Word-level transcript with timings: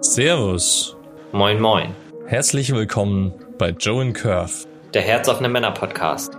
Servus. 0.00 0.96
Moin, 1.32 1.60
moin. 1.60 1.92
Herzlich 2.26 2.72
willkommen 2.72 3.32
bei 3.58 3.70
Joe 3.70 4.00
and 4.00 4.14
Curve. 4.14 4.52
Der 4.94 5.02
Herzoffene 5.02 5.48
Männer 5.48 5.72
Podcast. 5.72 6.34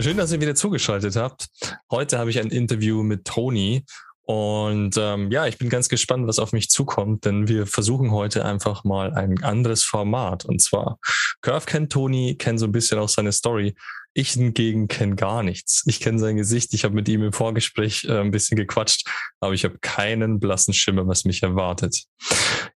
Schön, 0.00 0.16
dass 0.16 0.32
ihr 0.32 0.40
wieder 0.40 0.56
zugeschaltet 0.56 1.14
habt. 1.14 1.50
Heute 1.88 2.18
habe 2.18 2.30
ich 2.30 2.40
ein 2.40 2.48
Interview 2.48 3.04
mit 3.04 3.26
Toni 3.26 3.84
und 4.30 4.96
ähm, 4.96 5.32
ja, 5.32 5.48
ich 5.48 5.58
bin 5.58 5.68
ganz 5.68 5.88
gespannt, 5.88 6.28
was 6.28 6.38
auf 6.38 6.52
mich 6.52 6.70
zukommt, 6.70 7.24
denn 7.24 7.48
wir 7.48 7.66
versuchen 7.66 8.12
heute 8.12 8.44
einfach 8.44 8.84
mal 8.84 9.12
ein 9.12 9.42
anderes 9.42 9.82
Format. 9.82 10.44
Und 10.44 10.62
zwar, 10.62 11.00
Curve 11.40 11.66
kennt 11.66 11.90
Toni, 11.90 12.36
kennt 12.36 12.60
so 12.60 12.66
ein 12.66 12.70
bisschen 12.70 13.00
auch 13.00 13.08
seine 13.08 13.32
Story. 13.32 13.74
Ich 14.14 14.30
hingegen 14.34 14.86
kenne 14.86 15.16
gar 15.16 15.42
nichts. 15.42 15.82
Ich 15.86 15.98
kenne 15.98 16.20
sein 16.20 16.36
Gesicht. 16.36 16.72
Ich 16.74 16.84
habe 16.84 16.94
mit 16.94 17.08
ihm 17.08 17.24
im 17.24 17.32
Vorgespräch 17.32 18.04
äh, 18.04 18.20
ein 18.20 18.30
bisschen 18.30 18.56
gequatscht, 18.56 19.08
aber 19.40 19.52
ich 19.52 19.64
habe 19.64 19.78
keinen 19.80 20.38
blassen 20.38 20.74
Schimmer, 20.74 21.08
was 21.08 21.24
mich 21.24 21.42
erwartet. 21.42 22.04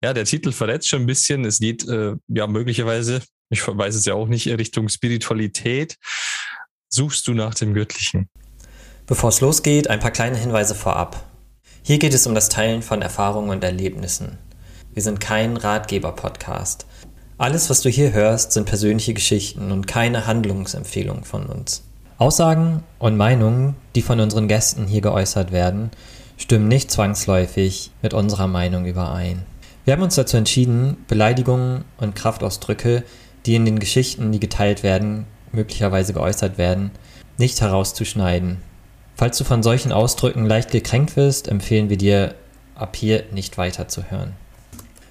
Ja, 0.03 0.13
der 0.13 0.25
Titel 0.25 0.53
verrät 0.53 0.83
schon 0.87 1.01
ein 1.03 1.05
bisschen. 1.05 1.45
Es 1.45 1.59
geht 1.59 1.87
äh, 1.87 2.15
ja 2.29 2.47
möglicherweise, 2.47 3.21
ich 3.51 3.61
weiß 3.67 3.93
es 3.93 4.05
ja 4.05 4.15
auch 4.15 4.27
nicht, 4.27 4.47
Richtung 4.47 4.89
Spiritualität. 4.89 5.97
Suchst 6.89 7.27
du 7.27 7.35
nach 7.35 7.53
dem 7.53 7.75
Göttlichen? 7.75 8.27
Bevor 9.05 9.29
es 9.29 9.39
losgeht, 9.39 9.87
ein 9.87 9.99
paar 9.99 10.09
kleine 10.09 10.37
Hinweise 10.37 10.73
vorab. 10.73 11.29
Hier 11.85 11.99
geht 11.99 12.13
es 12.13 12.25
um 12.25 12.33
das 12.33 12.47
Teilen 12.47 12.81
von 12.81 13.01
Erfahrungen 13.01 13.49
und 13.49 13.61
Erlebnissen. 13.61 14.37
Wir 14.93 15.03
sind 15.03 15.19
kein 15.19 15.57
Ratgeber-Podcast. 15.57 16.85
Alles, 17.37 17.69
was 17.69 17.81
du 17.81 17.89
hier 17.89 18.13
hörst, 18.13 18.53
sind 18.53 18.67
persönliche 18.67 19.13
Geschichten 19.13 19.69
und 19.69 19.85
keine 19.85 20.25
Handlungsempfehlungen 20.25 21.25
von 21.25 21.45
uns. 21.45 21.83
Aussagen 22.17 22.83
und 22.99 23.17
Meinungen, 23.17 23.75
die 23.95 24.01
von 24.01 24.21
unseren 24.21 24.47
Gästen 24.47 24.87
hier 24.87 25.01
geäußert 25.01 25.51
werden, 25.51 25.91
stimmen 26.37 26.69
nicht 26.69 26.89
zwangsläufig 26.89 27.91
mit 28.01 28.13
unserer 28.13 28.47
Meinung 28.47 28.85
überein. 28.85 29.43
Wir 29.83 29.93
haben 29.93 30.03
uns 30.03 30.15
dazu 30.15 30.37
entschieden, 30.37 30.95
Beleidigungen 31.09 31.83
und 31.97 32.15
Kraftausdrücke, 32.15 33.03
die 33.45 33.55
in 33.55 33.65
den 33.65 33.79
Geschichten, 33.79 34.31
die 34.31 34.39
geteilt 34.39 34.83
werden, 34.83 35.25
möglicherweise 35.51 36.13
geäußert 36.13 36.57
werden, 36.57 36.91
nicht 37.37 37.59
herauszuschneiden 37.59 38.61
Falls 39.15 39.37
du 39.37 39.43
von 39.43 39.63
solchen 39.63 39.91
Ausdrücken 39.91 40.45
leicht 40.45 40.71
gekränkt 40.71 41.15
wirst, 41.15 41.47
empfehlen 41.47 41.89
wir 41.89 41.97
dir, 41.97 42.35
ab 42.75 42.95
hier 42.95 43.25
nicht 43.31 43.57
weiter 43.57 43.87
zu 43.87 44.09
hören. 44.09 44.33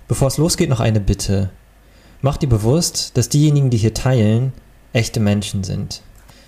Bevor 0.08 0.28
es 0.28 0.39
losgeht, 0.39 0.69
noch 0.69 0.81
eine 0.81 1.00
Bitte. 1.00 1.50
Mach 2.20 2.36
dir 2.36 2.48
bewusst, 2.48 3.17
dass 3.17 3.28
diejenigen, 3.28 3.70
die 3.70 3.78
hier 3.78 3.95
teilen, 3.95 4.53
echte 4.92 5.20
Menschen 5.20 5.64
sind. 5.64 6.03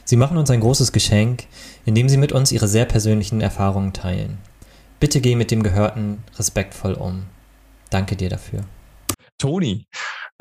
Sie 0.05 0.17
machen 0.17 0.37
uns 0.37 0.51
ein 0.51 0.61
großes 0.61 0.93
Geschenk, 0.93 1.45
indem 1.85 2.09
sie 2.09 2.17
mit 2.17 2.33
uns 2.33 2.53
ihre 2.53 2.69
sehr 2.69 2.85
persönlichen 2.85 3.41
Erfahrungen 3.41 3.93
teilen. 3.93 4.39
Bitte 5.01 5.21
geh 5.21 5.35
mit 5.35 5.51
dem 5.51 5.63
Gehörten 5.63 6.23
respektvoll 6.39 6.95
um. 6.95 7.25
Danke 7.91 8.17
dir 8.17 8.29
dafür. 8.29 8.65
Toni, 9.39 9.87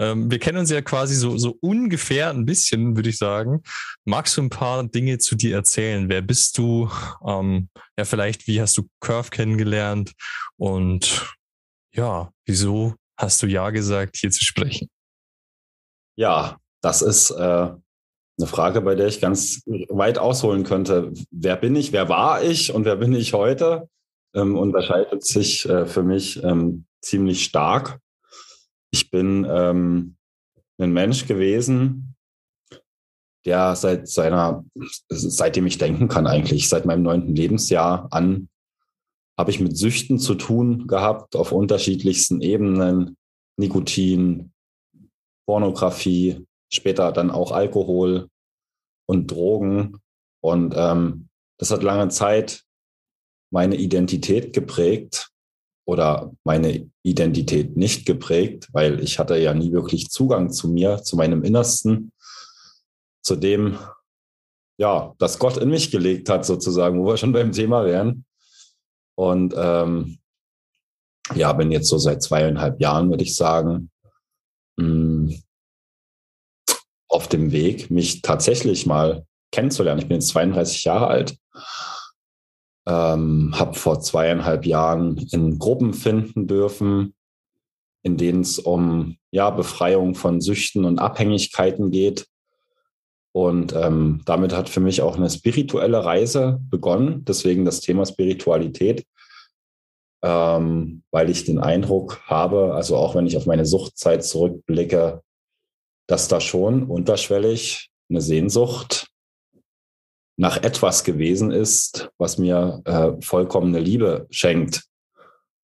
ähm, 0.04 0.30
wir 0.30 0.40
kennen 0.40 0.58
uns 0.58 0.70
ja 0.70 0.82
quasi 0.82 1.16
so, 1.16 1.38
so 1.38 1.58
ungefähr 1.62 2.30
ein 2.30 2.46
bisschen, 2.46 2.96
würde 2.96 3.10
ich 3.10 3.18
sagen. 3.18 3.62
Magst 4.04 4.36
du 4.36 4.42
ein 4.42 4.50
paar 4.50 4.84
Dinge 4.84 5.18
zu 5.18 5.36
dir 5.36 5.56
erzählen? 5.56 6.10
Wer 6.10 6.22
bist 6.22 6.58
du? 6.58 6.90
Ähm, 7.26 7.70
ja, 7.98 8.04
vielleicht, 8.04 8.48
wie 8.48 8.60
hast 8.60 8.78
du 8.78 8.88
Curve 9.00 9.30
kennengelernt? 9.30 10.12
Und 10.58 11.34
ja, 11.96 12.32
wieso 12.46 12.96
hast 13.18 13.42
du 13.42 13.48
Ja 13.48 13.70
gesagt, 13.70 14.18
hier 14.18 14.32
zu 14.32 14.44
sprechen? 14.44 14.90
Ja, 16.18 16.58
das 16.82 17.02
ist 17.02 17.32
äh, 17.32 17.36
eine 18.38 18.48
Frage, 18.48 18.82
bei 18.82 18.96
der 18.96 19.08
ich 19.08 19.22
ganz 19.22 19.62
weit 19.90 20.18
ausholen 20.18 20.64
könnte. 20.64 21.14
Wer 21.32 21.56
bin 21.56 21.76
ich? 21.76 21.94
Wer 21.94 22.10
war 22.10 22.44
ich? 22.44 22.74
Und 22.74 22.86
wer 22.86 22.98
bin 22.98 23.14
ich 23.14 23.34
heute? 23.34 23.88
Ähm, 24.36 24.58
unterscheidet 24.58 25.26
sich 25.26 25.68
äh, 25.70 25.86
für 25.86 26.04
mich 26.04 26.44
ähm, 26.44 26.86
ziemlich 27.02 27.46
stark. 27.46 28.00
Ich 28.94 29.10
bin 29.10 29.46
ähm, 29.50 30.18
ein 30.78 30.94
Mensch 30.94 31.26
gewesen, 31.26 32.16
der 33.44 33.76
seit 33.76 34.08
seiner, 34.08 34.64
seitdem 35.10 35.66
ich 35.66 35.80
denken 35.80 36.08
kann 36.08 36.28
eigentlich, 36.28 36.70
seit 36.70 36.86
meinem 36.86 37.02
neunten 37.02 37.36
Lebensjahr 37.36 38.08
an, 38.12 38.50
habe 39.36 39.50
ich 39.50 39.60
mit 39.60 39.76
Süchten 39.76 40.20
zu 40.20 40.36
tun 40.36 40.86
gehabt 40.86 41.36
auf 41.36 41.52
unterschiedlichsten 41.52 42.42
Ebenen. 42.42 43.18
Nikotin, 43.58 44.52
Pornografie, 45.48 46.46
später 46.72 47.12
dann 47.12 47.32
auch 47.32 47.52
Alkohol 47.52 48.30
und 49.08 49.32
Drogen. 49.32 49.98
Und 50.42 50.76
ähm, 50.78 51.30
das 51.60 51.72
hat 51.72 51.82
lange 51.82 52.10
Zeit 52.10 52.64
meine 53.52 53.76
Identität 53.76 54.54
geprägt 54.54 55.33
oder 55.86 56.32
meine 56.44 56.90
Identität 57.04 57.76
nicht 57.76 58.06
geprägt, 58.06 58.70
weil 58.72 59.02
ich 59.04 59.20
hatte 59.20 59.38
ja 59.38 59.54
nie 59.54 59.72
wirklich 59.72 60.10
Zugang 60.10 60.52
zu 60.52 60.70
mir, 60.70 61.02
zu 61.04 61.16
meinem 61.16 61.44
Innersten, 61.44 62.12
zu 63.22 63.36
dem, 63.36 63.78
ja, 64.78 65.14
das 65.20 65.40
Gott 65.40 65.58
in 65.58 65.70
mich 65.70 65.92
gelegt 65.92 66.30
hat, 66.30 66.46
sozusagen, 66.46 67.00
wo 67.00 67.08
wir 67.08 67.18
schon 67.18 67.34
beim 67.34 67.52
Thema 67.52 67.86
wären. 67.86 68.26
Und 69.16 69.54
ähm, 69.58 70.20
ja, 71.36 71.54
bin 71.54 71.72
jetzt 71.72 71.90
so 71.90 71.98
seit 71.98 72.24
zweieinhalb 72.24 72.80
Jahren, 72.82 73.10
würde 73.10 73.24
ich 73.24 73.36
sagen, 73.36 73.92
mh, 74.78 74.86
hm, 74.86 75.44
auf 77.10 77.28
dem 77.28 77.52
Weg, 77.52 77.92
mich 77.92 78.24
tatsächlich 78.24 78.88
mal 78.88 79.26
kennenzulernen. 79.52 80.02
Ich 80.02 80.08
bin 80.08 80.16
jetzt 80.16 80.30
32 80.30 80.84
Jahre 80.84 81.08
alt 81.08 81.38
ähm, 82.88 83.52
habe 83.58 83.76
vor 83.76 84.00
zweieinhalb 84.02 84.66
Jahren 84.66 85.18
in 85.32 85.60
Gruppen 85.60 85.94
finden 85.94 86.48
dürfen, 86.48 87.14
in 88.04 88.18
denen 88.18 88.42
es 88.42 88.60
um 88.60 89.18
ja, 89.32 89.50
Befreiung 89.50 90.16
von 90.16 90.42
Süchten 90.42 90.86
und 90.86 91.00
Abhängigkeiten 91.00 91.92
geht. 91.92 92.28
Und 93.32 93.74
ähm, 93.74 94.22
damit 94.26 94.54
hat 94.54 94.70
für 94.70 94.82
mich 94.82 95.02
auch 95.02 95.18
eine 95.18 95.30
spirituelle 95.30 96.06
Reise 96.06 96.60
begonnen. 96.70 97.26
Deswegen 97.26 97.66
das 97.66 97.80
Thema 97.80 98.06
Spiritualität, 98.06 99.06
ähm, 100.22 101.04
weil 101.10 101.30
ich 101.30 101.46
den 101.46 101.60
Eindruck 101.60 102.22
habe, 102.28 102.76
also 102.76 102.96
auch 102.96 103.16
wenn 103.16 103.26
ich 103.26 103.38
auf 103.38 103.48
meine 103.48 103.66
Suchtzeit 103.66 104.24
zurückblicke, 104.24 105.22
dass 106.08 106.28
da 106.28 106.42
schon 106.42 106.84
unterschwellig 106.84 107.90
eine 108.10 108.22
Sehnsucht 108.22 109.08
nach 110.36 110.58
etwas 110.58 111.04
gewesen 111.04 111.52
ist, 111.52 112.10
was 112.18 112.38
mir 112.38 112.82
äh, 112.86 113.22
vollkommene 113.22 113.80
Liebe 113.80 114.28
schenkt. 114.32 114.84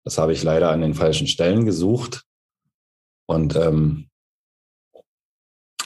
Das 0.04 0.18
habe 0.18 0.32
ich 0.32 0.42
leider 0.42 0.70
an 0.70 0.80
den 0.80 0.94
falschen 0.94 1.26
Stellen 1.26 1.64
gesucht. 1.64 2.24
Und 3.26 3.56
ähm, 3.56 4.08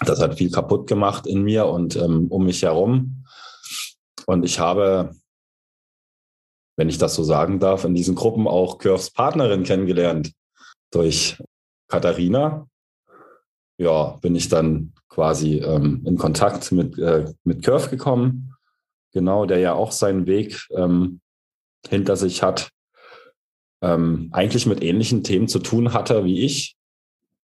das 0.01 0.21
hat 0.21 0.39
viel 0.39 0.51
kaputt 0.51 0.87
gemacht 0.87 1.27
in 1.27 1.43
mir 1.43 1.67
und 1.67 1.97
ähm, 1.97 2.29
um 2.29 2.45
mich 2.45 2.63
herum. 2.63 3.25
Und 4.27 4.45
ich 4.45 4.59
habe, 4.59 5.15
wenn 6.77 6.89
ich 6.89 6.99
das 6.99 7.15
so 7.15 7.23
sagen 7.23 7.59
darf, 7.59 7.85
in 7.85 7.95
diesen 7.95 8.15
Gruppen 8.15 8.47
auch 8.47 8.79
Curves 8.79 9.11
Partnerin 9.11 9.65
kennengelernt. 9.65 10.33
Durch 10.91 11.43
Katharina. 11.89 12.67
Ja, 13.79 14.17
bin 14.21 14.35
ich 14.35 14.49
dann 14.49 14.95
quasi 15.09 15.59
ähm, 15.59 16.03
in 16.07 16.17
Kontakt 16.17 16.73
mit, 16.73 16.99
äh, 16.99 17.33
mit 17.45 17.65
Curve 17.65 17.91
gekommen 17.91 18.48
genau, 19.19 19.47
der 19.47 19.59
ja 19.59 19.75
auch 19.75 19.91
seinen 19.91 20.29
Weg 20.29 20.69
ähm, 20.71 21.21
hinter 21.89 22.15
sich 22.17 22.45
hat, 22.45 22.71
ähm, 23.83 24.29
eigentlich 24.31 24.65
mit 24.65 24.81
ähnlichen 24.81 25.25
Themen 25.25 25.49
zu 25.49 25.59
tun 25.59 25.93
hatte 25.93 26.25
wie 26.25 26.43
ich. 26.43 26.77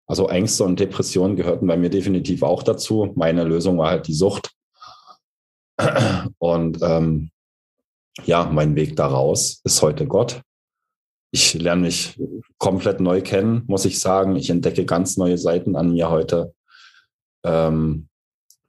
Also 0.06 0.28
Ängste 0.28 0.64
und 0.64 0.78
Depressionen 0.78 1.34
gehörten 1.34 1.66
bei 1.66 1.78
mir 1.78 1.88
definitiv 1.88 2.42
auch 2.42 2.62
dazu. 2.62 3.12
Meine 3.16 3.44
Lösung 3.44 3.78
war 3.78 3.88
halt 3.88 4.06
die 4.06 4.12
Sucht. 4.12 4.50
Und 6.38 6.78
ähm, 6.82 7.30
ja, 8.24 8.44
mein 8.44 8.76
Weg 8.76 8.94
daraus 8.96 9.62
ist 9.64 9.80
heute 9.80 10.06
Gott. 10.06 10.42
Ich 11.30 11.54
lerne 11.54 11.82
mich 11.82 12.20
komplett 12.58 13.00
neu 13.00 13.22
kennen, 13.22 13.62
muss 13.66 13.86
ich 13.86 13.98
sagen. 13.98 14.36
Ich 14.36 14.50
entdecke 14.50 14.84
ganz 14.84 15.16
neue 15.16 15.38
Seiten 15.38 15.74
an 15.76 15.94
mir 15.94 16.10
heute. 16.10 16.54
Ähm, 17.44 18.08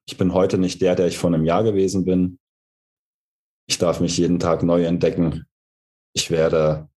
ich 0.05 0.17
bin 0.17 0.33
heute 0.33 0.57
nicht 0.57 0.81
der, 0.81 0.95
der 0.95 1.07
ich 1.07 1.17
vor 1.17 1.33
einem 1.33 1.43
Jahr 1.43 1.63
gewesen 1.63 2.05
bin. 2.05 2.39
Ich 3.67 3.77
darf 3.77 3.99
mich 3.99 4.17
jeden 4.17 4.39
Tag 4.39 4.63
neu 4.63 4.83
entdecken. 4.83 5.45
Ich 6.13 6.29
werde, 6.29 6.89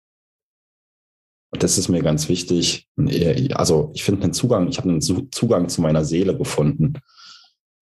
das 1.53 1.79
ist 1.79 1.89
mir 1.89 2.03
ganz 2.03 2.29
wichtig, 2.29 2.89
also 3.55 3.91
ich 3.95 4.05
finde 4.05 4.25
einen 4.25 4.33
Zugang, 4.33 4.69
ich 4.69 4.79
habe 4.79 4.91
einen 4.91 5.01
Zugang 5.01 5.69
zu 5.69 5.81
meiner 5.81 6.05
Seele 6.05 6.37
gefunden. 6.37 6.95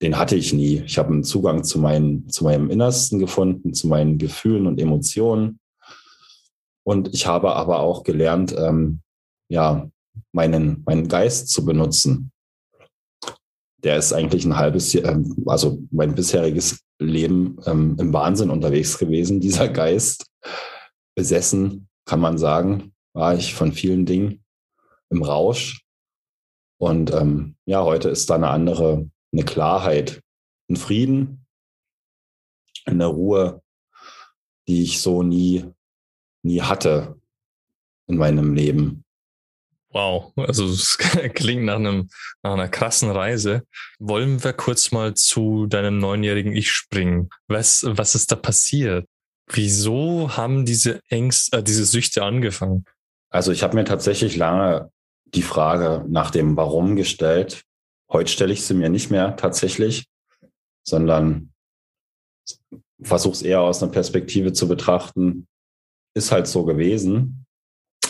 Den 0.03 0.19
hatte 0.19 0.37
ich 0.37 0.53
nie. 0.53 0.83
Ich 0.85 0.99
habe 0.99 1.13
einen 1.13 1.25
Zugang 1.25 1.65
zu, 1.65 1.79
meinen, 1.79 2.29
zu 2.29 2.45
meinem 2.45 2.69
Innersten 2.69 3.19
gefunden, 3.19 3.73
zu 3.75 3.89
meinen 3.89 4.19
Gefühlen 4.19 4.67
und 4.67 4.81
Emotionen. 4.81 5.61
Und 6.85 7.15
ich 7.15 7.27
habe 7.27 7.55
aber 7.55 7.81
auch 7.81 8.03
gelernt, 8.03 8.55
ähm, 8.59 9.01
ja, 9.49 9.89
meinen, 10.33 10.83
meinen 10.85 11.09
Geist 11.09 11.49
zu 11.49 11.65
benutzen. 11.65 12.31
der 13.85 13.99
ist 13.99 14.13
eigentlich 14.13 14.45
ein 14.45 14.57
halbes 14.57 14.93
Jahr, 14.93 15.13
ähm, 15.13 15.45
also 15.47 15.79
mein 15.91 16.15
bisheriges 16.15 16.84
Leben 16.99 17.58
ähm, 17.67 17.96
im 17.99 18.12
Wahnsinn 18.12 18.50
unterwegs 18.50 18.99
gewesen, 18.99 19.41
dieser 19.41 19.69
Geist. 19.69 20.26
Besessen, 21.17 21.88
kann 22.06 22.20
man 22.20 22.38
sagen, 22.38 22.93
war 23.12 23.35
ich 23.35 23.55
von 23.55 23.73
vielen 23.73 24.05
Dingen 24.06 24.44
im 25.11 25.23
Rausch. 25.23 25.85
Und 26.79 27.12
ähm, 27.12 27.56
ja, 27.67 27.85
heute 27.85 28.08
ist 28.08 28.29
da 28.31 28.35
eine 28.35 28.49
andere, 28.49 29.08
eine 29.32 29.44
Klarheit, 29.44 30.23
ein 30.69 30.76
Frieden, 30.76 31.46
eine 32.85 33.06
Ruhe, 33.06 33.62
die 34.67 34.82
ich 34.82 35.00
so 35.00 35.23
nie, 35.23 35.64
nie 36.43 36.62
hatte 36.62 37.20
in 38.06 38.17
meinem 38.17 38.55
Leben. 38.55 39.04
Wow, 39.94 40.32
also 40.37 40.64
es 40.70 40.99
klingt 40.99 41.64
nach, 41.64 41.76
einem, 41.76 42.11
nach 42.43 42.52
einer 42.52 42.69
krassen 42.69 43.11
Reise. 43.11 43.62
Wollen 44.00 44.43
wir 44.43 44.52
kurz 44.52 44.91
mal 44.91 45.14
zu 45.14 45.67
deinem 45.67 45.99
neunjährigen 45.99 46.52
Ich 46.55 46.70
springen? 46.73 47.31
Was, 47.46 47.87
was 47.88 48.17
ist 48.17 48.32
da 48.32 48.37
passiert? 48.37 49.06
Wieso 49.46 50.37
haben 50.37 50.67
diese 50.67 51.00
Ängste, 51.08 51.58
äh, 51.58 51.62
diese 51.62 51.85
Süchte 51.85 52.25
angefangen? 52.25 52.85
Also 53.31 53.52
ich 53.52 53.62
habe 53.62 53.76
mir 53.76 53.85
tatsächlich 53.85 54.37
lange 54.37 54.91
die 55.26 55.43
Frage 55.43 56.05
nach 56.08 56.31
dem 56.31 56.56
Warum 56.56 56.96
gestellt. 56.96 57.62
Heute 58.11 58.31
stelle 58.31 58.52
ich 58.52 58.64
sie 58.64 58.75
mir 58.75 58.88
nicht 58.88 59.11
mehr 59.11 59.37
tatsächlich, 59.37 60.06
sondern 60.82 61.52
versuche 63.00 63.35
es 63.35 63.43
eher 63.43 63.61
aus 63.61 63.82
einer 63.82 63.93
Perspektive 63.93 64.52
zu 64.52 64.67
betrachten. 64.67 65.46
Ist 66.14 66.32
halt 66.32 66.46
so 66.49 66.64
gewesen 66.64 67.44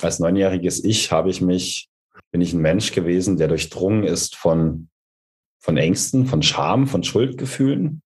als 0.02 0.18
neunjähriges 0.18 0.82
Ich 0.84 1.12
habe 1.12 1.30
ich 1.30 1.40
mich, 1.40 1.88
bin 2.30 2.40
ich 2.40 2.52
ein 2.52 2.60
Mensch 2.60 2.92
gewesen, 2.92 3.36
der 3.36 3.48
durchdrungen 3.48 4.04
ist 4.04 4.36
von, 4.36 4.88
von 5.62 5.76
Ängsten, 5.76 6.26
von 6.26 6.42
Scham, 6.42 6.86
von 6.86 7.02
Schuldgefühlen. 7.02 8.02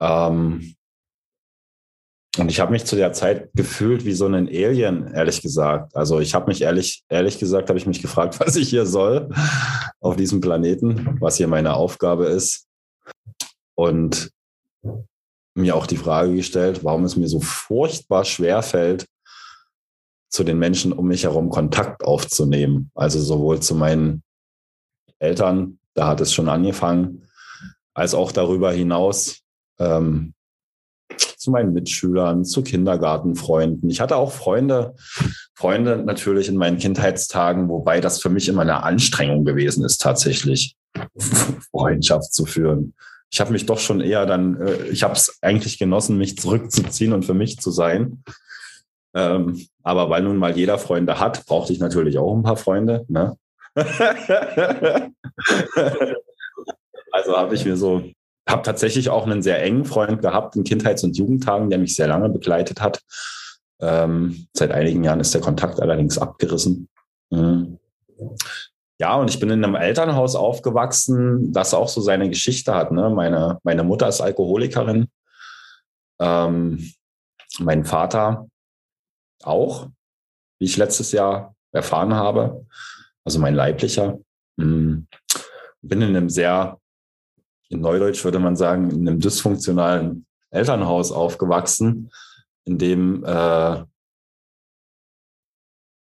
Ähm, 0.00 0.74
und 2.38 2.50
ich 2.50 2.60
habe 2.60 2.72
mich 2.72 2.86
zu 2.86 2.96
der 2.96 3.12
Zeit 3.12 3.50
gefühlt 3.52 4.06
wie 4.06 4.14
so 4.14 4.26
ein 4.26 4.48
Alien, 4.48 5.12
ehrlich 5.12 5.42
gesagt. 5.42 5.94
Also 5.94 6.18
ich 6.18 6.34
habe 6.34 6.46
mich 6.46 6.62
ehrlich, 6.62 7.04
ehrlich 7.10 7.38
gesagt, 7.38 7.68
habe 7.68 7.78
ich 7.78 7.86
mich 7.86 8.00
gefragt, 8.00 8.40
was 8.44 8.56
ich 8.56 8.70
hier 8.70 8.86
soll 8.86 9.28
auf 10.00 10.16
diesem 10.16 10.40
Planeten, 10.40 11.18
was 11.20 11.36
hier 11.36 11.48
meine 11.48 11.74
Aufgabe 11.74 12.26
ist. 12.26 12.66
Und 13.74 14.30
mir 15.54 15.76
auch 15.76 15.86
die 15.86 15.98
Frage 15.98 16.34
gestellt, 16.34 16.82
warum 16.82 17.04
es 17.04 17.16
mir 17.16 17.28
so 17.28 17.40
furchtbar 17.40 18.24
schwer 18.24 18.62
fällt, 18.62 19.06
zu 20.32 20.44
den 20.44 20.58
Menschen 20.58 20.92
um 20.92 21.06
mich 21.08 21.24
herum 21.24 21.50
Kontakt 21.50 22.04
aufzunehmen. 22.04 22.90
Also 22.94 23.20
sowohl 23.20 23.60
zu 23.60 23.74
meinen 23.74 24.22
Eltern, 25.18 25.78
da 25.94 26.08
hat 26.08 26.22
es 26.22 26.32
schon 26.32 26.48
angefangen, 26.48 27.28
als 27.94 28.14
auch 28.14 28.32
darüber 28.32 28.72
hinaus 28.72 29.42
ähm, 29.78 30.32
zu 31.36 31.50
meinen 31.50 31.74
Mitschülern, 31.74 32.46
zu 32.46 32.62
Kindergartenfreunden. 32.62 33.90
Ich 33.90 34.00
hatte 34.00 34.16
auch 34.16 34.32
Freunde, 34.32 34.94
Freunde 35.54 35.98
natürlich 35.98 36.48
in 36.48 36.56
meinen 36.56 36.78
Kindheitstagen, 36.78 37.68
wobei 37.68 38.00
das 38.00 38.22
für 38.22 38.30
mich 38.30 38.48
immer 38.48 38.62
eine 38.62 38.82
Anstrengung 38.82 39.44
gewesen 39.44 39.84
ist, 39.84 39.98
tatsächlich 39.98 40.76
Freundschaft 41.70 42.32
zu 42.32 42.46
führen. 42.46 42.94
Ich 43.30 43.40
habe 43.40 43.52
mich 43.52 43.66
doch 43.66 43.78
schon 43.78 44.00
eher 44.00 44.24
dann, 44.24 44.60
äh, 44.62 44.86
ich 44.86 45.02
habe 45.02 45.14
es 45.14 45.38
eigentlich 45.42 45.78
genossen, 45.78 46.16
mich 46.16 46.38
zurückzuziehen 46.38 47.12
und 47.12 47.26
für 47.26 47.34
mich 47.34 47.58
zu 47.58 47.70
sein. 47.70 48.24
Ähm, 49.14 49.66
aber 49.82 50.08
weil 50.10 50.22
nun 50.22 50.36
mal 50.36 50.56
jeder 50.56 50.78
Freunde 50.78 51.20
hat, 51.20 51.44
brauchte 51.46 51.72
ich 51.72 51.78
natürlich 51.78 52.18
auch 52.18 52.34
ein 52.34 52.42
paar 52.42 52.56
Freunde. 52.56 53.04
Ne? 53.08 53.36
also 57.12 57.36
habe 57.36 57.54
ich 57.54 57.64
mir 57.64 57.76
so, 57.76 58.02
habe 58.48 58.62
tatsächlich 58.62 59.10
auch 59.10 59.26
einen 59.26 59.42
sehr 59.42 59.62
engen 59.62 59.84
Freund 59.84 60.22
gehabt 60.22 60.56
in 60.56 60.64
Kindheits- 60.64 61.04
und 61.04 61.16
Jugendtagen, 61.16 61.70
der 61.70 61.78
mich 61.78 61.94
sehr 61.94 62.08
lange 62.08 62.28
begleitet 62.28 62.80
hat. 62.80 63.02
Ähm, 63.80 64.46
seit 64.52 64.72
einigen 64.72 65.04
Jahren 65.04 65.20
ist 65.20 65.34
der 65.34 65.40
Kontakt 65.40 65.80
allerdings 65.80 66.18
abgerissen. 66.18 66.88
Mhm. 67.30 67.78
Ja, 68.98 69.16
und 69.16 69.28
ich 69.28 69.40
bin 69.40 69.50
in 69.50 69.64
einem 69.64 69.74
Elternhaus 69.74 70.36
aufgewachsen, 70.36 71.52
das 71.52 71.74
auch 71.74 71.88
so 71.88 72.00
seine 72.00 72.28
Geschichte 72.28 72.74
hat. 72.74 72.92
Ne? 72.92 73.10
Meine, 73.10 73.58
meine 73.64 73.82
Mutter 73.82 74.06
ist 74.06 74.20
Alkoholikerin. 74.20 75.08
Ähm, 76.20 76.92
mein 77.58 77.84
Vater 77.84 78.46
auch, 79.44 79.88
wie 80.58 80.66
ich 80.66 80.76
letztes 80.76 81.12
Jahr 81.12 81.54
erfahren 81.72 82.14
habe. 82.14 82.66
Also 83.24 83.38
mein 83.38 83.54
leiblicher. 83.54 84.18
Hm, 84.58 85.06
bin 85.82 86.02
in 86.02 86.16
einem 86.16 86.30
sehr, 86.30 86.78
in 87.68 87.80
Neudeutsch 87.80 88.24
würde 88.24 88.38
man 88.38 88.56
sagen, 88.56 88.90
in 88.90 89.08
einem 89.08 89.20
dysfunktionalen 89.20 90.26
Elternhaus 90.50 91.10
aufgewachsen, 91.10 92.10
in 92.64 92.78
dem 92.78 93.24
äh, 93.24 93.84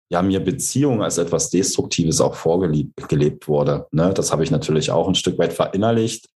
ja 0.10 0.22
mir 0.22 0.39
Beziehung 0.39 1.04
als 1.04 1.18
etwas 1.18 1.50
Destruktives 1.50 2.22
auch 2.22 2.36
vorgelebt 2.36 3.48
wurde. 3.48 3.88
Ne? 3.92 4.13
Das 4.13 4.31
habe 4.31 4.44
ich 4.44 4.51
natürlich 4.51 4.89
auch 4.89 5.07
ein 5.07 5.16
Stück 5.16 5.38
weit 5.38 5.54
verinnerlicht. 5.54 6.30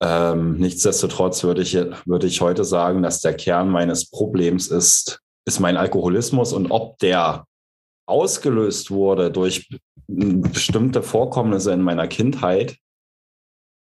Ähm, 0.00 0.56
nichtsdestotrotz 0.56 1.42
würde 1.42 1.62
ich, 1.62 1.74
würde 1.74 2.26
ich 2.26 2.40
heute 2.40 2.64
sagen, 2.64 3.02
dass 3.02 3.20
der 3.20 3.34
Kern 3.34 3.68
meines 3.68 4.10
Problems 4.10 4.68
ist, 4.68 5.20
ist 5.48 5.60
mein 5.60 5.76
Alkoholismus 5.76 6.52
und 6.52 6.70
ob 6.70 6.98
der 6.98 7.46
ausgelöst 8.06 8.90
wurde 8.90 9.30
durch 9.32 9.68
bestimmte 10.06 11.02
Vorkommnisse 11.02 11.72
in 11.72 11.82
meiner 11.82 12.06
Kindheit, 12.06 12.76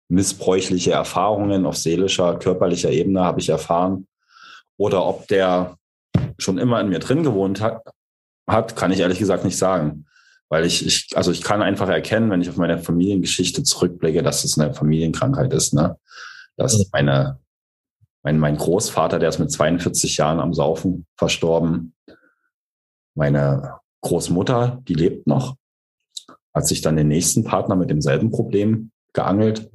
missbräuchliche 0.10 0.92
Erfahrungen 0.92 1.66
auf 1.66 1.76
seelischer, 1.76 2.40
körperlicher 2.40 2.92
Ebene 2.92 3.22
habe 3.22 3.40
ich 3.40 3.50
erfahren, 3.50 4.08
oder 4.78 5.06
ob 5.06 5.28
der 5.28 5.78
schon 6.38 6.58
immer 6.58 6.80
in 6.82 6.90
mir 6.90 7.00
drin 7.00 7.24
gewohnt 7.24 7.62
hat, 7.62 7.84
hat 8.48 8.76
kann 8.76 8.92
ich 8.92 9.00
ehrlich 9.00 9.20
gesagt 9.20 9.44
nicht 9.44 9.58
sagen. 9.58 10.06
Weil 10.52 10.66
ich, 10.66 10.86
ich, 10.86 11.16
also 11.16 11.32
ich 11.32 11.44
kann 11.44 11.62
einfach 11.62 11.90
erkennen, 11.90 12.32
wenn 12.32 12.42
ich 12.42 12.50
auf 12.50 12.58
meine 12.58 12.80
Familiengeschichte 12.80 13.62
zurückblicke, 13.62 14.24
dass 14.24 14.44
es 14.44 14.58
eine 14.58 14.74
Familienkrankheit 14.74 15.54
ist, 15.54 15.74
ne? 15.74 15.98
Dass 16.58 16.90
meine 16.92 17.40
mein, 18.24 18.40
mein 18.40 18.58
Großvater, 18.58 19.20
der 19.20 19.30
ist 19.30 19.40
mit 19.40 19.52
42 19.52 20.18
Jahren 20.18 20.40
am 20.40 20.54
Saufen 20.54 21.06
verstorben. 21.16 21.96
Meine 23.16 23.80
Großmutter, 24.02 24.82
die 24.88 24.94
lebt 24.94 25.28
noch, 25.28 25.56
hat 26.54 26.68
sich 26.68 26.82
dann 26.82 26.98
den 26.98 27.08
nächsten 27.08 27.44
Partner 27.44 27.76
mit 27.76 27.90
demselben 27.90 28.32
Problem 28.32 28.92
geangelt. 29.14 29.70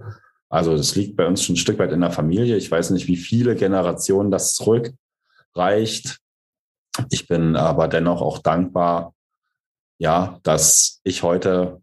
Also 0.49 0.77
das 0.77 0.95
liegt 0.95 1.17
bei 1.17 1.27
uns 1.27 1.43
schon 1.43 1.55
ein 1.55 1.59
Stück 1.59 1.79
weit 1.79 1.93
in 1.93 2.01
der 2.01 2.13
Familie. 2.13 2.57
Ich 2.57 2.71
weiß 2.71 2.91
nicht, 2.91 3.09
wie 3.09 3.17
viele 3.17 3.57
Generationen 3.57 4.31
das 4.31 4.55
zurückreicht. 4.55 6.21
Ich 7.11 7.27
bin 7.27 7.57
aber 7.57 7.89
dennoch 7.89 8.21
auch 8.21 8.39
dankbar, 8.39 9.15
ja, 9.99 10.39
dass 10.43 11.01
ich 11.03 11.23
heute 11.23 11.83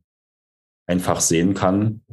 einfach 0.88 1.22
sehen 1.22 1.54
kann, 1.54 2.04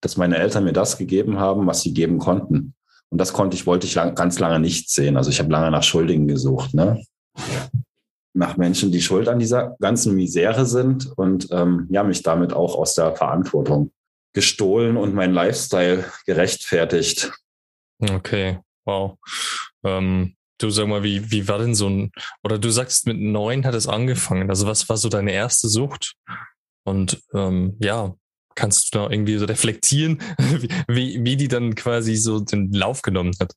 dass 0.00 0.16
meine 0.16 0.38
Eltern 0.38 0.64
mir 0.64 0.72
das 0.72 0.98
gegeben 0.98 1.38
haben, 1.38 1.66
was 1.66 1.82
sie 1.82 1.94
geben 1.94 2.18
konnten. 2.18 2.74
Und 3.10 3.18
das 3.18 3.32
konnte 3.32 3.56
ich, 3.56 3.66
wollte 3.66 3.86
ich 3.86 3.94
lang, 3.94 4.14
ganz 4.14 4.38
lange 4.38 4.60
nicht 4.60 4.90
sehen. 4.90 5.16
Also 5.16 5.30
ich 5.30 5.38
habe 5.38 5.50
lange 5.50 5.70
nach 5.70 5.82
Schuldigen 5.82 6.28
gesucht, 6.28 6.74
ne? 6.74 7.02
Nach 8.34 8.56
Menschen, 8.56 8.92
die 8.92 9.00
schuld 9.00 9.28
an 9.28 9.38
dieser 9.38 9.76
ganzen 9.80 10.14
Misere 10.14 10.66
sind 10.66 11.10
und 11.16 11.48
ähm, 11.50 11.86
ja, 11.90 12.04
mich 12.04 12.22
damit 12.22 12.52
auch 12.52 12.76
aus 12.76 12.94
der 12.94 13.16
Verantwortung 13.16 13.90
gestohlen 14.34 14.96
und 14.96 15.14
mein 15.14 15.32
Lifestyle 15.32 16.04
gerechtfertigt. 16.26 17.32
Okay, 17.98 18.58
wow. 18.84 19.16
Ähm, 19.84 20.36
du 20.58 20.70
sag 20.70 20.86
mal, 20.86 21.02
wie, 21.02 21.30
wie 21.30 21.48
war 21.48 21.58
denn 21.58 21.74
so 21.74 21.88
ein, 21.88 22.12
oder 22.44 22.58
du 22.58 22.70
sagst, 22.70 23.06
mit 23.06 23.18
neun 23.18 23.64
hat 23.64 23.74
es 23.74 23.88
angefangen. 23.88 24.50
Also 24.50 24.66
was 24.66 24.88
war 24.88 24.96
so 24.96 25.08
deine 25.08 25.32
erste 25.32 25.68
Sucht? 25.68 26.14
Und 26.84 27.20
ähm, 27.34 27.76
ja, 27.80 28.14
Kannst 28.58 28.92
du 28.92 28.98
da 28.98 29.08
irgendwie 29.08 29.38
so 29.38 29.44
reflektieren, 29.44 30.20
wie, 30.88 31.24
wie 31.24 31.36
die 31.36 31.46
dann 31.46 31.76
quasi 31.76 32.16
so 32.16 32.40
den 32.40 32.72
Lauf 32.72 33.02
genommen 33.02 33.32
hat? 33.38 33.52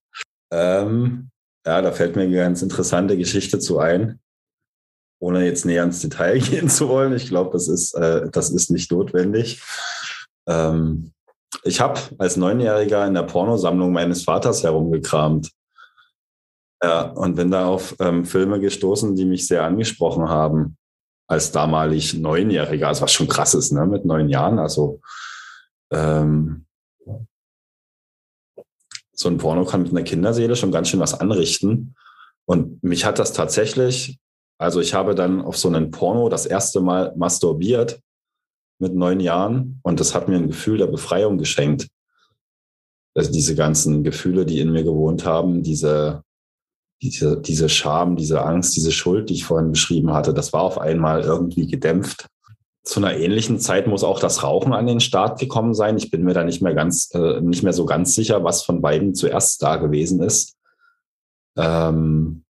Ähm, 0.54 1.32
ja, 1.66 1.82
da 1.82 1.92
fällt 1.92 2.16
mir 2.16 2.22
eine 2.22 2.36
ganz 2.36 2.62
interessante 2.62 3.18
Geschichte 3.18 3.58
zu 3.58 3.80
ein, 3.80 4.20
ohne 5.20 5.44
jetzt 5.44 5.66
näher 5.66 5.86
ins 5.86 6.02
Detail 6.02 6.38
gehen 6.40 6.70
zu 6.70 6.88
wollen. 6.88 7.16
Ich 7.16 7.30
glaube, 7.30 7.50
das 7.52 7.68
ist, 7.68 7.96
äh, 7.96 8.30
das 8.30 8.52
ist 8.52 8.70
nicht 8.70 8.92
notwendig. 8.92 9.64
Ähm, 10.48 11.14
ich 11.64 11.82
habe 11.82 12.00
als 12.20 12.38
Neunjähriger 12.38 13.08
in 13.08 13.16
der 13.16 13.24
Pornosammlung 13.24 13.92
meines 13.92 14.24
Vaters 14.24 14.62
herumgekramt. 14.62 15.50
Ja, 16.84 17.10
und 17.10 17.34
bin 17.34 17.50
da 17.50 17.66
auf 17.66 17.96
ähm, 18.00 18.24
Filme 18.24 18.60
gestoßen, 18.60 19.16
die 19.16 19.26
mich 19.26 19.48
sehr 19.48 19.64
angesprochen 19.64 20.30
haben 20.30 20.78
als 21.32 21.54
damalig 21.54 22.14
Neunjähriger, 22.14 22.90
also 22.90 23.04
was 23.04 23.14
schon 23.14 23.30
krass 23.30 23.54
ist, 23.54 23.72
ne, 23.72 23.86
mit 23.86 24.04
neun 24.04 24.28
Jahren. 24.28 24.60
Also 24.60 25.00
ähm, 25.90 26.66
so 29.14 29.30
ein 29.30 29.38
Porno 29.38 29.64
kann 29.64 29.84
mit 29.84 29.92
einer 29.92 30.04
Kinderseele 30.04 30.58
schon 30.58 30.74
ganz 30.74 30.90
schön 30.90 31.00
was 31.00 31.18
anrichten. 31.18 31.96
Und 32.44 32.84
mich 32.84 33.06
hat 33.06 33.18
das 33.18 33.32
tatsächlich, 33.32 34.20
also 34.58 34.82
ich 34.82 34.94
habe 34.94 35.16
dann 35.16 35.42
auf 35.42 35.58
so 35.58 35.70
einen 35.70 35.92
Porno 35.92 36.28
das 36.28 36.46
erste 36.46 36.82
Mal 36.82 37.14
masturbiert 37.16 38.02
mit 38.80 38.94
neun 38.94 39.22
Jahren 39.22 39.80
und 39.84 40.02
das 40.02 40.14
hat 40.14 40.28
mir 40.28 40.36
ein 40.36 40.50
Gefühl 40.50 40.80
der 40.80 40.88
Befreiung 40.88 41.38
geschenkt. 41.38 41.88
Also 43.16 43.32
diese 43.32 43.56
ganzen 43.56 44.04
Gefühle, 44.04 44.46
die 44.46 44.60
in 44.60 44.74
mir 44.74 44.84
gewohnt 44.84 45.24
haben, 45.24 45.64
diese, 45.64 46.24
diese, 47.02 47.42
diese 47.42 47.68
Scham, 47.68 48.16
diese 48.16 48.44
Angst, 48.44 48.76
diese 48.76 48.92
Schuld, 48.92 49.30
die 49.30 49.34
ich 49.34 49.46
vorhin 49.46 49.72
beschrieben 49.72 50.14
hatte, 50.14 50.34
das 50.34 50.54
war 50.54 50.62
auf 50.62 50.80
einmal 50.80 51.22
irgendwie 51.22 51.68
gedämpft. 51.68 52.28
Zu 52.84 53.00
einer 53.00 53.16
ähnlichen 53.16 53.60
Zeit 53.60 53.88
muss 53.88 54.04
auch 54.04 54.20
das 54.20 54.44
Rauchen 54.44 54.74
an 54.74 54.88
den 54.88 55.00
Start 55.00 55.40
gekommen 55.40 55.74
sein. 55.74 55.98
Ich 55.98 56.12
bin 56.12 56.24
mir 56.24 56.34
da 56.34 56.44
nicht 56.44 56.62
mehr 56.62 56.74
ganz, 56.74 57.10
äh, 57.14 57.42
nicht 57.42 57.64
mehr 57.64 57.74
so 57.74 57.86
ganz 57.86 58.16
sicher, 58.16 58.44
was 58.44 58.64
von 58.64 58.82
beiden 58.82 59.14
zuerst 59.14 59.62
da 59.62 59.78
gewesen 59.78 60.22
ist. 60.22 60.58
Ähm, 61.58 62.44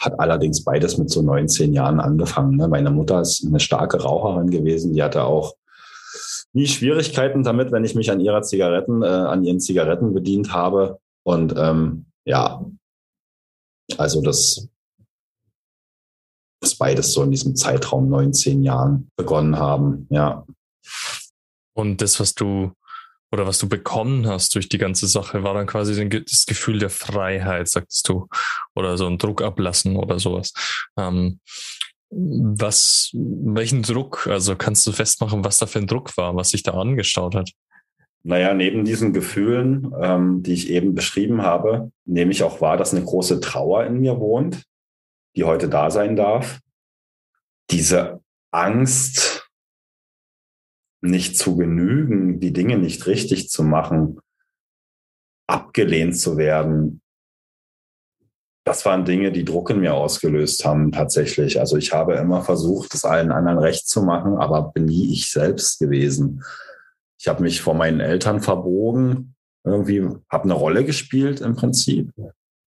hat 0.00 0.18
allerdings 0.18 0.64
beides 0.64 0.96
mit 0.96 1.10
so 1.10 1.22
19 1.22 1.72
Jahren 1.72 2.00
angefangen. 2.00 2.56
Ne? 2.56 2.68
Meine 2.68 2.90
Mutter 2.90 3.20
ist 3.20 3.44
eine 3.44 3.60
starke 3.60 4.02
Raucherin 4.02 4.50
gewesen. 4.50 4.94
Die 4.94 5.02
hatte 5.02 5.24
auch 5.24 5.54
nie 6.52 6.66
Schwierigkeiten 6.66 7.42
damit, 7.42 7.70
wenn 7.70 7.84
ich 7.84 7.94
mich 7.94 8.10
an 8.10 8.20
ihrer 8.20 8.42
Zigaretten, 8.42 9.02
äh, 9.02 9.06
an 9.06 9.44
ihren 9.44 9.60
Zigaretten 9.60 10.14
bedient 10.14 10.52
habe. 10.52 10.98
Und 11.22 11.54
ähm, 11.56 12.06
ja, 12.24 12.64
also 13.98 14.22
das 14.22 14.68
ist 16.62 16.78
beides 16.78 17.12
so 17.12 17.22
in 17.22 17.30
diesem 17.30 17.56
Zeitraum 17.56 18.08
19 18.08 18.62
Jahren 18.62 19.10
begonnen 19.16 19.58
haben. 19.58 20.06
Ja. 20.10 20.46
Und 21.74 22.02
das, 22.02 22.20
was 22.20 22.34
du 22.34 22.72
oder 23.32 23.46
was 23.46 23.58
du 23.58 23.68
bekommen 23.68 24.26
hast 24.26 24.54
durch 24.54 24.68
die 24.68 24.78
ganze 24.78 25.06
Sache, 25.06 25.44
war 25.44 25.54
dann 25.54 25.66
quasi 25.66 26.08
das 26.08 26.46
Gefühl 26.46 26.80
der 26.80 26.90
Freiheit, 26.90 27.68
sagtest 27.68 28.08
du, 28.08 28.26
oder 28.74 28.98
so 28.98 29.06
ein 29.06 29.18
Druck 29.18 29.40
ablassen 29.40 29.96
oder 29.96 30.18
sowas. 30.18 30.52
Ähm, 30.98 31.40
was, 32.10 33.10
welchen 33.12 33.82
Druck, 33.82 34.26
also 34.26 34.56
kannst 34.56 34.84
du 34.86 34.92
festmachen, 34.92 35.44
was 35.44 35.58
da 35.58 35.66
für 35.66 35.78
ein 35.78 35.86
Druck 35.86 36.16
war, 36.16 36.34
was 36.34 36.50
sich 36.50 36.64
da 36.64 36.72
angestaut 36.72 37.36
hat? 37.36 37.52
Naja, 38.22 38.52
neben 38.52 38.84
diesen 38.84 39.12
Gefühlen, 39.12 39.94
ähm, 39.98 40.42
die 40.42 40.52
ich 40.52 40.70
eben 40.70 40.94
beschrieben 40.94 41.42
habe, 41.42 41.90
nehme 42.04 42.32
ich 42.32 42.42
auch 42.42 42.60
wahr, 42.60 42.76
dass 42.76 42.92
eine 42.92 43.04
große 43.04 43.40
Trauer 43.40 43.84
in 43.86 44.00
mir 44.00 44.20
wohnt, 44.20 44.64
die 45.36 45.44
heute 45.44 45.68
da 45.68 45.90
sein 45.90 46.16
darf. 46.16 46.60
Diese 47.70 48.20
Angst, 48.50 49.50
nicht 51.00 51.38
zu 51.38 51.56
genügen, 51.56 52.40
die 52.40 52.52
Dinge 52.52 52.78
nicht 52.78 53.06
richtig 53.06 53.48
zu 53.48 53.62
machen, 53.62 54.20
abgelehnt 55.46 56.18
zu 56.18 56.36
werden. 56.36 57.00
Das 58.64 58.84
waren 58.84 59.06
Dinge, 59.06 59.32
die 59.32 59.44
Druck 59.44 59.70
in 59.70 59.80
mir 59.80 59.94
ausgelöst 59.94 60.64
haben, 60.64 60.92
tatsächlich. 60.92 61.58
Also 61.58 61.76
ich 61.76 61.92
habe 61.92 62.14
immer 62.14 62.42
versucht, 62.42 62.94
es 62.94 63.04
allen 63.04 63.32
anderen 63.32 63.58
recht 63.58 63.88
zu 63.88 64.02
machen, 64.02 64.36
aber 64.36 64.72
bin 64.72 64.84
nie 64.84 65.12
ich 65.12 65.30
selbst 65.30 65.78
gewesen. 65.78 66.44
Ich 67.20 67.28
habe 67.28 67.42
mich 67.42 67.60
vor 67.60 67.74
meinen 67.74 68.00
Eltern 68.00 68.40
verbogen, 68.40 69.34
irgendwie 69.62 70.08
habe 70.30 70.44
eine 70.44 70.54
Rolle 70.54 70.86
gespielt 70.86 71.42
im 71.42 71.54
Prinzip, 71.54 72.14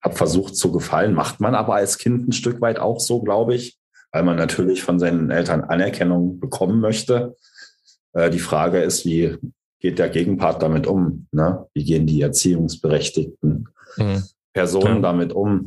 habe 0.02 0.14
versucht 0.14 0.56
zu 0.56 0.70
gefallen, 0.70 1.14
macht 1.14 1.40
man 1.40 1.54
aber 1.54 1.76
als 1.76 1.96
Kind 1.96 2.28
ein 2.28 2.32
Stück 2.32 2.60
weit 2.60 2.78
auch 2.78 3.00
so, 3.00 3.22
glaube 3.22 3.54
ich, 3.54 3.78
weil 4.12 4.24
man 4.24 4.36
natürlich 4.36 4.82
von 4.82 4.98
seinen 4.98 5.30
Eltern 5.30 5.62
Anerkennung 5.62 6.38
bekommen 6.38 6.80
möchte. 6.80 7.34
Äh, 8.12 8.28
die 8.28 8.40
Frage 8.40 8.82
ist, 8.82 9.06
wie 9.06 9.38
geht 9.80 9.98
der 9.98 10.10
Gegenpart 10.10 10.62
damit 10.62 10.86
um? 10.86 11.28
Ne? 11.32 11.66
Wie 11.72 11.84
gehen 11.84 12.06
die 12.06 12.20
erziehungsberechtigten 12.20 13.70
mhm. 13.96 14.22
Personen 14.52 14.96
ja. 14.96 15.00
damit 15.00 15.32
um? 15.32 15.66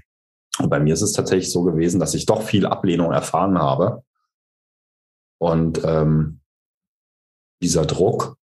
Und 0.60 0.70
bei 0.70 0.80
mir 0.80 0.94
ist 0.94 1.02
es 1.02 1.14
tatsächlich 1.14 1.52
so 1.52 1.64
gewesen, 1.64 2.00
dass 2.00 2.14
ich 2.14 2.28
doch 2.28 2.44
viel 2.44 2.68
Ablehnung 2.68 3.12
erfahren 3.12 3.58
habe. 3.58 4.04
Und 5.40 5.84
ähm, 5.84 6.40
dieser 7.64 7.88
Druck, 7.88 8.38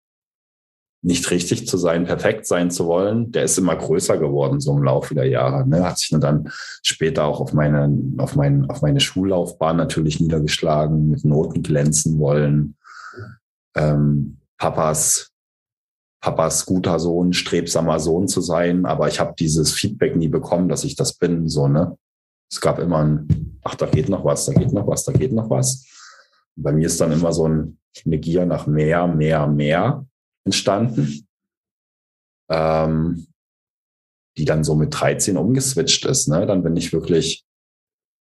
nicht 1.02 1.28
richtig 1.32 1.66
zu 1.66 1.76
sein, 1.76 2.04
perfekt 2.04 2.46
sein 2.46 2.70
zu 2.70 2.86
wollen, 2.86 3.32
der 3.32 3.42
ist 3.42 3.58
immer 3.58 3.74
größer 3.74 4.18
geworden, 4.18 4.60
so 4.60 4.76
im 4.76 4.84
Laufe 4.84 5.14
der 5.14 5.28
Jahre. 5.28 5.68
Ne? 5.68 5.82
Hat 5.82 5.98
sich 5.98 6.16
dann 6.20 6.48
später 6.82 7.24
auch 7.24 7.40
auf 7.40 7.52
meine, 7.52 7.92
auf, 8.18 8.36
mein, 8.36 8.70
auf 8.70 8.82
meine 8.82 9.00
Schullaufbahn 9.00 9.76
natürlich 9.76 10.20
niedergeschlagen, 10.20 11.10
mit 11.10 11.24
Noten 11.24 11.64
glänzen 11.64 12.20
wollen, 12.20 12.76
ähm, 13.74 14.38
Papas, 14.58 15.32
Papas 16.20 16.66
guter 16.66 17.00
Sohn, 17.00 17.32
strebsamer 17.32 17.98
Sohn 17.98 18.28
zu 18.28 18.40
sein, 18.40 18.86
aber 18.86 19.08
ich 19.08 19.18
habe 19.18 19.34
dieses 19.36 19.72
Feedback 19.72 20.14
nie 20.14 20.28
bekommen, 20.28 20.68
dass 20.68 20.84
ich 20.84 20.94
das 20.94 21.14
bin. 21.14 21.48
So, 21.48 21.66
ne? 21.66 21.98
Es 22.48 22.60
gab 22.60 22.78
immer 22.78 23.02
ein, 23.02 23.58
ach, 23.64 23.74
da 23.74 23.86
geht 23.86 24.08
noch 24.08 24.24
was, 24.24 24.46
da 24.46 24.52
geht 24.52 24.72
noch 24.72 24.86
was, 24.86 25.04
da 25.04 25.12
geht 25.12 25.32
noch 25.32 25.50
was. 25.50 25.84
Bei 26.54 26.70
mir 26.70 26.86
ist 26.86 27.00
dann 27.00 27.10
immer 27.10 27.32
so 27.32 27.48
ein, 27.48 27.78
eine 28.06 28.18
Gier 28.18 28.46
nach 28.46 28.68
mehr, 28.68 29.08
mehr, 29.08 29.48
mehr 29.48 30.06
entstanden, 30.44 31.26
ähm, 32.48 33.26
die 34.36 34.44
dann 34.44 34.64
so 34.64 34.74
mit 34.74 34.98
13 34.98 35.36
umgeswitcht 35.36 36.04
ist. 36.06 36.28
Ne? 36.28 36.46
Dann 36.46 36.62
bin 36.62 36.76
ich 36.76 36.92
wirklich, 36.92 37.44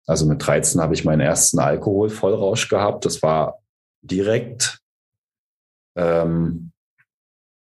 also 0.06 0.26
mit 0.26 0.46
13 0.46 0.82
habe 0.82 0.94
ich 0.94 1.06
meinen 1.06 1.22
ersten 1.22 1.60
Alkoholvollrausch 1.60 2.70
gehabt. 2.70 3.06
Das 3.06 3.22
war 3.22 3.62
direkt 4.02 4.80
ähm, 5.96 6.72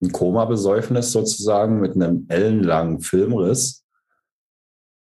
ein 0.03 0.13
Koma-Besäufnis 0.13 1.13
sozusagen 1.13 1.81
mit 1.81 1.95
einem 1.95 2.27
ellenlangen 2.29 3.01
Filmriss. 3.01 3.85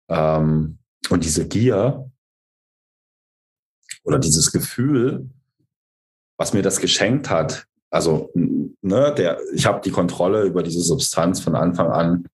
Ähm, 0.09 0.77
und 1.09 1.23
diese 1.23 1.47
Gier 1.47 2.11
oder 4.03 4.19
dieses 4.19 4.51
Gefühl, 4.51 5.29
was 6.37 6.53
mir 6.53 6.61
das 6.61 6.79
geschenkt 6.79 7.29
hat, 7.29 7.67
also 7.93 8.31
ne, 8.33 9.13
der, 9.15 9.39
ich 9.53 9.67
habe 9.67 9.81
die 9.81 9.91
Kontrolle 9.91 10.43
über 10.45 10.63
diese 10.63 10.81
Substanz 10.81 11.41
von 11.41 11.55
Anfang 11.55 11.91
an 11.91 12.25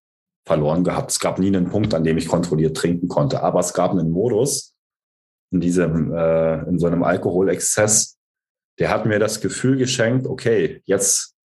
verloren 0.48 0.86
gehabt. 0.86 1.12
Es 1.12 1.20
gab 1.20 1.38
nie 1.38 1.48
einen 1.48 1.70
Punkt, 1.70 1.94
an 1.94 2.06
dem 2.06 2.18
ich 2.18 2.30
kontrolliert 2.30 2.78
trinken 2.78 3.10
konnte, 3.10 3.44
aber 3.44 3.60
es 3.60 3.74
gab 3.74 3.92
einen 3.92 4.10
Modus 4.10 4.74
in 5.52 5.60
diesem, 5.60 6.14
äh, 6.14 6.64
in 6.70 6.80
so 6.80 6.88
einem 6.88 7.04
Alkoholexzess, 7.04 8.18
der 8.80 8.90
hat 8.90 9.06
mir 9.06 9.20
das 9.20 9.42
Gefühl 9.42 9.76
geschenkt, 9.76 10.28
okay, 10.28 10.82
jetzt, 10.86 11.36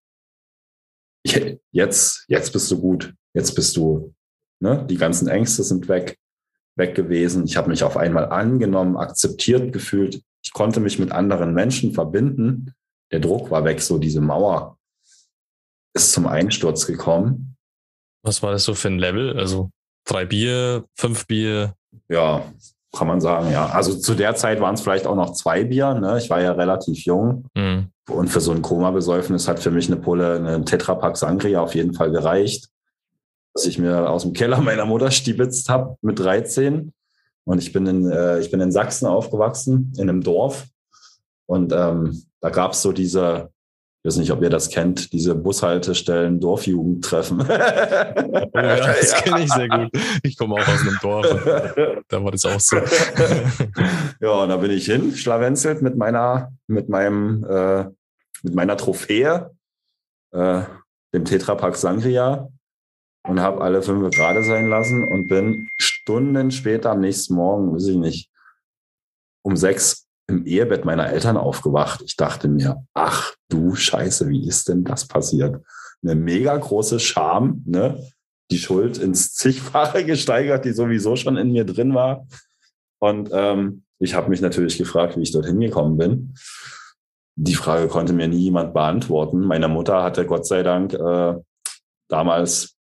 jetzt, 1.72 2.24
jetzt 2.28 2.52
bist 2.52 2.70
du 2.70 2.80
gut, 2.80 3.12
jetzt 3.34 3.54
bist 3.56 3.76
du, 3.76 4.14
ne, 4.60 4.86
die 4.88 4.96
ganzen 4.96 5.26
Ängste 5.26 5.64
sind 5.64 5.88
weg, 5.88 6.18
weg 6.76 6.94
gewesen. 6.94 7.44
Ich 7.46 7.56
habe 7.56 7.68
mich 7.68 7.82
auf 7.82 7.96
einmal 7.96 8.26
angenommen, 8.26 8.96
akzeptiert 8.96 9.72
gefühlt. 9.72 10.22
Ich 10.44 10.52
konnte 10.52 10.78
mich 10.78 11.00
mit 11.00 11.10
anderen 11.10 11.52
Menschen 11.52 11.92
verbinden. 11.92 12.74
Der 13.12 13.20
Druck 13.20 13.50
war 13.50 13.64
weg, 13.64 13.80
so 13.80 13.98
diese 13.98 14.20
Mauer 14.20 14.78
ist 15.94 16.12
zum 16.12 16.26
Einsturz 16.26 16.86
gekommen. 16.86 17.56
Was 18.22 18.42
war 18.42 18.52
das 18.52 18.64
so 18.64 18.74
für 18.74 18.88
ein 18.88 18.98
Level? 18.98 19.38
Also 19.38 19.70
drei 20.04 20.24
Bier, 20.24 20.84
fünf 20.94 21.26
Bier? 21.26 21.74
Ja, 22.08 22.42
kann 22.94 23.06
man 23.06 23.20
sagen, 23.20 23.50
ja. 23.50 23.66
Also 23.66 23.94
zu 23.94 24.14
der 24.14 24.34
Zeit 24.34 24.60
waren 24.60 24.74
es 24.74 24.80
vielleicht 24.80 25.06
auch 25.06 25.16
noch 25.16 25.32
zwei 25.32 25.64
Bier. 25.64 25.94
Ne? 25.94 26.18
Ich 26.18 26.30
war 26.30 26.40
ja 26.40 26.52
relativ 26.52 27.04
jung. 27.04 27.46
Mhm. 27.54 27.88
Und 28.08 28.28
für 28.28 28.40
so 28.40 28.52
ein 28.52 28.62
Koma-Besäufnis 28.62 29.48
hat 29.48 29.60
für 29.60 29.70
mich 29.70 29.86
eine 29.86 29.96
Pulle, 29.96 30.36
eine 30.36 30.64
Tetrapack 30.64 31.16
Sangria 31.16 31.60
auf 31.60 31.74
jeden 31.74 31.94
Fall 31.94 32.10
gereicht. 32.10 32.68
Dass 33.54 33.66
ich 33.66 33.78
mir 33.78 34.10
aus 34.10 34.22
dem 34.22 34.32
Keller 34.32 34.60
meiner 34.60 34.84
Mutter 34.84 35.10
stibitzt 35.10 35.68
habe 35.68 35.96
mit 36.02 36.18
13. 36.18 36.92
Und 37.44 37.58
ich 37.58 37.72
bin 37.72 37.86
in, 37.86 38.10
äh, 38.10 38.40
ich 38.40 38.50
bin 38.50 38.60
in 38.60 38.72
Sachsen 38.72 39.06
aufgewachsen, 39.06 39.92
in 39.96 40.08
einem 40.08 40.22
Dorf. 40.22 40.66
Und 41.46 41.72
ähm, 41.72 42.22
da 42.40 42.50
gab 42.50 42.72
es 42.72 42.82
so 42.82 42.92
diese 42.92 43.50
ich 44.04 44.08
weiß 44.08 44.16
nicht, 44.18 44.32
ob 44.32 44.42
ihr 44.42 44.50
das 44.50 44.68
kennt, 44.68 45.14
diese 45.14 45.34
Bushaltestellen 45.34 46.38
Dorfjugendtreffen. 46.38 47.40
oh, 47.40 47.48
ja, 47.48 48.76
das 48.76 49.14
kenne 49.14 49.44
ich 49.44 49.50
sehr 49.50 49.66
gut. 49.66 49.90
Ich 50.22 50.36
komme 50.36 50.56
auch 50.56 50.68
aus 50.68 50.80
einem 50.82 50.98
Dorf. 51.00 52.04
da 52.08 52.22
war 52.22 52.30
das 52.30 52.44
auch 52.44 52.60
so. 52.60 52.76
ja, 54.20 54.30
und 54.30 54.50
da 54.50 54.58
bin 54.58 54.72
ich 54.72 54.84
hin, 54.84 55.16
schlawenzelt 55.16 55.80
mit 55.80 55.96
meiner, 55.96 56.52
mit 56.66 56.90
meinem, 56.90 57.46
äh, 57.48 57.84
mit 58.42 58.54
meiner 58.54 58.76
Trophäe, 58.76 59.50
äh, 60.32 60.62
dem 61.14 61.24
Tetrapack 61.24 61.74
Sangria 61.74 62.50
und 63.26 63.40
habe 63.40 63.62
alle 63.62 63.80
fünf 63.80 64.14
gerade 64.14 64.44
sein 64.44 64.68
lassen 64.68 65.02
und 65.04 65.28
bin 65.28 65.70
Stunden 65.78 66.50
später 66.50 66.90
am 66.90 67.00
nächsten 67.00 67.36
Morgen, 67.36 67.74
weiß 67.74 67.86
ich 67.86 67.96
nicht, 67.96 68.30
um 69.42 69.56
sechs 69.56 70.03
im 70.26 70.46
Ehebett 70.46 70.84
meiner 70.84 71.08
Eltern 71.08 71.36
aufgewacht. 71.36 72.02
Ich 72.04 72.16
dachte 72.16 72.48
mir, 72.48 72.84
ach 72.94 73.34
du 73.48 73.74
Scheiße, 73.74 74.28
wie 74.28 74.46
ist 74.46 74.68
denn 74.68 74.84
das 74.84 75.06
passiert? 75.06 75.62
Eine 76.02 76.14
mega 76.14 76.56
große 76.56 77.00
Scham, 77.00 77.62
ne? 77.66 78.02
Die 78.50 78.58
Schuld 78.58 78.98
ins 78.98 79.34
zigfache 79.34 80.04
gesteigert, 80.06 80.64
die 80.64 80.72
sowieso 80.72 81.16
schon 81.16 81.36
in 81.36 81.52
mir 81.52 81.64
drin 81.64 81.94
war. 81.94 82.26
Und 83.00 83.30
ähm, 83.32 83.84
ich 83.98 84.14
habe 84.14 84.28
mich 84.28 84.40
natürlich 84.40 84.78
gefragt, 84.78 85.16
wie 85.16 85.22
ich 85.22 85.32
dorthin 85.32 85.60
gekommen 85.60 85.96
bin. 85.96 86.34
Die 87.36 87.54
Frage 87.54 87.88
konnte 87.88 88.12
mir 88.12 88.28
nie 88.28 88.44
jemand 88.44 88.74
beantworten. 88.74 89.40
Meine 89.40 89.68
Mutter 89.68 90.02
hatte 90.02 90.24
Gott 90.26 90.46
sei 90.46 90.62
Dank 90.62 90.94
äh, 90.94 91.34
damals 92.08 92.76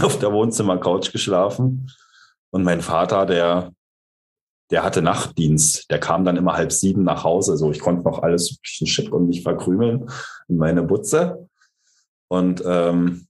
auf 0.00 0.18
der 0.18 0.32
Wohnzimmercouch 0.32 1.12
geschlafen. 1.12 1.90
Und 2.50 2.62
mein 2.62 2.80
Vater, 2.80 3.26
der 3.26 3.72
der 4.70 4.82
hatte 4.82 5.02
Nachtdienst. 5.02 5.90
Der 5.90 5.98
kam 5.98 6.24
dann 6.24 6.36
immer 6.36 6.54
halb 6.54 6.72
sieben 6.72 7.02
nach 7.04 7.24
Hause. 7.24 7.56
So, 7.56 7.70
ich 7.70 7.80
konnte 7.80 8.02
noch 8.02 8.22
alles 8.22 8.58
schick 8.62 9.12
und 9.12 9.28
mich 9.28 9.42
verkrümeln 9.42 10.08
in 10.48 10.56
meine 10.56 10.82
Butze. 10.82 11.48
Und 12.28 12.62
ähm, 12.66 13.26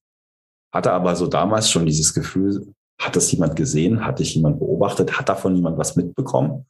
hatte 0.72 0.92
aber 0.92 1.16
so 1.16 1.26
damals 1.26 1.70
schon 1.70 1.86
dieses 1.86 2.12
Gefühl, 2.12 2.74
hat 3.00 3.14
das 3.14 3.30
jemand 3.30 3.54
gesehen? 3.54 4.04
Hat 4.04 4.18
dich 4.18 4.34
jemand 4.34 4.58
beobachtet? 4.58 5.18
Hat 5.18 5.28
davon 5.28 5.54
jemand 5.54 5.78
was 5.78 5.94
mitbekommen? 5.94 6.66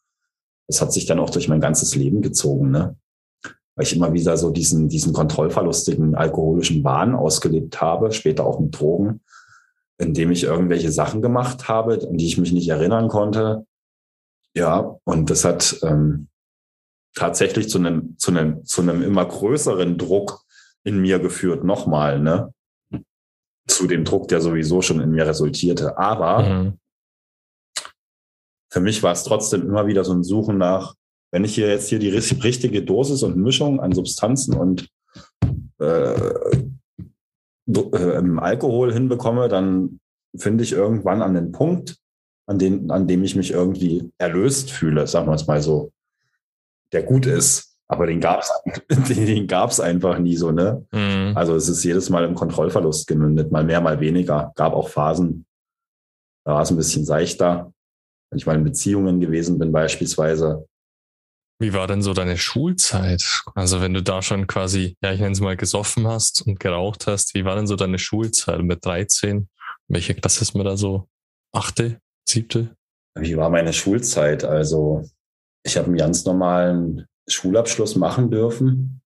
Das 0.66 0.82
hat 0.82 0.92
sich 0.92 1.06
dann 1.06 1.18
auch 1.18 1.30
durch 1.30 1.48
mein 1.48 1.60
ganzes 1.60 1.94
Leben 1.94 2.20
gezogen, 2.20 2.70
ne? 2.70 2.96
Weil 3.75 3.87
ich 3.87 3.96
immer 3.96 4.12
wieder 4.12 4.37
so 4.37 4.50
diesen, 4.50 4.88
diesen 4.88 5.12
kontrollverlustigen 5.12 6.14
alkoholischen 6.14 6.84
Wahn 6.84 7.14
ausgelebt 7.14 7.80
habe, 7.80 8.12
später 8.12 8.44
auch 8.44 8.60
mit 8.60 8.78
Drogen, 8.78 9.20
indem 9.98 10.30
ich 10.30 10.44
irgendwelche 10.44 10.92
Sachen 10.92 11.22
gemacht 11.22 11.68
habe, 11.68 11.94
an 12.06 12.18
die 12.18 12.26
ich 12.26 12.38
mich 12.38 12.52
nicht 12.52 12.68
erinnern 12.68 13.08
konnte. 13.08 13.66
Ja, 14.54 14.96
und 15.04 15.30
das 15.30 15.44
hat 15.44 15.78
ähm, 15.82 16.28
tatsächlich 17.14 17.68
zu 17.68 17.78
einem, 17.78 18.18
zu 18.18 18.30
einem, 18.30 18.64
zu 18.64 18.82
einem 18.82 19.02
immer 19.02 19.24
größeren 19.24 19.98
Druck 19.98 20.42
in 20.84 21.00
mir 21.00 21.18
geführt, 21.18 21.64
nochmal, 21.64 22.20
ne? 22.20 22.52
Zu 23.66 23.86
dem 23.86 24.04
Druck, 24.04 24.28
der 24.28 24.40
sowieso 24.40 24.80
schon 24.80 25.00
in 25.00 25.10
mir 25.10 25.26
resultierte. 25.26 25.98
Aber 25.98 26.42
mhm 26.42 26.78
für 28.70 28.80
mich 28.80 29.02
war 29.02 29.12
es 29.12 29.24
trotzdem 29.24 29.62
immer 29.62 29.86
wieder 29.86 30.04
so 30.04 30.12
ein 30.12 30.22
Suchen 30.22 30.58
nach, 30.58 30.94
wenn 31.32 31.44
ich 31.44 31.54
hier 31.54 31.68
jetzt 31.68 31.88
hier 31.88 31.98
die 31.98 32.10
richtige 32.10 32.82
Dosis 32.82 33.22
und 33.22 33.36
Mischung 33.36 33.80
an 33.80 33.92
Substanzen 33.92 34.54
und 34.54 34.88
äh, 35.80 36.32
äh, 37.66 38.38
Alkohol 38.38 38.92
hinbekomme, 38.92 39.48
dann 39.48 40.00
finde 40.36 40.64
ich 40.64 40.72
irgendwann 40.72 41.22
an 41.22 41.34
den 41.34 41.52
Punkt, 41.52 41.96
an, 42.48 42.58
den, 42.58 42.90
an 42.90 43.06
dem 43.06 43.22
ich 43.22 43.36
mich 43.36 43.52
irgendwie 43.52 44.10
erlöst 44.18 44.70
fühle, 44.70 45.06
sagen 45.06 45.28
wir 45.28 45.34
es 45.34 45.46
mal 45.46 45.62
so, 45.62 45.92
der 46.92 47.02
gut 47.02 47.26
ist. 47.26 47.76
Aber 47.86 48.06
den 48.06 48.20
gab 48.20 48.40
es 48.40 48.52
den, 49.08 49.26
den 49.26 49.46
gab's 49.46 49.80
einfach 49.80 50.18
nie 50.18 50.36
so, 50.36 50.50
ne? 50.50 50.84
Mhm. 50.92 51.32
Also 51.36 51.54
es 51.54 51.68
ist 51.68 51.84
jedes 51.84 52.10
Mal 52.10 52.24
im 52.24 52.34
Kontrollverlust 52.34 53.06
gemündet, 53.06 53.52
mal 53.52 53.64
mehr, 53.64 53.80
mal 53.80 54.00
weniger. 54.00 54.52
Gab 54.56 54.72
auch 54.72 54.88
Phasen, 54.88 55.46
da 56.44 56.54
war 56.54 56.62
es 56.62 56.70
ein 56.70 56.76
bisschen 56.76 57.04
seichter 57.04 57.72
wenn 58.30 58.38
ich 58.38 58.46
mal 58.46 58.56
in 58.56 58.64
Beziehungen 58.64 59.20
gewesen 59.20 59.58
bin 59.58 59.72
beispielsweise. 59.72 60.66
Wie 61.60 61.72
war 61.72 61.86
denn 61.88 62.02
so 62.02 62.14
deine 62.14 62.38
Schulzeit? 62.38 63.42
Also 63.54 63.80
wenn 63.80 63.94
du 63.94 64.02
da 64.02 64.22
schon 64.22 64.46
quasi, 64.46 64.96
ja, 65.02 65.12
ich 65.12 65.20
nenne 65.20 65.32
es 65.32 65.40
mal 65.40 65.56
gesoffen 65.56 66.06
hast 66.06 66.46
und 66.46 66.60
geraucht 66.60 67.06
hast, 67.06 67.34
wie 67.34 67.44
war 67.44 67.56
denn 67.56 67.66
so 67.66 67.74
deine 67.74 67.98
Schulzeit 67.98 68.62
mit 68.62 68.84
13? 68.84 69.48
Welche 69.88 70.14
Klasse 70.14 70.42
ist 70.42 70.54
mir 70.54 70.62
da 70.62 70.76
so? 70.76 71.08
Achte, 71.52 72.00
siebte? 72.28 72.76
Wie 73.14 73.37
war 73.37 73.50
meine 73.50 73.73
Schulzeit? 73.73 74.44
Also 74.44 75.04
ich 75.64 75.76
habe 75.76 75.88
einen 75.88 75.97
ganz 75.97 76.25
normalen 76.25 77.06
Schulabschluss 77.28 77.97
machen 77.97 78.30
dürfen. 78.30 79.00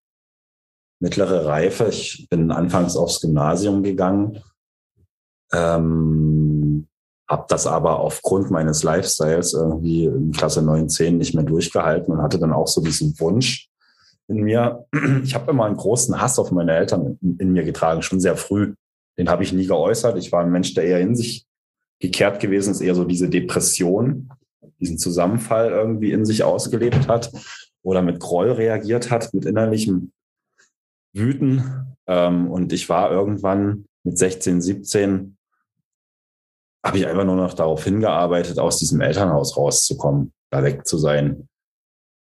Mittlere 1.00 1.47
Reife. 1.47 1.88
Ich 1.88 2.29
bin 2.31 2.50
anfangs 2.50 2.97
aufs 2.97 3.21
Gymnasium 3.21 3.83
gegangen. 3.83 4.41
Ähm, 5.52 6.88
habe 7.29 7.47
das 7.49 7.67
aber 7.67 8.00
aufgrund 8.00 8.50
meines 8.50 8.83
Lifestyles 8.83 9.55
irgendwie 9.55 10.05
in 10.05 10.33
Klasse 10.33 10.62
9, 10.62 10.88
10 10.88 11.19
nicht 11.19 11.35
mehr 11.35 11.45
durchgehalten 11.45 12.12
und 12.12 12.23
hatte 12.23 12.38
dann 12.38 12.52
auch 12.52 12.69
so 12.69 12.83
diesen 12.83 13.19
Wunsch 13.19 13.69
in 14.29 14.43
mir. 14.43 14.87
Ich 15.25 15.35
habe 15.35 15.50
immer 15.50 15.64
einen 15.64 15.76
großen 15.76 16.21
Hass 16.21 16.38
auf 16.38 16.52
meine 16.52 16.75
Eltern 16.76 17.19
in, 17.21 17.38
in 17.38 17.52
mir 17.52 17.64
getragen, 17.64 18.02
schon 18.02 18.21
sehr 18.21 18.37
früh. 18.37 18.75
Den 19.19 19.29
habe 19.29 19.43
ich 19.43 19.52
nie 19.52 19.67
geäußert. 19.67 20.17
Ich 20.19 20.31
war 20.33 20.43
ein 20.43 20.52
Mensch, 20.52 20.75
der 20.75 20.85
eher 20.85 21.00
in 21.00 21.17
sich 21.17 21.47
gekehrt 22.02 22.40
gewesen 22.40 22.73
ist, 22.73 22.80
eher 22.80 22.97
so 22.97 23.04
diese 23.04 23.30
Depression, 23.30 24.28
diesen 24.80 24.99
Zusammenfall 24.99 25.71
irgendwie 25.71 26.11
in 26.11 26.25
sich 26.25 26.42
ausgelebt 26.42 27.06
hat 27.06 27.32
oder 27.82 28.02
mit 28.02 28.18
Groll 28.18 28.50
reagiert 28.50 29.11
hat, 29.11 29.32
mit 29.32 29.44
innerlichem 29.44 30.12
Wüten. 31.14 31.94
Ähm, 32.09 32.50
und 32.50 32.73
ich 32.73 32.88
war 32.88 33.12
irgendwann 33.12 33.87
mit 34.02 34.18
16, 34.18 34.61
17 34.61 35.37
habe 36.85 36.98
ich 36.98 37.07
einfach 37.07 37.24
nur 37.24 37.37
noch 37.37 37.55
darauf 37.55 37.85
hingearbeitet, 37.85 38.59
aus 38.59 38.79
diesem 38.79 39.00
Elternhaus 39.00 39.57
rauszukommen, 39.57 40.33
da 40.50 40.64
weg 40.64 40.85
zu 40.85 40.98
sein. 40.98 41.48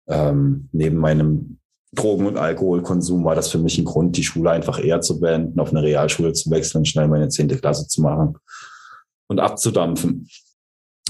Ähm, 0.10 0.69
neben 0.71 0.97
meinem 0.97 1.60
Drogen- 1.93 2.25
und 2.25 2.38
Alkoholkonsum 2.38 3.23
war 3.23 3.36
das 3.36 3.52
für 3.52 3.60
mich 3.60 3.78
ein 3.78 3.86
Grund, 3.86 4.17
die 4.17 4.23
Schule 4.23 4.49
einfach 4.49 4.84
eher 4.84 5.02
zu 5.02 5.19
beenden, 5.19 5.60
auf 5.60 5.69
eine 5.69 5.84
Realschule 5.84 6.34
zu 6.34 6.49
wechseln, 6.49 6.86
schnell 6.86 7.08
meine 7.08 7.30
zehnte 7.30 7.60
Klasse 7.60 7.88
zu 7.88 8.02
machen 8.02 8.39
und 9.28 9.40
abzudampfen. 9.40 10.30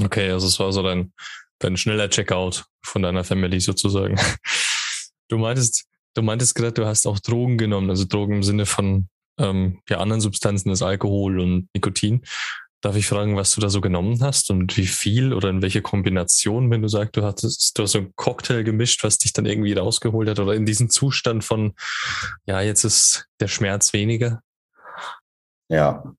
Okay, 0.04 0.30
also 0.32 0.48
es 0.48 0.60
war 0.60 0.72
so 0.72 0.84
dein, 0.84 1.14
dein 1.60 1.78
schneller 1.78 2.10
Checkout 2.10 2.66
von 2.84 3.02
deiner 3.02 3.24
Family 3.24 3.60
sozusagen. 3.60 4.20
Du 5.30 5.38
meintest, 5.38 5.88
du 6.14 6.22
meintest 6.22 6.56
gerade, 6.56 6.72
du 6.72 6.86
hast 6.86 7.06
auch 7.06 7.20
Drogen 7.20 7.58
genommen, 7.58 7.90
also 7.90 8.06
Drogen 8.06 8.36
im 8.36 8.44
Sinne 8.44 8.66
von 8.66 9.10
ähm, 9.38 9.82
ja, 9.90 9.98
anderen 9.98 10.22
Substanzen 10.22 10.70
als 10.70 10.82
Alkohol 10.82 11.40
und 11.40 11.68
Nikotin. 11.74 12.24
Darf 12.82 12.96
ich 12.96 13.08
fragen, 13.08 13.36
was 13.36 13.56
du 13.56 13.60
da 13.60 13.70
so 13.70 13.82
genommen 13.82 14.22
hast 14.22 14.52
und 14.52 14.78
wie 14.78 14.86
viel 14.86 15.34
oder 15.34 15.50
in 15.50 15.62
welche 15.62 15.82
Kombination, 15.82 16.70
wenn 16.70 16.84
du 16.84 16.88
sagst, 16.88 17.18
du 17.18 17.24
hattest 17.24 17.78
du 17.78 17.84
hast 17.84 17.92
so 17.92 17.98
einen 17.98 18.14
Cocktail 18.16 18.64
gemischt, 18.64 19.04
was 19.04 19.18
dich 19.18 19.34
dann 19.34 19.48
irgendwie 19.48 19.74
rausgeholt 19.74 20.30
hat 20.30 20.40
oder 20.40 20.54
in 20.54 20.66
diesen 20.66 20.90
Zustand 20.90 21.44
von, 21.44 21.74
ja, 22.46 22.62
jetzt 22.62 22.84
ist 22.84 23.28
der 23.40 23.48
Schmerz 23.48 23.94
weniger? 23.94 24.42
Ja. 25.70 26.16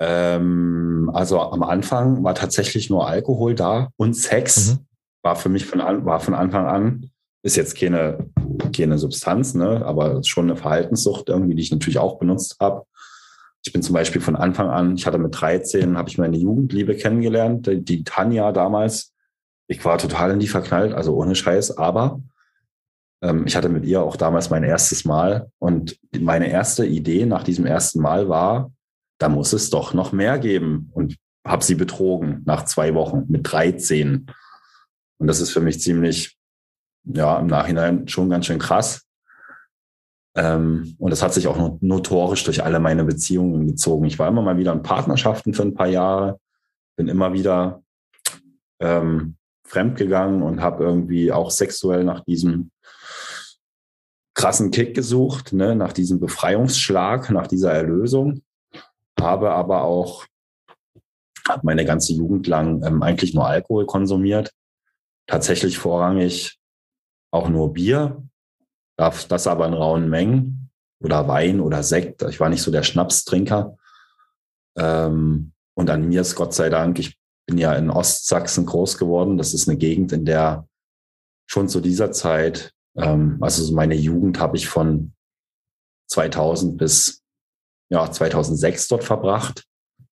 Ähm, 0.00 1.10
also 1.12 1.40
am 1.40 1.62
Anfang 1.62 2.24
war 2.24 2.34
tatsächlich 2.34 2.90
nur 2.90 3.06
Alkohol 3.06 3.54
da 3.54 3.90
und 3.96 4.14
Sex 4.14 4.72
mhm. 4.72 4.78
war 5.22 5.36
für 5.36 5.50
mich 5.50 5.66
von, 5.66 5.80
war 5.80 6.20
von 6.20 6.34
Anfang 6.34 6.66
an, 6.66 7.10
ist 7.42 7.56
jetzt 7.56 7.78
keine, 7.78 8.30
keine 8.74 8.98
Substanz, 8.98 9.54
ne, 9.54 9.84
aber 9.84 10.22
schon 10.24 10.50
eine 10.50 10.56
Verhaltenssucht 10.56 11.28
irgendwie, 11.28 11.54
die 11.54 11.62
ich 11.62 11.70
natürlich 11.70 11.98
auch 11.98 12.18
benutzt 12.18 12.56
habe 12.60 12.84
ich 13.64 13.72
bin 13.72 13.82
zum 13.82 13.94
Beispiel 13.94 14.20
von 14.20 14.36
Anfang 14.36 14.70
an, 14.70 14.94
ich 14.94 15.06
hatte 15.06 15.18
mit 15.18 15.38
13, 15.38 15.98
habe 15.98 16.08
ich 16.08 16.18
meine 16.18 16.36
Jugendliebe 16.36 16.96
kennengelernt, 16.96 17.66
die, 17.66 17.84
die 17.84 18.04
Tanja 18.04 18.52
damals. 18.52 19.12
Ich 19.66 19.84
war 19.84 19.98
total 19.98 20.32
in 20.32 20.40
die 20.40 20.48
verknallt, 20.48 20.94
also 20.94 21.14
ohne 21.14 21.34
Scheiß, 21.34 21.76
aber 21.76 22.20
ähm, 23.22 23.46
ich 23.46 23.56
hatte 23.56 23.68
mit 23.68 23.84
ihr 23.84 24.02
auch 24.02 24.16
damals 24.16 24.50
mein 24.50 24.64
erstes 24.64 25.04
Mal. 25.04 25.50
Und 25.58 25.98
meine 26.18 26.50
erste 26.50 26.86
Idee 26.86 27.26
nach 27.26 27.42
diesem 27.42 27.66
ersten 27.66 28.00
Mal 28.00 28.28
war, 28.28 28.72
da 29.20 29.28
muss 29.28 29.52
es 29.52 29.70
doch 29.70 29.94
noch 29.94 30.10
mehr 30.12 30.38
geben. 30.38 30.90
Und 30.92 31.16
habe 31.46 31.64
sie 31.64 31.74
betrogen 31.74 32.42
nach 32.44 32.64
zwei 32.64 32.94
Wochen 32.94 33.24
mit 33.28 33.50
13. 33.50 34.26
Und 35.18 35.26
das 35.26 35.40
ist 35.40 35.50
für 35.50 35.60
mich 35.60 35.80
ziemlich, 35.80 36.36
ja, 37.04 37.38
im 37.38 37.46
Nachhinein 37.46 38.08
schon 38.08 38.30
ganz 38.30 38.46
schön 38.46 38.58
krass. 38.58 39.06
Ähm, 40.36 40.94
und 40.98 41.10
das 41.10 41.22
hat 41.22 41.34
sich 41.34 41.48
auch 41.48 41.78
notorisch 41.80 42.44
durch 42.44 42.62
alle 42.62 42.78
meine 42.78 43.04
Beziehungen 43.04 43.66
gezogen. 43.66 44.04
Ich 44.04 44.18
war 44.18 44.28
immer 44.28 44.42
mal 44.42 44.58
wieder 44.58 44.72
in 44.72 44.82
Partnerschaften 44.82 45.54
für 45.54 45.62
ein 45.62 45.74
paar 45.74 45.88
Jahre, 45.88 46.38
bin 46.96 47.08
immer 47.08 47.32
wieder 47.32 47.82
ähm, 48.80 49.36
fremdgegangen 49.66 50.42
und 50.42 50.60
habe 50.60 50.84
irgendwie 50.84 51.32
auch 51.32 51.50
sexuell 51.50 52.04
nach 52.04 52.20
diesem 52.24 52.70
krassen 54.34 54.70
Kick 54.70 54.94
gesucht, 54.94 55.52
ne, 55.52 55.74
nach 55.74 55.92
diesem 55.92 56.20
Befreiungsschlag, 56.20 57.30
nach 57.30 57.46
dieser 57.46 57.72
Erlösung. 57.72 58.42
Habe 59.22 59.52
aber 59.52 59.82
auch 59.82 60.24
hab 61.48 61.64
meine 61.64 61.84
ganze 61.84 62.12
Jugend 62.12 62.46
lang 62.46 62.82
ähm, 62.84 63.02
eigentlich 63.02 63.34
nur 63.34 63.46
Alkohol 63.46 63.86
konsumiert. 63.86 64.52
Tatsächlich 65.26 65.78
vorrangig 65.78 66.58
auch 67.32 67.48
nur 67.48 67.72
Bier, 67.72 68.22
das 68.96 69.46
aber 69.46 69.66
in 69.66 69.74
rauen 69.74 70.08
Mengen 70.08 70.70
oder 71.02 71.28
Wein 71.28 71.60
oder 71.60 71.82
Sekt. 71.82 72.22
Ich 72.22 72.40
war 72.40 72.48
nicht 72.48 72.62
so 72.62 72.70
der 72.70 72.82
Schnapstrinker. 72.82 73.76
Ähm, 74.76 75.52
und 75.74 75.90
an 75.90 76.08
mir 76.08 76.20
ist 76.20 76.34
Gott 76.34 76.52
sei 76.54 76.68
Dank, 76.68 76.98
ich 76.98 77.16
bin 77.46 77.58
ja 77.58 77.74
in 77.74 77.90
Ostsachsen 77.90 78.66
groß 78.66 78.98
geworden. 78.98 79.38
Das 79.38 79.54
ist 79.54 79.68
eine 79.68 79.78
Gegend, 79.78 80.12
in 80.12 80.24
der 80.24 80.68
schon 81.46 81.68
zu 81.68 81.80
dieser 81.80 82.12
Zeit, 82.12 82.72
ähm, 82.96 83.38
also 83.40 83.72
meine 83.74 83.94
Jugend 83.94 84.38
habe 84.38 84.56
ich 84.56 84.68
von 84.68 85.12
2000 86.08 86.76
bis 86.76 87.22
ja, 87.90 88.10
2006 88.10 88.88
dort 88.88 89.04
verbracht. 89.04 89.64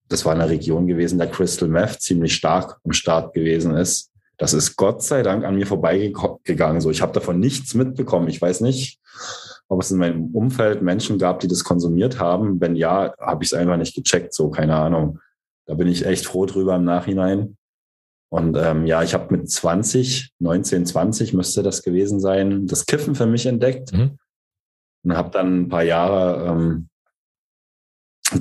Das 0.09 0.25
war 0.25 0.33
eine 0.33 0.49
Region 0.49 0.87
gewesen, 0.87 1.19
der 1.19 1.31
Crystal 1.31 1.69
Meth 1.69 2.01
ziemlich 2.01 2.35
stark 2.35 2.79
am 2.85 2.93
Start 2.93 3.35
gewesen 3.35 3.77
ist. 3.77 4.11
Das 4.37 4.53
ist 4.53 4.77
Gott 4.77 5.03
sei 5.03 5.23
Dank 5.23 5.45
an 5.45 5.57
mir 5.57 5.67
vorbeigegangen. 5.67 6.81
So, 6.81 6.91
ich 6.91 7.03
habe 7.03 7.12
davon 7.12 7.41
nichts 7.41 7.75
mitbekommen. 7.75 8.29
Ich 8.29 8.41
weiß 8.41 8.61
nicht, 8.61 9.01
ob 9.69 9.83
es 9.83 9.91
in 9.91 9.99
meinem 9.99 10.35
Umfeld 10.35 10.81
Menschen 10.81 11.19
gab, 11.19 11.41
die 11.41 11.49
das 11.49 11.64
konsumiert 11.64 12.21
haben. 12.21 12.61
Wenn 12.61 12.77
ja, 12.77 13.14
habe 13.19 13.43
ich 13.43 13.51
es 13.51 13.59
einfach 13.59 13.77
nicht 13.77 13.95
gecheckt. 13.95 14.33
So, 14.33 14.51
keine 14.51 14.77
Ahnung. 14.77 15.19
Da 15.67 15.75
bin 15.75 15.88
ich 15.88 16.07
echt 16.07 16.27
froh 16.27 16.47
drüber 16.47 16.77
im 16.77 16.85
Nachhinein. 16.85 17.57
Und 18.31 18.57
ähm, 18.57 18.87
ja, 18.87 19.03
ich 19.03 19.14
habe 19.14 19.35
mit 19.37 19.51
20, 19.51 20.33
19, 20.38 20.87
20 20.87 21.35
müsste 21.35 21.62
das 21.62 21.83
gewesen 21.83 22.21
sein, 22.21 22.67
das 22.67 22.87
Kiffen 22.87 23.14
für 23.14 23.27
mich 23.27 23.47
entdeckt. 23.47 23.93
Mhm. 23.93 24.19
Und 25.05 25.17
habe 25.17 25.31
dann 25.31 25.62
ein 25.62 25.69
paar 25.69 25.85
Jahre 25.85 26.47
ähm, 26.47 26.88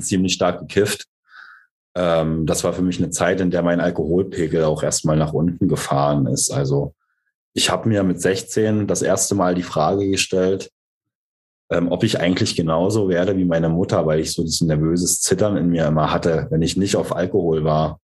ziemlich 0.00 0.34
stark 0.34 0.60
gekifft. 0.60 1.06
ähm, 1.94 2.46
das 2.46 2.64
war 2.64 2.72
für 2.72 2.82
mich 2.82 2.98
eine 2.98 3.10
Zeit, 3.10 3.40
in 3.40 3.50
der 3.50 3.62
mein 3.62 3.80
Alkoholpegel 3.80 4.64
auch 4.64 4.82
erstmal 4.82 5.16
nach 5.16 5.32
unten 5.32 5.68
gefahren 5.68 6.26
ist. 6.26 6.50
Also 6.50 6.94
ich 7.54 7.70
habe 7.70 7.88
mir 7.88 8.04
mit 8.04 8.20
16 8.20 8.86
das 8.86 9.02
erste 9.02 9.34
Mal 9.34 9.54
die 9.54 9.62
Frage 9.62 10.08
gestellt, 10.08 10.70
ähm, 11.70 11.90
ob 11.90 12.04
ich 12.04 12.20
eigentlich 12.20 12.56
genauso 12.56 13.08
werde 13.08 13.36
wie 13.36 13.44
meine 13.44 13.68
Mutter, 13.68 14.06
weil 14.06 14.20
ich 14.20 14.32
so 14.32 14.42
ein 14.42 14.66
nervöses 14.66 15.20
Zittern 15.20 15.56
in 15.56 15.68
mir 15.68 15.86
immer 15.86 16.12
hatte, 16.12 16.46
wenn 16.50 16.62
ich 16.62 16.76
nicht 16.76 16.96
auf 16.96 17.14
Alkohol 17.14 17.64
war. 17.64 18.00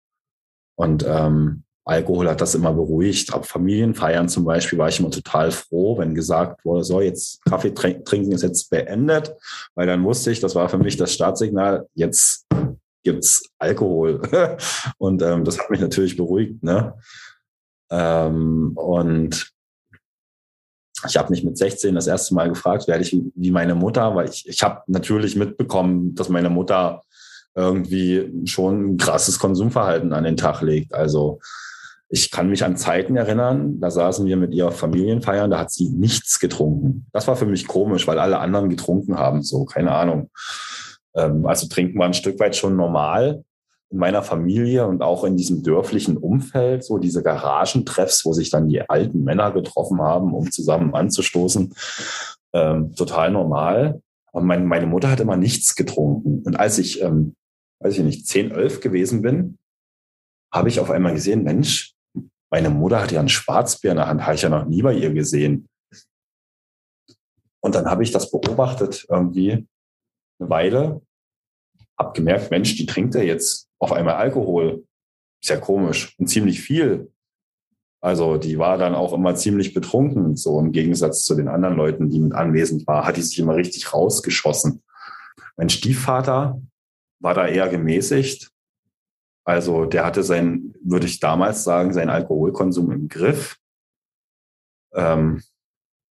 Und 0.75 1.05
ähm, 1.07 1.63
Alkohol 1.83 2.29
hat 2.29 2.41
das 2.41 2.55
immer 2.55 2.73
beruhigt. 2.73 3.33
Ab 3.33 3.45
Familienfeiern 3.45 4.29
zum 4.29 4.45
Beispiel 4.45 4.77
war 4.77 4.89
ich 4.89 4.99
immer 4.99 5.09
total 5.09 5.51
froh, 5.51 5.97
wenn 5.97 6.13
gesagt 6.13 6.63
wurde, 6.63 6.83
so 6.83 7.01
jetzt 7.01 7.43
Kaffee 7.45 7.73
trinken 7.73 8.31
ist 8.31 8.43
jetzt 8.43 8.69
beendet, 8.69 9.35
weil 9.75 9.87
dann 9.87 10.03
wusste 10.03 10.31
ich, 10.31 10.39
das 10.39 10.55
war 10.55 10.69
für 10.69 10.77
mich 10.77 10.97
das 10.97 11.13
Startsignal, 11.13 11.87
jetzt 11.95 12.45
gibt's 13.03 13.49
Alkohol. 13.57 14.21
und 14.97 15.21
ähm, 15.21 15.43
das 15.43 15.59
hat 15.59 15.69
mich 15.69 15.79
natürlich 15.79 16.17
beruhigt. 16.17 16.63
Ne? 16.63 16.93
Ähm, 17.89 18.73
und 18.75 19.51
ich 21.07 21.17
habe 21.17 21.31
mich 21.31 21.43
mit 21.43 21.57
16 21.57 21.95
das 21.95 22.05
erste 22.05 22.35
Mal 22.35 22.49
gefragt, 22.49 22.87
werde 22.87 23.03
ich 23.03 23.17
wie 23.35 23.51
meine 23.51 23.73
Mutter, 23.73 24.15
weil 24.15 24.29
ich, 24.29 24.47
ich 24.47 24.61
habe 24.61 24.83
natürlich 24.85 25.35
mitbekommen, 25.35 26.13
dass 26.13 26.29
meine 26.29 26.51
Mutter 26.51 27.01
irgendwie 27.55 28.31
schon 28.45 28.93
ein 28.93 28.97
krasses 28.97 29.39
Konsumverhalten 29.39 30.13
an 30.13 30.23
den 30.23 30.37
Tag 30.37 30.61
legt. 30.61 30.93
Also 30.93 31.39
ich 32.13 32.29
kann 32.29 32.49
mich 32.49 32.65
an 32.65 32.75
Zeiten 32.75 33.15
erinnern, 33.15 33.79
da 33.79 33.89
saßen 33.89 34.25
wir 34.25 34.35
mit 34.35 34.53
ihr 34.53 34.69
Familienfeiern, 34.71 35.49
da 35.49 35.59
hat 35.59 35.71
sie 35.71 35.89
nichts 35.89 36.41
getrunken. 36.41 37.07
Das 37.13 37.27
war 37.29 37.37
für 37.37 37.45
mich 37.45 37.67
komisch, 37.67 38.05
weil 38.05 38.19
alle 38.19 38.39
anderen 38.39 38.69
getrunken 38.69 39.17
haben, 39.17 39.43
so, 39.43 39.63
keine 39.63 39.93
Ahnung. 39.93 40.29
Ähm, 41.15 41.45
also 41.45 41.67
trinken 41.67 41.97
war 41.97 42.07
ein 42.07 42.13
Stück 42.13 42.37
weit 42.41 42.57
schon 42.57 42.75
normal 42.75 43.45
in 43.89 43.97
meiner 43.97 44.23
Familie 44.23 44.87
und 44.87 45.01
auch 45.01 45.23
in 45.23 45.37
diesem 45.37 45.63
dörflichen 45.63 46.17
Umfeld, 46.17 46.83
so 46.83 46.97
diese 46.97 47.23
Garagentreffs, 47.23 48.25
wo 48.25 48.33
sich 48.33 48.49
dann 48.49 48.67
die 48.67 48.81
alten 48.89 49.23
Männer 49.23 49.51
getroffen 49.51 50.01
haben, 50.01 50.33
um 50.33 50.51
zusammen 50.51 50.93
anzustoßen, 50.93 51.73
ähm, 52.51 52.93
total 52.93 53.31
normal. 53.31 54.01
Aber 54.33 54.43
mein, 54.43 54.65
meine 54.65 54.85
Mutter 54.85 55.09
hat 55.09 55.21
immer 55.21 55.37
nichts 55.37 55.75
getrunken. 55.75 56.43
Und 56.45 56.59
als 56.59 56.77
ich, 56.77 57.01
ähm, 57.01 57.35
weiß 57.79 57.97
ich 57.97 58.03
nicht, 58.03 58.27
10, 58.27 58.51
11 58.51 58.81
gewesen 58.81 59.21
bin, 59.21 59.57
habe 60.53 60.67
ich 60.67 60.81
auf 60.81 60.91
einmal 60.91 61.13
gesehen, 61.13 61.43
Mensch, 61.43 61.95
meine 62.51 62.69
Mutter 62.69 63.01
hat 63.01 63.11
ja 63.11 63.19
einen 63.19 63.29
Schwarzbier 63.29 63.91
in 63.91 63.97
der 63.97 64.07
Hand, 64.07 64.23
habe 64.23 64.35
ich 64.35 64.41
ja 64.41 64.49
noch 64.49 64.65
nie 64.65 64.81
bei 64.81 64.93
ihr 64.93 65.13
gesehen. 65.13 65.69
Und 67.61 67.75
dann 67.75 67.85
habe 67.85 68.03
ich 68.03 68.11
das 68.11 68.29
beobachtet 68.29 69.05
irgendwie 69.09 69.67
eine 70.39 70.49
Weile 70.49 71.01
hab 72.01 72.15
gemerkt, 72.15 72.49
Mensch, 72.49 72.75
die 72.75 72.87
trinkt 72.87 73.13
ja 73.13 73.21
jetzt 73.21 73.69
auf 73.79 73.91
einmal 73.91 74.15
Alkohol. 74.15 74.83
Ist 75.41 75.49
ja 75.49 75.57
komisch 75.57 76.15
und 76.17 76.27
ziemlich 76.27 76.59
viel. 76.61 77.11
Also 78.03 78.37
die 78.37 78.57
war 78.57 78.79
dann 78.79 78.95
auch 78.95 79.13
immer 79.13 79.35
ziemlich 79.35 79.75
betrunken, 79.75 80.35
so 80.35 80.59
im 80.59 80.71
Gegensatz 80.71 81.23
zu 81.25 81.35
den 81.35 81.47
anderen 81.47 81.75
Leuten, 81.75 82.09
die 82.09 82.19
mit 82.19 82.33
anwesend 82.33 82.87
war, 82.87 83.05
hat 83.05 83.17
die 83.17 83.21
sich 83.21 83.37
immer 83.37 83.55
richtig 83.55 83.93
rausgeschossen. 83.93 84.81
Mein 85.57 85.69
Stiefvater 85.69 86.59
war 87.19 87.35
da 87.35 87.47
eher 87.47 87.69
gemäßigt. 87.69 88.49
Also 89.43 89.85
der 89.85 90.05
hatte 90.05 90.23
sein, 90.23 90.73
würde 90.83 91.07
ich 91.07 91.19
damals 91.19 91.63
sagen, 91.63 91.93
seinen 91.93 92.09
Alkoholkonsum 92.09 92.91
im 92.91 93.07
Griff. 93.07 93.57
Ähm, 94.93 95.41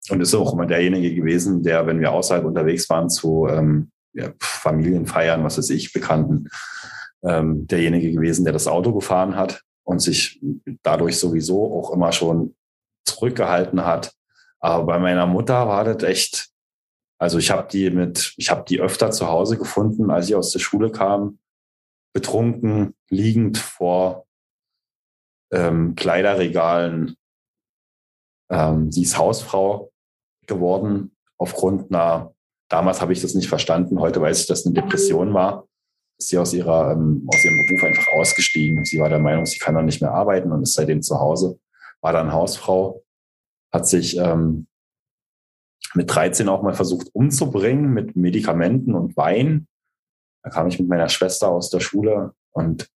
und 0.09 0.21
ist 0.21 0.33
auch 0.33 0.53
immer 0.53 0.65
derjenige 0.65 1.13
gewesen, 1.13 1.63
der, 1.63 1.85
wenn 1.85 1.99
wir 1.99 2.11
außerhalb 2.11 2.45
unterwegs 2.45 2.89
waren 2.89 3.09
zu 3.09 3.47
ähm, 3.47 3.91
ja, 4.13 4.31
Familienfeiern, 4.39 5.43
was 5.43 5.57
weiß 5.57 5.69
ich, 5.71 5.91
Bekannten, 5.91 6.47
ähm, 7.23 7.67
derjenige 7.67 8.11
gewesen, 8.11 8.45
der 8.45 8.53
das 8.53 8.67
Auto 8.67 8.93
gefahren 8.93 9.35
hat 9.35 9.63
und 9.83 9.99
sich 9.99 10.41
dadurch 10.83 11.19
sowieso 11.19 11.73
auch 11.73 11.91
immer 11.91 12.11
schon 12.11 12.55
zurückgehalten 13.05 13.85
hat. 13.85 14.13
Aber 14.59 14.85
bei 14.85 14.99
meiner 14.99 15.25
Mutter 15.25 15.67
war 15.67 15.83
das 15.83 16.03
echt, 16.03 16.49
also 17.19 17.37
ich 17.37 17.51
habe 17.51 17.67
die 17.69 17.89
mit, 17.89 18.33
ich 18.37 18.49
habe 18.49 18.63
die 18.67 18.79
öfter 18.79 19.11
zu 19.11 19.27
Hause 19.27 19.57
gefunden, 19.57 20.09
als 20.09 20.29
ich 20.29 20.35
aus 20.35 20.51
der 20.51 20.59
Schule 20.59 20.91
kam, 20.91 21.39
betrunken, 22.13 22.95
liegend 23.09 23.57
vor 23.57 24.25
ähm, 25.51 25.95
Kleiderregalen. 25.95 27.15
Ähm, 28.49 28.91
sie 28.91 29.03
ist 29.03 29.17
Hausfrau 29.17 29.91
geworden 30.45 31.15
aufgrund 31.37 31.91
einer 31.93 32.33
Damals 32.69 33.01
habe 33.01 33.13
ich 33.13 33.21
das 33.21 33.33
nicht 33.33 33.47
verstanden. 33.47 33.99
Heute 33.99 34.21
weiß 34.21 34.41
ich, 34.41 34.47
dass 34.47 34.65
eine 34.65 34.75
Depression 34.75 35.33
war. 35.33 35.67
Ist 36.19 36.29
sie 36.29 36.37
aus 36.37 36.53
ihrer, 36.53 36.91
ähm, 36.91 37.27
aus 37.27 37.43
ihrem 37.45 37.65
Beruf 37.65 37.83
einfach 37.83 38.11
ausgestiegen. 38.19 38.83
Sie 38.83 38.99
war 38.99 39.09
der 39.09 39.19
Meinung, 39.19 39.45
sie 39.45 39.59
kann 39.59 39.75
dann 39.75 39.85
nicht 39.85 40.01
mehr 40.01 40.11
arbeiten 40.11 40.51
und 40.51 40.63
ist 40.63 40.73
seitdem 40.73 41.01
zu 41.01 41.19
Hause. 41.19 41.59
War 42.01 42.11
dann 42.11 42.33
Hausfrau, 42.33 43.03
hat 43.71 43.87
sich 43.87 44.17
ähm, 44.17 44.67
mit 45.93 46.13
13 46.13 46.49
auch 46.49 46.61
mal 46.61 46.73
versucht 46.73 47.07
umzubringen 47.13 47.93
mit 47.93 48.15
Medikamenten 48.15 48.95
und 48.95 49.15
Wein. 49.15 49.67
Da 50.47 50.53
kam 50.53 50.67
ich 50.69 50.79
mit 50.79 50.87
meiner 50.87 51.09
Schwester 51.09 51.49
aus 51.49 51.69
der 51.69 51.81
Schule 51.81 52.33
und 52.53 52.89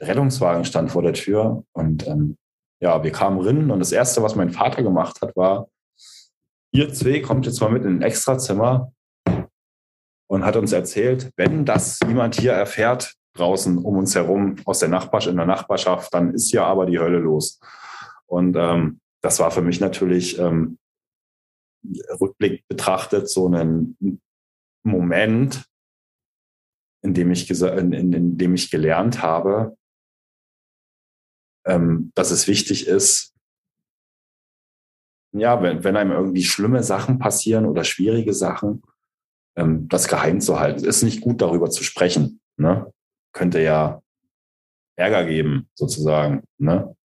der 0.00 0.08
Rettungswagen 0.08 0.64
stand 0.64 0.90
vor 0.90 1.00
der 1.00 1.12
Tür 1.12 1.62
und 1.70 2.04
ähm, 2.08 2.36
ja, 2.80 3.04
wir 3.04 3.12
kamen 3.12 3.40
rein 3.40 3.70
und 3.70 3.78
das 3.78 3.92
erste, 3.92 4.20
was 4.20 4.34
mein 4.34 4.50
Vater 4.50 4.82
gemacht 4.82 5.22
hat, 5.22 5.36
war, 5.36 5.68
ihr 6.72 6.92
zwei 6.92 7.20
kommt 7.20 7.46
jetzt 7.46 7.60
mal 7.60 7.70
mit 7.70 7.84
in 7.84 7.98
ein 7.98 8.02
Extrazimmer 8.02 8.92
und 10.28 10.44
hat 10.44 10.56
uns 10.56 10.72
erzählt, 10.72 11.30
wenn 11.36 11.64
das 11.64 12.00
jemand 12.04 12.34
hier 12.34 12.54
erfährt, 12.54 13.14
draußen 13.34 13.78
um 13.78 13.98
uns 13.98 14.16
herum 14.16 14.56
aus 14.64 14.80
der 14.80 14.88
Nachbarschaft, 14.88 15.30
in 15.30 15.36
der 15.36 15.46
Nachbarschaft, 15.46 16.12
dann 16.12 16.34
ist 16.34 16.50
hier 16.50 16.64
aber 16.64 16.86
die 16.86 16.98
Hölle 16.98 17.18
los. 17.18 17.60
Und 18.26 18.56
ähm, 18.56 18.98
das 19.22 19.38
war 19.38 19.52
für 19.52 19.62
mich 19.62 19.78
natürlich 19.78 20.36
ähm, 20.40 20.78
Rückblick 22.20 22.66
betrachtet 22.66 23.30
so 23.30 23.48
ein 23.48 24.18
Moment, 24.82 25.64
in 27.06 27.14
dem 27.14 27.30
ich, 27.30 27.48
in, 27.48 27.92
in, 27.92 28.12
in 28.12 28.36
dem 28.36 28.54
ich 28.54 28.70
gelernt 28.70 29.22
habe, 29.22 29.76
ähm, 31.64 32.10
dass 32.14 32.32
es 32.32 32.48
wichtig 32.48 32.86
ist, 32.86 33.32
ja, 35.32 35.62
wenn, 35.62 35.84
wenn 35.84 35.96
einem 35.96 36.12
irgendwie 36.12 36.44
schlimme 36.44 36.82
Sachen 36.82 37.18
passieren 37.18 37.66
oder 37.66 37.84
schwierige 37.84 38.34
Sachen, 38.34 38.82
ähm, 39.56 39.88
das 39.88 40.08
geheim 40.08 40.40
zu 40.40 40.58
halten. 40.58 40.80
Es 40.80 40.96
ist 40.96 41.02
nicht 41.02 41.20
gut, 41.20 41.40
darüber 41.40 41.70
zu 41.70 41.84
sprechen. 41.84 42.40
Ne? 42.56 42.92
Könnte 43.32 43.60
ja 43.60 44.02
Ärger 44.96 45.26
geben, 45.26 45.68
sozusagen. 45.74 46.42
Ne? 46.58 46.96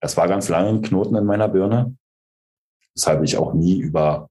Das 0.00 0.16
war 0.16 0.28
ganz 0.28 0.48
lange 0.48 0.68
ein 0.68 0.82
Knoten 0.82 1.16
in 1.16 1.24
meiner 1.24 1.48
Birne, 1.48 1.96
weshalb 2.94 3.22
ich 3.24 3.36
auch 3.36 3.54
nie 3.54 3.78
über, 3.80 4.28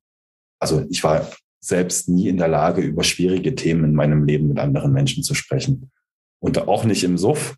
also 0.60 0.86
ich 0.90 1.04
war 1.04 1.28
selbst 1.64 2.10
nie 2.10 2.28
in 2.28 2.38
der 2.38 2.48
Lage, 2.48 2.82
über 2.82 3.04
schwierige 3.04 3.56
Themen 3.56 3.84
in 3.86 3.94
meinem 3.94 4.26
Leben 4.26 4.48
mit 4.48 4.60
anderen 4.60 4.92
Menschen 4.92 5.24
zu 5.24 5.36
sprechen. 5.36 5.92
Und 6.40 6.68
auch 6.68 6.84
nicht 6.84 7.04
im 7.04 7.18
Suff. 7.18 7.56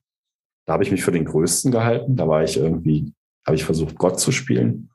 Da 0.65 0.73
habe 0.73 0.83
ich 0.83 0.91
mich 0.91 1.03
für 1.03 1.11
den 1.11 1.25
Größten 1.25 1.71
gehalten. 1.71 2.15
Da 2.15 2.27
war 2.27 2.43
ich 2.43 2.57
irgendwie, 2.57 3.13
habe 3.45 3.55
ich 3.55 3.63
versucht, 3.63 3.95
Gott 3.95 4.19
zu 4.19 4.31
spielen. 4.31 4.89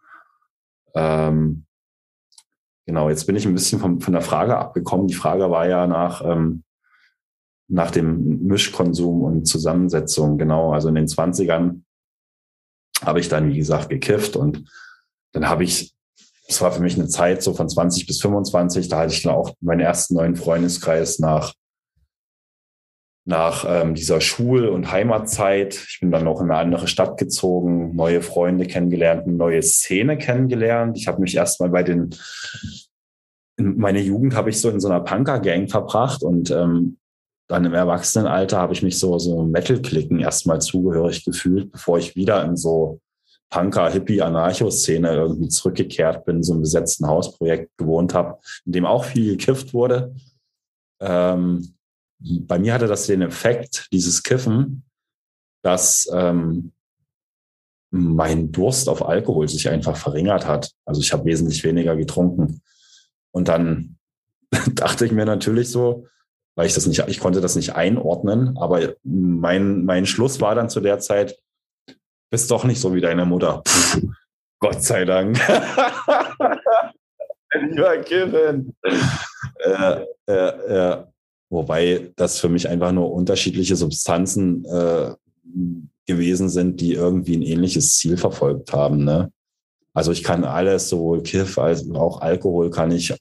Ähm, 0.95 1.65
genau, 2.87 3.09
jetzt 3.09 3.27
bin 3.27 3.37
ich 3.37 3.47
ein 3.47 3.55
bisschen 3.55 3.81
von, 3.81 4.01
von 4.01 4.13
der 4.13 4.23
Frage 4.23 4.59
abgekommen. 4.59 5.09
Die 5.09 5.15
Frage 5.15 5.51
war 5.51 5.67
ja 5.67 5.87
nach, 5.87 6.23
ähm, 6.25 6.65
nach 7.69 7.91
dem 7.91 8.47
Mischkonsum 8.47 9.23
und 9.23 9.47
Zusammensetzung. 9.47 10.37
Genau, 10.37 10.73
also 10.73 10.89
in 10.89 10.95
den 10.95 11.07
20ern 11.07 11.83
habe 13.03 13.21
ich 13.21 13.29
dann, 13.29 13.49
wie 13.49 13.59
gesagt, 13.59 13.89
gekifft 13.89 14.37
und 14.37 14.71
dann 15.33 15.49
habe 15.49 15.65
ich, 15.65 15.95
es 16.49 16.63
war 16.63 16.73
für 16.73 16.81
mich 16.81 16.95
eine 16.95 17.09
Zeit 17.09 17.43
so 17.43 17.53
von 17.53 17.69
20 17.69 18.07
bis 18.07 18.21
25, 18.23 18.89
da 18.89 19.01
hatte 19.01 19.13
ich 19.13 19.23
dann 19.23 19.35
auch 19.35 19.55
meinen 19.61 19.81
ersten 19.81 20.15
neuen 20.15 20.35
Freundeskreis 20.35 21.19
nach 21.19 21.53
nach 23.29 23.67
ähm, 23.69 23.95
dieser 23.95 24.23
Schul- 24.23 24.69
und 24.69 24.91
Heimatzeit. 24.91 25.75
Ich 25.87 25.99
bin 26.01 26.11
dann 26.11 26.25
noch 26.25 26.41
in 26.41 26.51
eine 26.51 26.59
andere 26.59 26.89
Stadt 26.89 27.19
gezogen, 27.19 27.95
neue 27.95 28.23
Freunde 28.23 28.65
kennengelernt, 28.65 29.27
eine 29.27 29.37
neue 29.37 29.63
Szene 29.63 30.17
kennengelernt. 30.17 30.97
Ich 30.97 31.09
habe 31.09 31.21
mich 31.21 31.37
erstmal 31.37 31.69
bei 31.69 31.83
den, 31.83 32.09
in 33.59 33.77
meine 33.77 34.01
Jugend 34.01 34.35
habe 34.35 34.49
ich 34.49 34.59
so 34.59 34.71
in 34.71 34.81
so 34.81 34.89
einer 34.89 35.01
Punker-Gang 35.01 35.69
verbracht 35.69 36.23
und 36.23 36.51
ähm, 36.51 36.97
dann 37.49 37.67
im 37.67 37.75
Erwachsenenalter 37.75 38.57
habe 38.57 38.73
ich 38.73 38.83
mich 38.83 38.99
so, 38.99 39.19
so 39.19 39.43
Metal-Klicken 39.43 40.21
erstmal 40.21 40.63
zugehörig 40.63 41.23
gefühlt, 41.27 41.71
bevor 41.71 41.99
ich 41.99 42.17
wieder 42.17 42.43
in 42.47 42.57
so 42.57 42.99
Punker, 43.51 43.91
Hippie, 43.91 44.21
Anarcho-Szene 44.21 45.11
irgendwie 45.13 45.49
zurückgekehrt 45.49 46.25
bin, 46.25 46.43
so 46.43 46.53
einem 46.53 46.63
besetzten 46.63 47.07
Hausprojekt 47.07 47.77
gewohnt 47.79 48.15
habe, 48.15 48.39
in 48.67 48.73
dem 48.73 48.87
auch 48.87 49.05
viel 49.05 49.37
gekifft 49.37 49.73
wurde. 49.73 50.15
Ähm, 51.01 51.75
bei 52.19 52.59
mir 52.59 52.75
hatte 52.75 52.87
das 52.87 53.07
den 53.07 53.23
Effekt, 53.23 53.89
dieses 53.93 54.23
Kiffen, 54.23 54.85
dass 55.63 56.09
ähm, 56.13 56.73
mein 57.91 58.53
Durst 58.53 58.89
auf 58.89 59.07
Alkohol 59.07 59.49
sich 59.49 59.69
einfach 59.69 59.97
verringert 59.97 60.47
hat. 60.47 60.73
Also 60.85 61.01
ich 61.01 61.13
habe 61.13 61.25
wesentlich 61.25 61.65
weniger 61.65 61.97
getrunken. 61.97 62.61
Und 63.31 63.49
dann 63.49 63.97
dachte 64.75 65.07
ich 65.07 65.13
mir 65.13 65.25
natürlich 65.25 65.71
so, 65.71 66.07
weil 66.55 66.67
ich 66.67 66.75
das 66.75 66.87
nicht, 66.87 67.05
ich 67.07 67.21
konnte 67.21 67.41
das 67.41 67.57
nicht 67.57 67.77
einordnen. 67.77 68.59
Aber 68.59 68.95
mein, 69.05 69.85
mein 69.85 70.07
Schluss 70.07 70.41
war 70.41 70.55
dann 70.55 70.69
zu 70.69 70.81
der 70.81 70.99
Zeit, 70.99 71.39
bist 72.31 72.51
doch 72.51 72.65
nicht 72.65 72.81
so 72.81 72.95
wie 72.95 73.01
deine 73.01 73.25
Mutter. 73.25 73.63
Puh, 73.65 74.11
Gott 74.61 74.83
sei 74.83 75.05
Dank. 75.05 75.39
Lieber 77.71 77.99
Kevin. 77.99 78.75
Äh, 79.61 80.05
äh, 80.27 80.33
äh, 80.33 81.05
wobei 81.49 82.13
das 82.17 82.39
für 82.39 82.49
mich 82.49 82.69
einfach 82.69 82.93
nur 82.93 83.13
unterschiedliche 83.13 83.77
Substanzen 83.77 84.65
äh, 84.67 85.15
gewesen 86.07 86.49
sind, 86.49 86.81
die 86.81 86.95
irgendwie 86.95 87.37
ein 87.37 87.43
ähnliches 87.43 87.97
Ziel 87.97 88.17
verfolgt 88.17 88.73
haben. 88.73 89.05
Ne? 89.05 89.31
Also 89.95 90.13
ich 90.13 90.23
kann 90.23 90.45
alles, 90.45 90.89
sowohl 90.89 91.23
Kiff 91.23 91.59
als 91.59 91.91
auch 91.91 92.21
Alkohol 92.21 92.71
kann 92.71 92.91
ich 92.91 93.15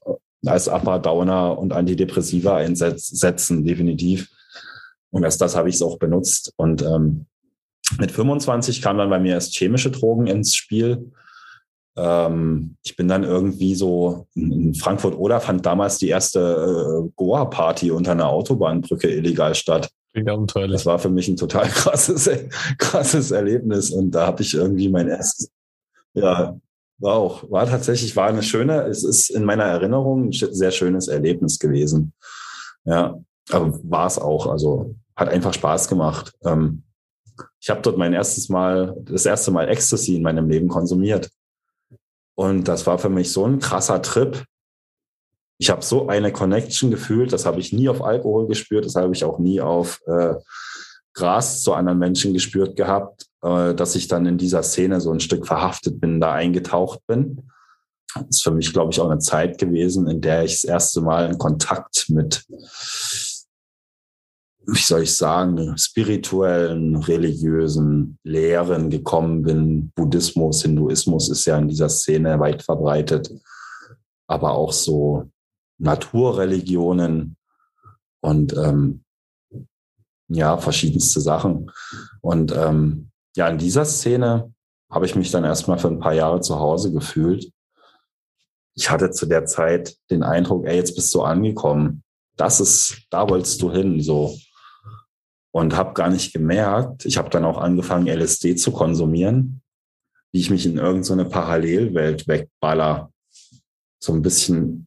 als 0.46 0.68
Upper 0.68 0.98
Downer 0.98 1.58
und 1.58 1.72
Antidepressiva 1.72 2.56
einsetzen, 2.56 3.64
definitiv. 3.64 4.28
Und 5.10 5.24
erst 5.24 5.40
das 5.40 5.56
habe 5.56 5.68
ich 5.68 5.76
es 5.76 5.82
auch 5.82 5.98
benutzt. 5.98 6.52
Und 6.56 6.82
ähm, 6.82 7.26
mit 7.98 8.10
25 8.10 8.82
kam 8.82 8.98
dann 8.98 9.10
bei 9.10 9.18
mir 9.18 9.34
erst 9.34 9.56
chemische 9.56 9.90
Drogen 9.90 10.26
ins 10.26 10.54
Spiel. 10.54 11.10
Ähm, 11.96 12.76
ich 12.84 12.96
bin 12.96 13.08
dann 13.08 13.24
irgendwie 13.24 13.74
so 13.74 14.28
in 14.34 14.74
Frankfurt 14.74 15.16
oder 15.16 15.40
fand 15.40 15.64
damals 15.64 15.98
die 15.98 16.08
erste 16.08 16.40
äh, 16.40 17.10
Goa-Party 17.16 17.90
unter 17.90 18.12
einer 18.12 18.28
Autobahnbrücke 18.28 19.08
illegal 19.08 19.54
statt. 19.54 19.90
Das 20.72 20.86
war 20.86 20.98
für 20.98 21.10
mich 21.10 21.28
ein 21.28 21.36
total 21.36 21.66
krasses, 21.68 22.30
krasses 22.78 23.30
Erlebnis. 23.30 23.90
Und 23.90 24.12
da 24.12 24.26
habe 24.26 24.42
ich 24.42 24.54
irgendwie 24.54 24.88
mein 24.88 25.08
erstes, 25.08 25.50
ja, 26.14 26.58
war 26.98 27.14
auch, 27.14 27.50
war 27.50 27.66
tatsächlich, 27.66 28.16
war 28.16 28.28
eine 28.28 28.42
schöne, 28.42 28.82
es 28.82 29.04
ist 29.04 29.30
in 29.30 29.44
meiner 29.44 29.64
Erinnerung 29.64 30.28
ein 30.28 30.32
sehr 30.32 30.70
schönes 30.70 31.08
Erlebnis 31.08 31.58
gewesen. 31.58 32.12
Ja, 32.84 33.18
aber 33.50 33.78
war 33.84 34.06
es 34.06 34.18
auch. 34.18 34.46
Also 34.46 34.94
hat 35.16 35.28
einfach 35.28 35.54
Spaß 35.54 35.88
gemacht. 35.88 36.32
Ähm, 36.44 36.84
ich 37.60 37.70
habe 37.70 37.80
dort 37.82 37.98
mein 37.98 38.12
erstes 38.12 38.48
Mal, 38.48 38.96
das 39.02 39.26
erste 39.26 39.50
Mal 39.50 39.68
Ecstasy 39.68 40.16
in 40.16 40.22
meinem 40.22 40.48
Leben 40.48 40.68
konsumiert. 40.68 41.30
Und 42.34 42.68
das 42.68 42.86
war 42.86 42.98
für 42.98 43.08
mich 43.08 43.32
so 43.32 43.44
ein 43.46 43.58
krasser 43.58 44.00
Trip. 44.00 44.44
Ich 45.58 45.70
habe 45.70 45.82
so 45.82 46.08
eine 46.08 46.32
Connection 46.32 46.90
gefühlt, 46.90 47.32
das 47.32 47.46
habe 47.46 47.58
ich 47.58 47.72
nie 47.72 47.88
auf 47.88 48.02
Alkohol 48.02 48.46
gespürt, 48.46 48.84
das 48.84 48.94
habe 48.94 49.12
ich 49.12 49.24
auch 49.24 49.40
nie 49.40 49.60
auf 49.60 50.00
äh, 50.06 50.34
Gras 51.14 51.62
zu 51.62 51.74
anderen 51.74 51.98
Menschen 51.98 52.32
gespürt 52.32 52.76
gehabt, 52.76 53.26
äh, 53.42 53.74
dass 53.74 53.96
ich 53.96 54.06
dann 54.06 54.24
in 54.26 54.38
dieser 54.38 54.62
Szene 54.62 55.00
so 55.00 55.10
ein 55.10 55.18
Stück 55.18 55.48
verhaftet 55.48 56.00
bin, 56.00 56.20
da 56.20 56.32
eingetaucht 56.32 57.00
bin. 57.08 57.50
Das 58.14 58.24
ist 58.30 58.42
für 58.44 58.52
mich, 58.52 58.72
glaube 58.72 58.92
ich, 58.92 59.00
auch 59.00 59.10
eine 59.10 59.18
Zeit 59.18 59.58
gewesen, 59.58 60.08
in 60.08 60.20
der 60.20 60.44
ich 60.44 60.62
das 60.62 60.64
erste 60.64 61.00
Mal 61.00 61.28
in 61.28 61.38
Kontakt 61.38 62.06
mit, 62.08 62.46
wie 64.70 64.78
soll 64.78 65.04
ich 65.04 65.16
sagen, 65.16 65.78
spirituellen, 65.78 66.96
religiösen 66.96 68.18
Lehren 68.22 68.90
gekommen 68.90 69.42
bin. 69.42 69.90
Buddhismus, 69.94 70.60
Hinduismus 70.60 71.30
ist 71.30 71.46
ja 71.46 71.56
in 71.56 71.68
dieser 71.68 71.88
Szene 71.88 72.38
weit 72.38 72.62
verbreitet, 72.62 73.32
aber 74.26 74.52
auch 74.52 74.72
so 74.72 75.30
Naturreligionen 75.78 77.36
und 78.20 78.54
ähm, 78.58 79.04
ja, 80.28 80.58
verschiedenste 80.58 81.22
Sachen. 81.22 81.70
Und 82.20 82.54
ähm, 82.54 83.10
ja, 83.36 83.48
in 83.48 83.56
dieser 83.56 83.86
Szene 83.86 84.52
habe 84.90 85.06
ich 85.06 85.16
mich 85.16 85.30
dann 85.30 85.44
erstmal 85.44 85.78
für 85.78 85.88
ein 85.88 86.00
paar 86.00 86.12
Jahre 86.12 86.42
zu 86.42 86.58
Hause 86.58 86.92
gefühlt. 86.92 87.50
Ich 88.74 88.90
hatte 88.90 89.12
zu 89.12 89.24
der 89.24 89.46
Zeit 89.46 89.96
den 90.10 90.22
Eindruck, 90.22 90.66
ey, 90.66 90.76
jetzt 90.76 90.94
bist 90.94 91.14
du 91.14 91.22
angekommen. 91.22 92.02
Das 92.36 92.60
ist, 92.60 93.06
da 93.08 93.26
wolltest 93.30 93.62
du 93.62 93.72
hin, 93.72 94.02
so. 94.02 94.36
Und 95.58 95.74
habe 95.74 95.92
gar 95.94 96.08
nicht 96.08 96.32
gemerkt, 96.32 97.04
ich 97.04 97.18
habe 97.18 97.30
dann 97.30 97.44
auch 97.44 97.58
angefangen, 97.58 98.06
LSD 98.06 98.54
zu 98.54 98.70
konsumieren, 98.70 99.60
wie 100.30 100.38
ich 100.38 100.50
mich 100.50 100.64
in 100.66 100.76
irgendeine 100.76 101.24
so 101.24 101.28
Parallelwelt 101.28 102.28
wegballer. 102.28 103.12
So 103.98 104.12
ein 104.12 104.22
bisschen 104.22 104.86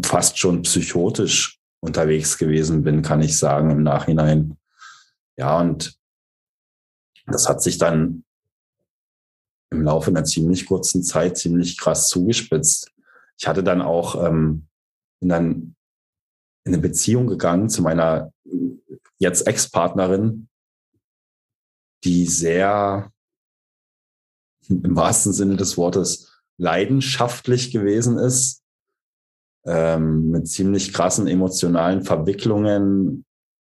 fast 0.00 0.38
schon 0.38 0.62
psychotisch 0.62 1.58
unterwegs 1.80 2.38
gewesen 2.38 2.84
bin, 2.84 3.02
kann 3.02 3.20
ich 3.20 3.36
sagen, 3.36 3.70
im 3.70 3.82
Nachhinein. 3.82 4.56
Ja, 5.36 5.58
und 5.58 5.98
das 7.26 7.48
hat 7.48 7.60
sich 7.60 7.76
dann 7.76 8.22
im 9.72 9.82
Laufe 9.82 10.10
einer 10.10 10.24
ziemlich 10.24 10.66
kurzen 10.66 11.02
Zeit 11.02 11.36
ziemlich 11.36 11.76
krass 11.76 12.08
zugespitzt. 12.08 12.92
Ich 13.38 13.48
hatte 13.48 13.64
dann 13.64 13.82
auch 13.82 14.24
ähm, 14.24 14.68
bin 15.18 15.28
dann 15.28 15.76
in 16.64 16.74
eine 16.74 16.82
Beziehung 16.82 17.26
gegangen 17.26 17.68
zu 17.68 17.82
meiner 17.82 18.32
jetzt 19.18 19.46
Ex-Partnerin, 19.46 20.48
die 22.04 22.26
sehr 22.26 23.12
im 24.68 24.96
wahrsten 24.96 25.32
Sinne 25.32 25.56
des 25.56 25.76
Wortes 25.76 26.40
leidenschaftlich 26.56 27.72
gewesen 27.72 28.18
ist, 28.18 28.62
ähm, 29.64 30.30
mit 30.30 30.48
ziemlich 30.48 30.92
krassen 30.92 31.26
emotionalen 31.26 32.02
Verwicklungen, 32.02 33.24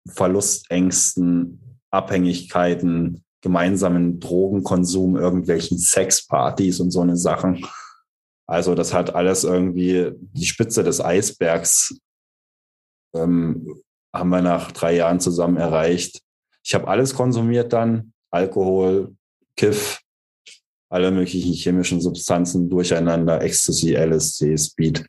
Verlustängsten, 0.08 1.80
Abhängigkeiten, 1.90 3.24
gemeinsamen 3.40 4.20
Drogenkonsum, 4.20 5.16
irgendwelchen 5.16 5.78
Sexpartys 5.78 6.80
und 6.80 6.90
so 6.90 7.00
eine 7.00 7.16
Sachen. 7.16 7.66
Also 8.46 8.74
das 8.74 8.92
hat 8.92 9.14
alles 9.14 9.44
irgendwie 9.44 10.12
die 10.18 10.46
Spitze 10.46 10.84
des 10.84 11.00
Eisbergs 11.00 11.98
ähm, 13.14 13.82
haben 14.14 14.30
wir 14.30 14.42
nach 14.42 14.72
drei 14.72 14.96
Jahren 14.96 15.20
zusammen 15.20 15.56
erreicht. 15.56 16.20
Ich 16.64 16.74
habe 16.74 16.88
alles 16.88 17.14
konsumiert 17.14 17.72
dann, 17.72 18.12
Alkohol, 18.30 19.14
Kiff, 19.56 20.00
alle 20.90 21.10
möglichen 21.10 21.52
chemischen 21.52 22.00
Substanzen 22.00 22.68
durcheinander, 22.68 23.42
Ecstasy, 23.42 23.94
LSD, 23.94 24.56
Speed 24.58 25.06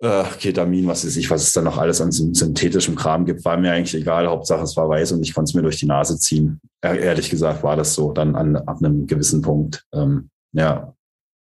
äh, 0.00 0.24
Ketamin, 0.38 0.86
was 0.86 1.04
weiß 1.04 1.16
ich, 1.16 1.30
was 1.30 1.42
es 1.42 1.52
da 1.52 1.62
noch 1.62 1.78
alles 1.78 2.00
an 2.00 2.12
synthetischem 2.12 2.96
Kram 2.96 3.24
gibt, 3.24 3.44
war 3.44 3.56
mir 3.56 3.72
eigentlich 3.72 3.94
egal. 3.94 4.28
Hauptsache 4.28 4.62
es 4.62 4.76
war 4.76 4.88
weiß 4.88 5.12
und 5.12 5.22
ich 5.22 5.34
konnte 5.34 5.50
es 5.50 5.54
mir 5.54 5.62
durch 5.62 5.78
die 5.78 5.86
Nase 5.86 6.18
ziehen. 6.18 6.60
ehrlich 6.82 7.30
gesagt 7.30 7.62
war 7.62 7.76
das 7.76 7.94
so 7.94 8.12
dann 8.12 8.36
an, 8.36 8.56
ab 8.56 8.78
einem 8.78 9.06
gewissen 9.06 9.42
Punkt. 9.42 9.86
Ähm, 9.92 10.30
ja, 10.52 10.94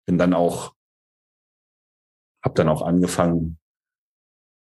bin 0.06 0.18
dann 0.18 0.34
auch, 0.34 0.72
habe 2.44 2.54
dann 2.54 2.68
auch 2.68 2.82
angefangen, 2.82 3.58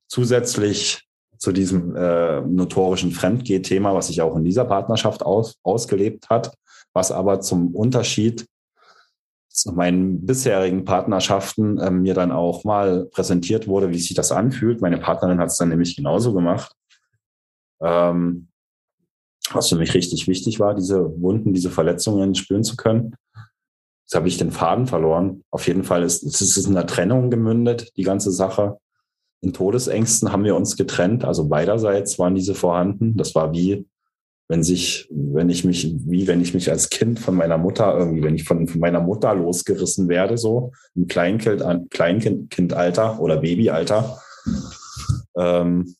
zusätzlich 0.07 1.07
zu 1.37 1.51
diesem 1.51 1.95
äh, 1.95 2.41
notorischen 2.41 3.11
Fremdgeh-Thema, 3.11 3.93
was 3.93 4.07
sich 4.07 4.21
auch 4.21 4.35
in 4.35 4.43
dieser 4.43 4.65
Partnerschaft 4.65 5.23
aus, 5.23 5.55
ausgelebt 5.63 6.29
hat, 6.29 6.53
was 6.93 7.11
aber 7.11 7.41
zum 7.41 7.75
Unterschied 7.75 8.47
meinen 9.65 10.25
bisherigen 10.25 10.85
Partnerschaften 10.85 11.79
ähm, 11.81 12.01
mir 12.01 12.13
dann 12.13 12.31
auch 12.31 12.63
mal 12.63 13.05
präsentiert 13.05 13.67
wurde, 13.67 13.89
wie 13.89 13.97
sich 13.97 14.13
das 14.13 14.31
anfühlt. 14.31 14.81
Meine 14.81 14.99
Partnerin 14.99 15.39
hat 15.39 15.49
es 15.49 15.57
dann 15.57 15.69
nämlich 15.69 15.95
genauso 15.95 16.33
gemacht. 16.33 16.73
Ähm, 17.81 18.49
was 19.51 19.69
für 19.69 19.77
mich 19.77 19.93
richtig 19.93 20.27
wichtig 20.27 20.59
war, 20.59 20.75
diese 20.75 21.21
Wunden, 21.21 21.53
diese 21.53 21.71
Verletzungen 21.71 22.35
spüren 22.35 22.63
zu 22.63 22.75
können. 22.75 23.15
Jetzt 24.03 24.15
habe 24.15 24.27
ich 24.27 24.37
den 24.37 24.51
Faden 24.51 24.87
verloren. 24.87 25.43
Auf 25.51 25.67
jeden 25.67 25.83
Fall 25.83 26.03
ist 26.03 26.23
es 26.23 26.57
in 26.57 26.77
einer 26.77 26.87
Trennung 26.87 27.29
gemündet, 27.29 27.91
die 27.97 28.03
ganze 28.03 28.31
Sache. 28.31 28.77
In 29.41 29.53
Todesängsten 29.53 30.31
haben 30.31 30.43
wir 30.43 30.55
uns 30.55 30.75
getrennt, 30.77 31.23
also 31.23 31.47
beiderseits 31.47 32.17
waren 32.17 32.35
diese 32.35 32.55
vorhanden. 32.55 33.17
Das 33.17 33.35
war 33.35 33.53
wie 33.53 33.85
wenn 34.49 34.63
sich, 34.63 35.07
wenn 35.11 35.49
ich 35.49 35.65
mich, 35.65 35.93
wie 36.05 36.25
wenn 36.27 36.41
ich 36.41 36.53
mich 36.53 36.71
als 36.71 36.89
Kind 36.89 37.19
von 37.19 37.35
meiner 37.35 37.57
Mutter 37.57 37.97
irgendwie, 37.97 38.23
wenn 38.23 38.35
ich 38.35 38.45
von, 38.45 38.67
von 38.67 38.79
meiner 38.79 39.01
Mutter 39.01 39.33
losgerissen 39.35 40.07
werde, 40.07 40.37
so 40.37 40.71
im 40.95 41.07
Kleinkind, 41.07 41.63
Kleinkindalter 41.91 43.19
oder 43.19 43.37
Babyalter. 43.37 44.19
Ähm, 45.35 45.95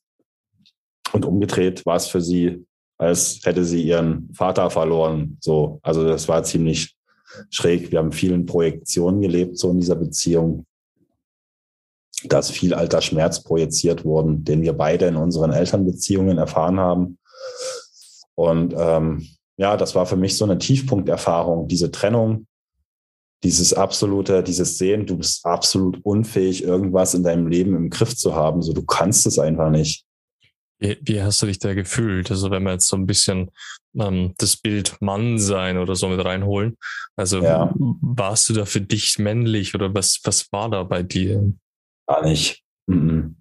und 1.12 1.26
umgedreht 1.26 1.86
war 1.86 1.98
es 1.98 2.08
für 2.08 2.22
sie, 2.22 2.66
als 2.98 3.42
hätte 3.44 3.66
sie 3.66 3.84
ihren 3.84 4.30
Vater 4.34 4.70
verloren. 4.70 5.38
So, 5.42 5.80
also 5.84 6.06
das 6.06 6.28
war 6.28 6.44
ziemlich 6.44 6.96
schräg. 7.50 7.92
Wir 7.92 8.00
haben 8.00 8.14
vielen 8.14 8.46
Projektionen 8.46 9.22
gelebt, 9.22 9.58
so 9.58 9.72
in 9.72 9.80
dieser 9.80 9.96
Beziehung. 9.96 10.66
Da 12.24 12.40
ist 12.40 12.52
viel 12.52 12.74
alter 12.74 13.02
Schmerz 13.02 13.44
projiziert 13.44 14.04
worden, 14.04 14.44
den 14.44 14.62
wir 14.62 14.74
beide 14.74 15.06
in 15.06 15.16
unseren 15.16 15.52
Elternbeziehungen 15.52 16.38
erfahren 16.38 16.80
haben. 16.80 17.20
Und 18.36 18.74
ähm, 18.78 19.28
ja, 19.58 19.78
das 19.78 19.96
war 19.96 20.06
für 20.06 20.18
mich 20.18 20.38
so 20.38 20.46
eine 20.46 20.58
Tiefpunkterfahrung, 20.58 21.68
diese 21.68 21.92
Trennung, 21.92 22.48
dieses 23.44 23.74
absolute, 23.74 24.44
dieses 24.44 24.78
Sehen, 24.78 25.06
du 25.06 25.18
bist 25.18 25.46
absolut 25.46 26.00
unfähig, 26.04 26.64
irgendwas 26.64 27.14
in 27.14 27.24
deinem 27.24 27.48
Leben 27.48 27.76
im 27.76 27.90
Griff 27.90 28.16
zu 28.16 28.36
haben. 28.36 28.62
So, 28.62 28.74
du 28.74 28.84
kannst 28.84 29.28
es 29.28 29.38
einfach 29.38 29.70
nicht. 29.70 30.04
Wie, 30.80 30.98
wie 31.02 31.22
hast 31.22 31.42
du 31.42 31.48
dich 31.48 31.60
da 31.60 31.74
gefühlt? 31.74 32.30
Also 32.30 32.52
wenn 32.52 32.64
wir 32.64 32.74
jetzt 32.74 32.88
so 32.88 32.98
ein 32.98 33.08
bisschen 33.08 33.52
ähm, 34.00 34.34
das 34.38 34.58
Bild 34.58 34.98
Mann 35.02 35.40
sein 35.40 35.78
oder 35.78 35.96
so 35.96 36.08
mit 36.08 36.24
reinholen. 36.24 36.78
Also 37.16 37.42
ja. 37.42 37.74
warst 37.76 38.50
du 38.50 38.54
da 38.54 38.66
für 38.66 38.82
dich 38.82 39.18
männlich 39.18 39.76
oder 39.76 39.94
was, 39.94 40.20
was 40.24 40.52
war 40.52 40.70
da 40.70 40.84
bei 40.84 41.04
dir? 41.04 41.54
Gar 42.08 42.24
nicht. 42.24 42.64
Mhm. 42.88 43.36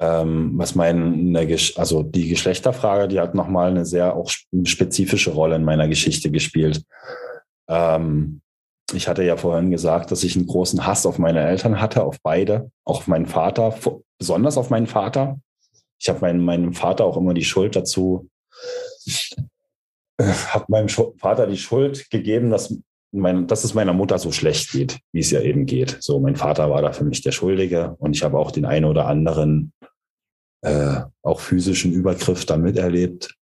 Ähm, 0.00 0.52
was 0.56 0.74
meine, 0.74 1.38
also 1.76 2.02
die 2.02 2.28
Geschlechterfrage, 2.28 3.08
die 3.08 3.20
hat 3.20 3.34
nochmal 3.34 3.70
eine 3.70 3.84
sehr 3.84 4.16
auch 4.16 4.30
spezifische 4.64 5.30
Rolle 5.32 5.56
in 5.56 5.64
meiner 5.64 5.88
Geschichte 5.88 6.30
gespielt. 6.30 6.82
Ähm, 7.68 8.40
ich 8.92 9.08
hatte 9.08 9.22
ja 9.22 9.36
vorhin 9.36 9.70
gesagt, 9.70 10.10
dass 10.10 10.24
ich 10.24 10.36
einen 10.36 10.46
großen 10.46 10.86
Hass 10.86 11.06
auf 11.06 11.18
meine 11.18 11.46
Eltern 11.46 11.80
hatte, 11.80 12.02
auf 12.02 12.18
beide, 12.22 12.70
auch 12.84 12.98
auf 12.98 13.06
meinen 13.06 13.26
Vater, 13.26 13.74
besonders 14.18 14.56
auf 14.56 14.70
meinen 14.70 14.86
Vater. 14.86 15.38
Ich 15.98 16.08
habe 16.08 16.20
meinem, 16.20 16.44
meinem 16.44 16.72
Vater 16.72 17.04
auch 17.04 17.16
immer 17.16 17.34
die 17.34 17.44
Schuld 17.44 17.76
dazu, 17.76 18.28
äh, 20.18 20.24
habe 20.48 20.64
meinem 20.68 20.88
Vater 20.88 21.46
die 21.46 21.58
Schuld 21.58 22.10
gegeben, 22.10 22.50
dass, 22.50 22.74
mein, 23.12 23.46
dass 23.46 23.64
es 23.64 23.74
meiner 23.74 23.92
Mutter 23.92 24.18
so 24.18 24.32
schlecht 24.32 24.70
geht, 24.72 25.00
wie 25.12 25.20
es 25.20 25.30
ja 25.30 25.40
eben 25.40 25.66
geht. 25.66 25.98
So, 26.00 26.20
mein 26.20 26.36
Vater 26.36 26.70
war 26.70 26.82
da 26.82 26.92
für 26.92 27.04
mich 27.04 27.22
der 27.22 27.32
Schuldige 27.32 27.96
und 27.98 28.14
ich 28.14 28.22
habe 28.22 28.38
auch 28.38 28.50
den 28.50 28.64
einen 28.64 28.84
oder 28.84 29.06
anderen 29.06 29.72
äh, 30.62 31.02
auch 31.22 31.40
physischen 31.40 31.92
Übergriff 31.92 32.44
da 32.44 32.56
miterlebt, 32.56 33.34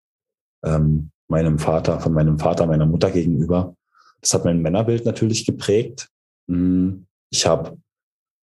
ähm, 0.64 1.12
meinem 1.28 1.60
Vater, 1.60 2.00
von 2.00 2.14
meinem 2.14 2.40
Vater, 2.40 2.66
meiner 2.66 2.86
Mutter 2.86 3.12
gegenüber. 3.12 3.76
Das 4.22 4.34
hat 4.34 4.46
mein 4.46 4.62
Männerbild 4.62 5.06
natürlich 5.06 5.46
geprägt. 5.46 6.10
Hm, 6.50 7.08
ich 7.32 7.46
habe 7.46 7.78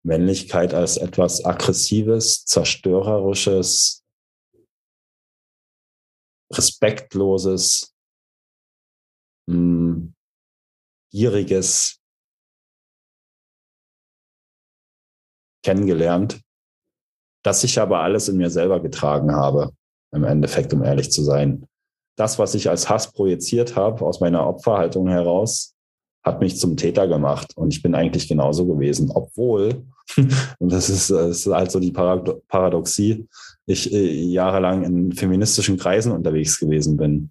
Männlichkeit 0.04 0.74
als 0.74 0.96
etwas 0.96 1.44
Aggressives, 1.44 2.44
Zerstörerisches, 2.44 4.04
Respektloses, 6.52 7.94
hm, 9.50 10.14
Gieriges 11.10 12.00
kennengelernt, 15.62 16.40
das 17.42 17.64
ich 17.64 17.80
aber 17.80 18.00
alles 18.00 18.28
in 18.28 18.36
mir 18.36 18.50
selber 18.50 18.80
getragen 18.80 19.32
habe, 19.32 19.72
im 20.12 20.24
Endeffekt, 20.24 20.72
um 20.72 20.82
ehrlich 20.82 21.10
zu 21.10 21.22
sein 21.22 21.68
das, 22.18 22.38
was 22.38 22.54
ich 22.54 22.68
als 22.68 22.90
Hass 22.90 23.12
projiziert 23.12 23.76
habe, 23.76 24.04
aus 24.04 24.20
meiner 24.20 24.46
Opferhaltung 24.46 25.08
heraus, 25.08 25.74
hat 26.24 26.40
mich 26.40 26.58
zum 26.58 26.76
Täter 26.76 27.06
gemacht. 27.06 27.56
Und 27.56 27.72
ich 27.72 27.80
bin 27.80 27.94
eigentlich 27.94 28.28
genauso 28.28 28.66
gewesen, 28.66 29.10
obwohl, 29.14 29.84
und 30.58 30.72
das 30.72 30.90
ist, 30.90 31.10
das 31.10 31.46
ist 31.46 31.46
halt 31.46 31.70
so 31.70 31.78
die 31.78 31.92
Paradoxie, 31.92 33.28
ich 33.66 33.92
äh, 33.92 34.24
jahrelang 34.24 34.82
in 34.82 35.12
feministischen 35.12 35.76
Kreisen 35.76 36.10
unterwegs 36.10 36.58
gewesen 36.58 36.96
bin, 36.96 37.30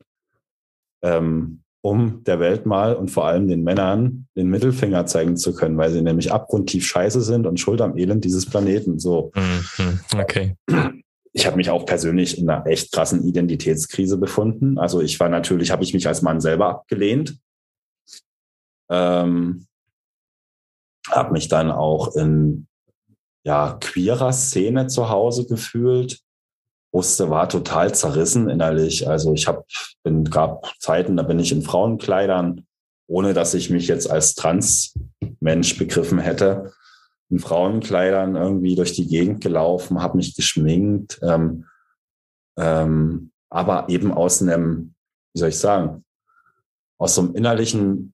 ähm, 1.04 1.63
um 1.88 2.23
der 2.26 2.39
Welt 2.39 2.65
mal 2.65 2.95
und 2.95 3.10
vor 3.10 3.26
allem 3.26 3.47
den 3.47 3.63
Männern 3.63 4.28
den 4.36 4.50
Mittelfinger 4.50 5.06
zeigen 5.06 5.38
zu 5.38 5.54
können, 5.54 5.78
weil 5.78 5.91
sie 5.91 6.02
nämlich 6.02 6.32
abgrundtief 6.32 6.86
scheiße 6.86 7.21
sind 7.21 7.47
und 7.47 7.60
schuld 7.60 7.82
am 7.82 7.97
Elend 7.97 8.26
dieses 8.26 8.45
Planeten. 8.45 9.00
So. 9.00 9.32
Mhm, 9.36 10.00
okay 10.19 10.56
ich 11.38 11.45
habe 11.45 11.58
mich 11.58 11.69
auch 11.69 11.86
persönlich 11.86 12.39
in 12.39 12.50
einer 12.50 12.65
echt 12.65 12.91
krassen 12.91 13.23
Identitätskrise 13.23 14.17
befunden. 14.17 14.80
Also 14.80 15.02
ich 15.02 15.19
war 15.19 15.30
natürlich, 15.30 15.69
habe 15.69 15.84
ich 15.84 15.93
mich 15.93 16.08
als 16.08 16.23
Mann 16.23 16.41
selber 16.41 16.69
abgelehnt. 16.69 17.38
Ähm, 18.89 19.67
habe 21.12 21.34
mich 21.34 21.47
dann 21.47 21.69
auch 21.69 22.15
in 22.15 22.67
ja, 23.45 23.78
queerer 23.80 24.34
Szene 24.34 24.88
zu 24.88 25.10
Hause 25.10 25.45
gefühlt. 25.45 26.21
Wusste, 26.91 27.30
war 27.30 27.50
total 27.50 27.93
zerrissen 27.93 28.50
innerlich. 28.50 29.08
Also 29.08 29.34
ich 29.34 29.47
habe, 29.47 29.65
bin, 30.04 30.26
gab 30.26 30.71
Zeiten, 30.80 31.17
da 31.17 31.23
bin 31.23 31.39
ich 31.39 31.52
in 31.52 31.62
Frauenkleidern, 31.62 32.65
ohne 33.08 33.34
dass 33.34 33.54
ich 33.54 33.69
mich 33.69 33.88
jetzt 33.88 34.10
als 34.10 34.36
Trans-Mensch 34.36 35.78
begriffen 35.78 36.19
hätte 36.19 36.71
in 37.30 37.39
Frauenkleidern 37.39 38.36
irgendwie 38.36 38.76
durch 38.76 38.93
die 38.93 39.08
Gegend 39.08 39.41
gelaufen, 39.41 40.02
habe 40.02 40.17
mich 40.17 40.36
geschminkt, 40.36 41.19
ähm, 41.21 41.65
ähm, 42.58 43.32
aber 43.50 43.89
eben 43.89 44.12
aus 44.13 44.41
einem, 44.41 44.93
wie 45.34 45.39
soll 45.39 45.50
ich 45.50 45.60
sagen, 45.60 46.06
aus 46.97 47.15
so 47.15 47.21
einem 47.21 47.36
innerlichen 47.36 48.13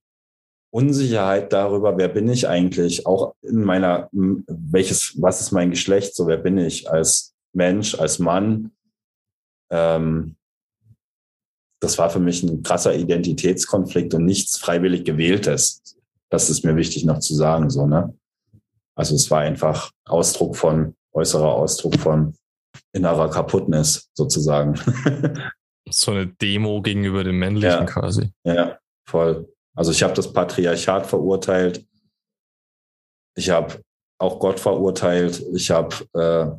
Unsicherheit 0.72 1.54
darüber, 1.54 1.98
wer 1.98 2.08
bin 2.08 2.28
ich 2.28 2.48
eigentlich, 2.48 3.06
auch 3.06 3.36
in 3.44 3.64
meiner, 3.64 4.10
welches, 4.12 5.22
was 5.22 5.42
ist 5.42 5.52
mein 5.52 5.70
Geschlecht, 5.70 6.16
so 6.16 6.28
wer 6.28 6.38
bin 6.38 6.58
ich 6.58 6.90
als 6.90 7.33
Mensch, 7.54 7.96
als 7.96 8.20
Mann. 8.20 8.72
Ähm, 9.72 10.36
das 11.82 11.98
war 11.98 12.10
für 12.10 12.20
mich 12.20 12.44
ein 12.44 12.64
krasser 12.64 12.96
Identitätskonflikt 12.96 14.14
und 14.14 14.26
nichts 14.26 14.58
freiwillig 14.58 15.04
gewähltes. 15.04 15.98
Das 16.30 16.50
ist 16.50 16.64
mir 16.64 16.76
wichtig 16.76 17.06
noch 17.06 17.20
zu 17.20 17.36
sagen, 17.36 17.70
so, 17.70 17.86
ne? 17.86 18.18
Also 18.96 19.16
es 19.16 19.30
war 19.32 19.42
einfach 19.42 19.92
Ausdruck 20.06 20.56
von, 20.56 20.96
äußerer 21.14 21.54
Ausdruck 21.54 21.98
von 21.98 22.36
innerer 22.92 23.30
Kaputtnis 23.30 24.10
sozusagen. 24.14 24.76
so 25.90 26.12
eine 26.12 26.28
Demo 26.28 26.82
gegenüber 26.82 27.24
dem 27.24 27.40
Männlichen 27.40 27.70
ja, 27.70 27.86
quasi. 27.86 28.32
Ja, 28.44 28.80
voll. 29.08 29.54
Also 29.76 29.92
ich 29.92 30.04
habe 30.04 30.14
das 30.14 30.32
Patriarchat 30.32 31.06
verurteilt. 31.06 31.86
Ich 33.36 33.50
habe 33.50 33.82
auch 34.20 34.40
Gott 34.40 34.60
verurteilt. 34.60 35.44
Ich 35.54 35.72
habe, 35.72 35.96
äh, 36.14 36.52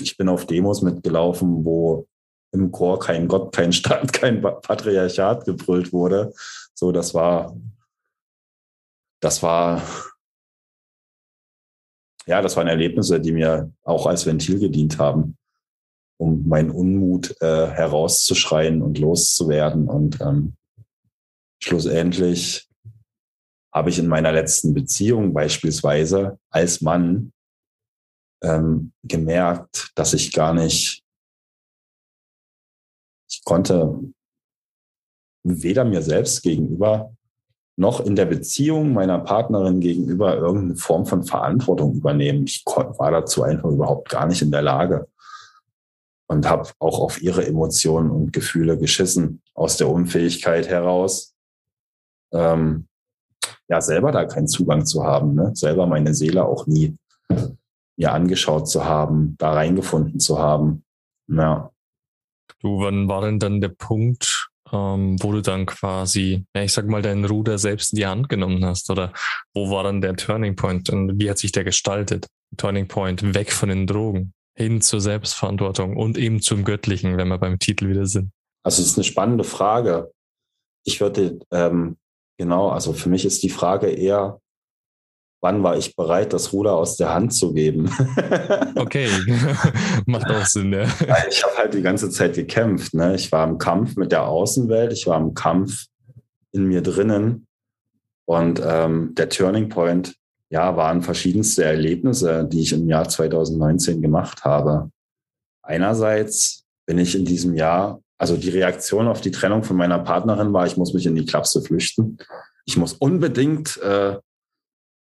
ich 0.00 0.16
bin 0.16 0.28
auf 0.28 0.46
Demos 0.46 0.82
mitgelaufen, 0.82 1.64
wo 1.64 2.06
im 2.52 2.72
Chor 2.72 2.98
kein 2.98 3.28
Gott, 3.28 3.54
kein 3.54 3.72
Staat, 3.72 4.12
kein 4.12 4.42
Patriarchat 4.42 5.44
gebrüllt 5.44 5.92
wurde. 5.92 6.32
So, 6.74 6.92
das 6.92 7.14
war, 7.14 7.56
das 9.20 9.42
war 9.42 9.82
ja, 12.30 12.40
das 12.42 12.56
waren 12.56 12.68
Erlebnisse, 12.68 13.20
die 13.20 13.32
mir 13.32 13.72
auch 13.82 14.06
als 14.06 14.24
Ventil 14.24 14.60
gedient 14.60 14.98
haben, 14.98 15.36
um 16.16 16.46
meinen 16.46 16.70
Unmut 16.70 17.34
äh, 17.40 17.66
herauszuschreien 17.66 18.82
und 18.82 18.98
loszuwerden. 18.98 19.88
Und 19.88 20.20
ähm, 20.20 20.54
schlussendlich 21.60 22.68
habe 23.74 23.90
ich 23.90 23.98
in 23.98 24.06
meiner 24.06 24.32
letzten 24.32 24.74
Beziehung 24.74 25.32
beispielsweise 25.32 26.38
als 26.50 26.80
Mann 26.80 27.32
ähm, 28.42 28.92
gemerkt, 29.02 29.92
dass 29.94 30.14
ich 30.14 30.32
gar 30.32 30.54
nicht, 30.54 31.02
ich 33.28 33.44
konnte 33.44 34.00
weder 35.42 35.84
mir 35.84 36.02
selbst 36.02 36.42
gegenüber 36.42 37.14
noch 37.76 38.00
in 38.00 38.14
der 38.14 38.26
Beziehung 38.26 38.92
meiner 38.92 39.18
Partnerin 39.20 39.80
gegenüber 39.80 40.36
irgendeine 40.36 40.76
Form 40.76 41.06
von 41.06 41.22
Verantwortung 41.22 41.94
übernehmen. 41.94 42.44
Ich 42.44 42.62
war 42.66 43.10
dazu 43.10 43.42
einfach 43.42 43.70
überhaupt 43.70 44.10
gar 44.10 44.26
nicht 44.26 44.42
in 44.42 44.50
der 44.50 44.62
Lage 44.62 45.08
und 46.26 46.48
habe 46.48 46.68
auch 46.78 47.00
auf 47.00 47.22
ihre 47.22 47.46
Emotionen 47.46 48.10
und 48.10 48.32
Gefühle 48.32 48.76
geschissen 48.76 49.42
aus 49.54 49.78
der 49.78 49.88
Unfähigkeit 49.88 50.68
heraus, 50.68 51.34
ähm, 52.32 52.86
ja 53.68 53.80
selber 53.80 54.12
da 54.12 54.26
keinen 54.26 54.48
Zugang 54.48 54.84
zu 54.84 55.04
haben, 55.04 55.34
ne? 55.34 55.52
selber 55.54 55.86
meine 55.86 56.14
Seele 56.14 56.44
auch 56.44 56.66
nie 56.66 56.96
mir 58.00 58.12
angeschaut 58.12 58.68
zu 58.68 58.84
haben, 58.86 59.36
da 59.38 59.52
reingefunden 59.52 60.20
zu 60.20 60.38
haben. 60.38 60.84
Ja. 61.28 61.70
Du, 62.60 62.80
wann 62.80 63.08
war 63.08 63.20
denn 63.20 63.38
dann 63.38 63.60
der 63.60 63.68
Punkt, 63.68 64.50
ähm, 64.72 65.22
wo 65.22 65.32
du 65.32 65.42
dann 65.42 65.66
quasi, 65.66 66.46
ja, 66.56 66.62
ich 66.62 66.72
sag 66.72 66.86
mal, 66.86 67.02
deinen 67.02 67.26
Ruder 67.26 67.58
selbst 67.58 67.92
in 67.92 67.98
die 67.98 68.06
Hand 68.06 68.30
genommen 68.30 68.64
hast? 68.64 68.90
Oder 68.90 69.12
wo 69.54 69.70
war 69.70 69.84
dann 69.84 70.00
der 70.00 70.16
Turning 70.16 70.56
Point 70.56 70.88
und 70.88 71.20
wie 71.20 71.28
hat 71.28 71.38
sich 71.38 71.52
der 71.52 71.64
gestaltet? 71.64 72.26
Turning 72.56 72.88
Point 72.88 73.34
weg 73.34 73.52
von 73.52 73.68
den 73.68 73.86
Drogen 73.86 74.32
hin 74.56 74.80
zur 74.80 75.00
Selbstverantwortung 75.00 75.96
und 75.96 76.16
eben 76.16 76.40
zum 76.40 76.64
Göttlichen, 76.64 77.18
wenn 77.18 77.28
wir 77.28 77.38
beim 77.38 77.58
Titel 77.58 77.88
wieder 77.88 78.06
sind. 78.06 78.30
Also 78.64 78.82
es 78.82 78.88
ist 78.88 78.96
eine 78.96 79.04
spannende 79.04 79.44
Frage. 79.44 80.10
Ich 80.84 81.00
würde, 81.00 81.38
ähm, 81.52 81.98
genau, 82.38 82.70
also 82.70 82.94
für 82.94 83.10
mich 83.10 83.26
ist 83.26 83.42
die 83.42 83.50
Frage 83.50 83.88
eher, 83.88 84.40
wann 85.40 85.62
war 85.62 85.76
ich 85.76 85.96
bereit, 85.96 86.32
das 86.32 86.52
Ruder 86.52 86.74
aus 86.74 86.96
der 86.96 87.14
Hand 87.14 87.34
zu 87.34 87.52
geben? 87.52 87.90
okay, 88.76 89.08
macht 90.06 90.30
auch 90.30 90.44
Sinn, 90.46 90.72
ja. 90.72 90.86
Ich 91.28 91.42
habe 91.42 91.56
halt 91.56 91.74
die 91.74 91.82
ganze 91.82 92.10
Zeit 92.10 92.34
gekämpft. 92.34 92.94
Ne? 92.94 93.14
Ich 93.14 93.30
war 93.32 93.46
im 93.48 93.58
Kampf 93.58 93.96
mit 93.96 94.12
der 94.12 94.26
Außenwelt, 94.26 94.92
ich 94.92 95.06
war 95.06 95.18
im 95.18 95.34
Kampf 95.34 95.86
in 96.52 96.66
mir 96.66 96.82
drinnen. 96.82 97.46
Und 98.26 98.62
ähm, 98.64 99.14
der 99.16 99.28
Turning 99.28 99.68
Point, 99.68 100.14
ja, 100.50 100.76
waren 100.76 101.02
verschiedenste 101.02 101.64
Erlebnisse, 101.64 102.44
die 102.44 102.62
ich 102.62 102.72
im 102.72 102.88
Jahr 102.88 103.08
2019 103.08 104.02
gemacht 104.02 104.44
habe. 104.44 104.90
Einerseits 105.62 106.64
bin 106.86 106.98
ich 106.98 107.14
in 107.14 107.24
diesem 107.24 107.54
Jahr, 107.54 108.00
also 108.18 108.36
die 108.36 108.50
Reaktion 108.50 109.06
auf 109.06 109.20
die 109.20 109.30
Trennung 109.30 109.62
von 109.62 109.76
meiner 109.76 110.00
Partnerin 110.00 110.52
war, 110.52 110.66
ich 110.66 110.76
muss 110.76 110.92
mich 110.92 111.06
in 111.06 111.14
die 111.14 111.24
Klapse 111.24 111.62
flüchten. 111.62 112.18
Ich 112.66 112.76
muss 112.76 112.94
unbedingt 112.94 113.80
äh, 113.82 114.16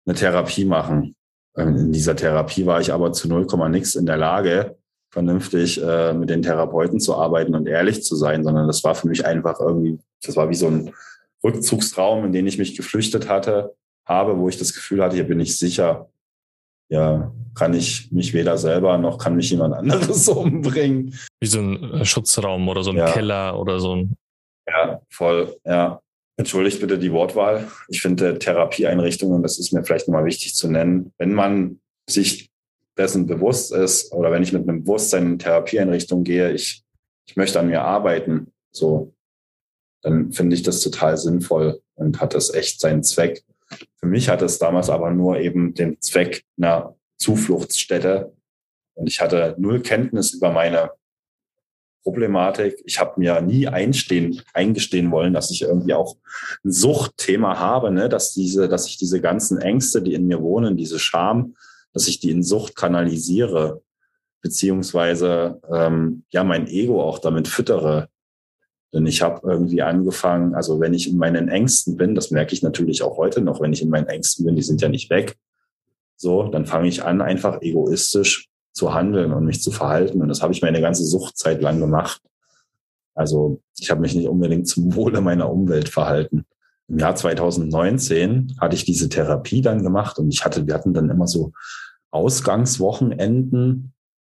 eine 0.05 0.15
Therapie 0.15 0.65
machen. 0.65 1.15
Ähm, 1.57 1.75
in 1.75 1.91
dieser 1.91 2.15
Therapie 2.15 2.65
war 2.65 2.81
ich 2.81 2.93
aber 2.93 3.11
zu 3.13 3.27
0, 3.27 3.47
nix 3.69 3.95
in 3.95 4.05
der 4.05 4.17
Lage, 4.17 4.77
vernünftig 5.09 5.81
äh, 5.81 6.13
mit 6.13 6.29
den 6.29 6.41
Therapeuten 6.41 6.99
zu 6.99 7.15
arbeiten 7.15 7.55
und 7.55 7.67
ehrlich 7.67 8.03
zu 8.03 8.15
sein, 8.15 8.43
sondern 8.43 8.67
das 8.67 8.83
war 8.83 8.95
für 8.95 9.07
mich 9.07 9.25
einfach 9.25 9.59
irgendwie, 9.59 9.99
das 10.21 10.35
war 10.35 10.49
wie 10.49 10.55
so 10.55 10.67
ein 10.67 10.93
Rückzugsraum, 11.43 12.25
in 12.25 12.33
den 12.33 12.47
ich 12.47 12.57
mich 12.57 12.75
geflüchtet 12.75 13.29
hatte, 13.29 13.75
habe, 14.05 14.37
wo 14.37 14.49
ich 14.49 14.57
das 14.57 14.73
Gefühl 14.73 15.03
hatte, 15.03 15.15
hier 15.15 15.27
bin 15.27 15.39
ich 15.39 15.57
sicher. 15.57 16.09
Ja, 16.89 17.31
kann 17.55 17.73
ich 17.73 18.11
mich 18.11 18.33
weder 18.33 18.57
selber 18.57 18.97
noch 18.99 19.17
kann 19.17 19.35
mich 19.35 19.49
jemand 19.49 19.73
anderes 19.75 20.27
umbringen. 20.29 21.17
Wie 21.39 21.47
so 21.47 21.59
ein 21.59 21.83
äh, 21.83 22.05
Schutzraum 22.05 22.67
oder 22.67 22.83
so 22.83 22.91
ein 22.91 22.97
ja. 22.97 23.11
Keller 23.11 23.59
oder 23.59 23.79
so 23.79 23.95
ein. 23.95 24.15
Ja, 24.67 25.01
voll, 25.09 25.55
ja. 25.63 26.01
Entschuldigt 26.37 26.81
bitte 26.81 26.99
die 26.99 27.13
Wortwahl. 27.13 27.67
Ich 27.87 28.01
finde 28.01 28.37
Therapieeinrichtungen, 28.37 29.41
das 29.41 29.57
ist 29.57 29.71
mir 29.71 29.83
vielleicht 29.83 30.07
nochmal 30.07 30.25
wichtig 30.25 30.53
zu 30.55 30.69
nennen, 30.69 31.13
wenn 31.17 31.33
man 31.33 31.79
sich 32.09 32.51
dessen 32.97 33.25
bewusst 33.25 33.73
ist 33.73 34.11
oder 34.11 34.31
wenn 34.31 34.43
ich 34.43 34.53
mit 34.53 34.67
einem 34.67 34.83
Bewusstsein 34.83 35.33
in 35.33 35.39
Therapieeinrichtung 35.39 36.23
gehe, 36.23 36.51
ich, 36.51 36.83
ich 37.25 37.35
möchte 37.35 37.59
an 37.59 37.67
mir 37.67 37.81
arbeiten, 37.81 38.51
so, 38.71 39.13
dann 40.01 40.31
finde 40.31 40.55
ich 40.55 40.63
das 40.63 40.81
total 40.81 41.17
sinnvoll 41.17 41.81
und 41.95 42.19
hat 42.19 42.33
das 42.33 42.53
echt 42.53 42.79
seinen 42.79 43.03
Zweck. 43.03 43.43
Für 43.97 44.05
mich 44.05 44.29
hat 44.29 44.41
es 44.41 44.59
damals 44.59 44.89
aber 44.89 45.11
nur 45.11 45.39
eben 45.39 45.73
den 45.73 45.99
Zweck 46.01 46.43
einer 46.57 46.95
Zufluchtsstätte. 47.17 48.33
Und 48.93 49.07
ich 49.07 49.19
hatte 49.19 49.55
null 49.57 49.81
Kenntnis 49.81 50.33
über 50.33 50.51
meine 50.51 50.91
Problematik. 52.05 52.83
Ich 52.85 52.99
habe 52.99 53.19
mir 53.19 53.41
nie 53.41 53.67
einstehen, 53.67 54.39
eingestehen 54.53 55.09
wollen, 55.09 55.33
dass 55.33 55.49
ich 55.49 55.63
irgendwie 55.63 55.95
auch 55.95 56.17
ein 56.63 56.71
Suchtthema 56.71 57.57
habe, 57.57 57.89
ne? 57.89 58.09
dass 58.09 58.31
diese, 58.31 58.69
dass 58.69 58.85
ich 58.87 58.97
diese 58.97 59.21
ganzen 59.21 59.57
Ängste, 59.57 60.03
die 60.03 60.13
in 60.13 60.27
mir 60.27 60.43
wohnen, 60.43 60.77
diese 60.77 60.99
Scham, 60.99 61.55
dass 61.93 62.07
ich 62.07 62.19
die 62.19 62.29
in 62.29 62.43
Sucht 62.43 62.75
kanalisiere, 62.75 63.81
beziehungsweise 64.43 65.59
ähm, 65.73 66.25
ja 66.29 66.43
mein 66.43 66.67
Ego 66.67 67.01
auch 67.01 67.17
damit 67.17 67.47
füttere. 67.47 68.07
Denn 68.93 69.07
ich 69.07 69.23
habe 69.23 69.41
irgendwie 69.49 69.81
angefangen, 69.81 70.53
also 70.53 70.79
wenn 70.79 70.93
ich 70.93 71.09
in 71.09 71.17
meinen 71.17 71.49
Ängsten 71.49 71.97
bin, 71.97 72.13
das 72.13 72.29
merke 72.29 72.53
ich 72.53 72.61
natürlich 72.61 73.01
auch 73.01 73.17
heute 73.17 73.41
noch, 73.41 73.61
wenn 73.61 73.73
ich 73.73 73.81
in 73.81 73.89
meinen 73.89 74.07
Ängsten 74.07 74.45
bin, 74.45 74.55
die 74.55 74.61
sind 74.61 74.79
ja 74.79 74.89
nicht 74.89 75.09
weg. 75.09 75.37
So, 76.17 76.49
dann 76.49 76.67
fange 76.67 76.87
ich 76.87 77.03
an, 77.03 77.21
einfach 77.21 77.63
egoistisch 77.63 78.51
zu 78.75 78.93
handeln 78.93 79.33
und 79.33 79.45
mich 79.45 79.63
zu 79.63 79.71
verhalten. 79.71 80.21
Und 80.21 80.27
das 80.27 80.41
habe 80.41 80.53
ich 80.53 80.61
meine 80.61 80.81
ganze 80.81 81.05
Suchtzeit 81.05 81.61
lang 81.61 81.79
gemacht. 81.79 82.21
Also 83.15 83.61
ich 83.79 83.89
habe 83.89 84.01
mich 84.01 84.13
nicht 84.13 84.27
unbedingt 84.27 84.67
zum 84.67 84.95
Wohle 84.95 85.21
meiner 85.21 85.49
Umwelt 85.49 85.87
verhalten. 85.87 86.45
Im 86.89 86.99
Jahr 86.99 87.15
2019 87.15 88.57
hatte 88.59 88.75
ich 88.75 88.83
diese 88.83 89.07
Therapie 89.07 89.61
dann 89.61 89.81
gemacht 89.81 90.19
und 90.19 90.31
ich 90.31 90.43
hatte, 90.43 90.67
wir 90.67 90.73
hatten 90.73 90.93
dann 90.93 91.09
immer 91.09 91.25
so 91.25 91.53
Ausgangswochenenden. 92.11 93.93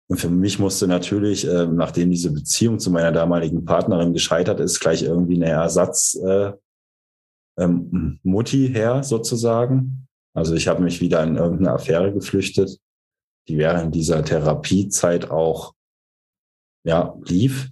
Und 0.07 0.19
für 0.19 0.29
mich 0.29 0.57
musste 0.57 0.87
natürlich, 0.87 1.45
äh, 1.45 1.67
nachdem 1.67 2.09
diese 2.09 2.31
Beziehung 2.31 2.79
zu 2.79 2.89
meiner 2.91 3.11
damaligen 3.11 3.65
Partnerin 3.65 4.13
gescheitert 4.13 4.59
ist, 4.61 4.79
gleich 4.79 5.03
irgendwie 5.03 5.35
eine 5.35 5.49
Ersatz 5.49 6.17
äh, 6.25 6.53
ähm, 7.59 8.19
her 8.23 9.03
sozusagen. 9.03 10.07
Also 10.33 10.55
ich 10.55 10.67
habe 10.69 10.81
mich 10.81 11.01
wieder 11.01 11.21
in 11.23 11.35
irgendeine 11.35 11.73
Affäre 11.73 12.13
geflüchtet 12.13 12.79
die 13.49 13.57
während 13.57 13.93
dieser 13.95 14.23
Therapiezeit 14.23 15.29
auch 15.29 15.73
ja, 16.85 17.15
lief. 17.25 17.69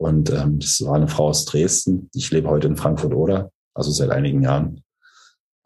Und 0.00 0.30
ähm, 0.30 0.58
das 0.58 0.84
war 0.84 0.94
eine 0.94 1.08
Frau 1.08 1.28
aus 1.28 1.44
Dresden. 1.44 2.08
Ich 2.14 2.30
lebe 2.30 2.48
heute 2.48 2.68
in 2.68 2.76
Frankfurt 2.76 3.12
oder, 3.12 3.52
also 3.74 3.90
seit 3.90 4.10
einigen 4.10 4.42
Jahren. 4.42 4.82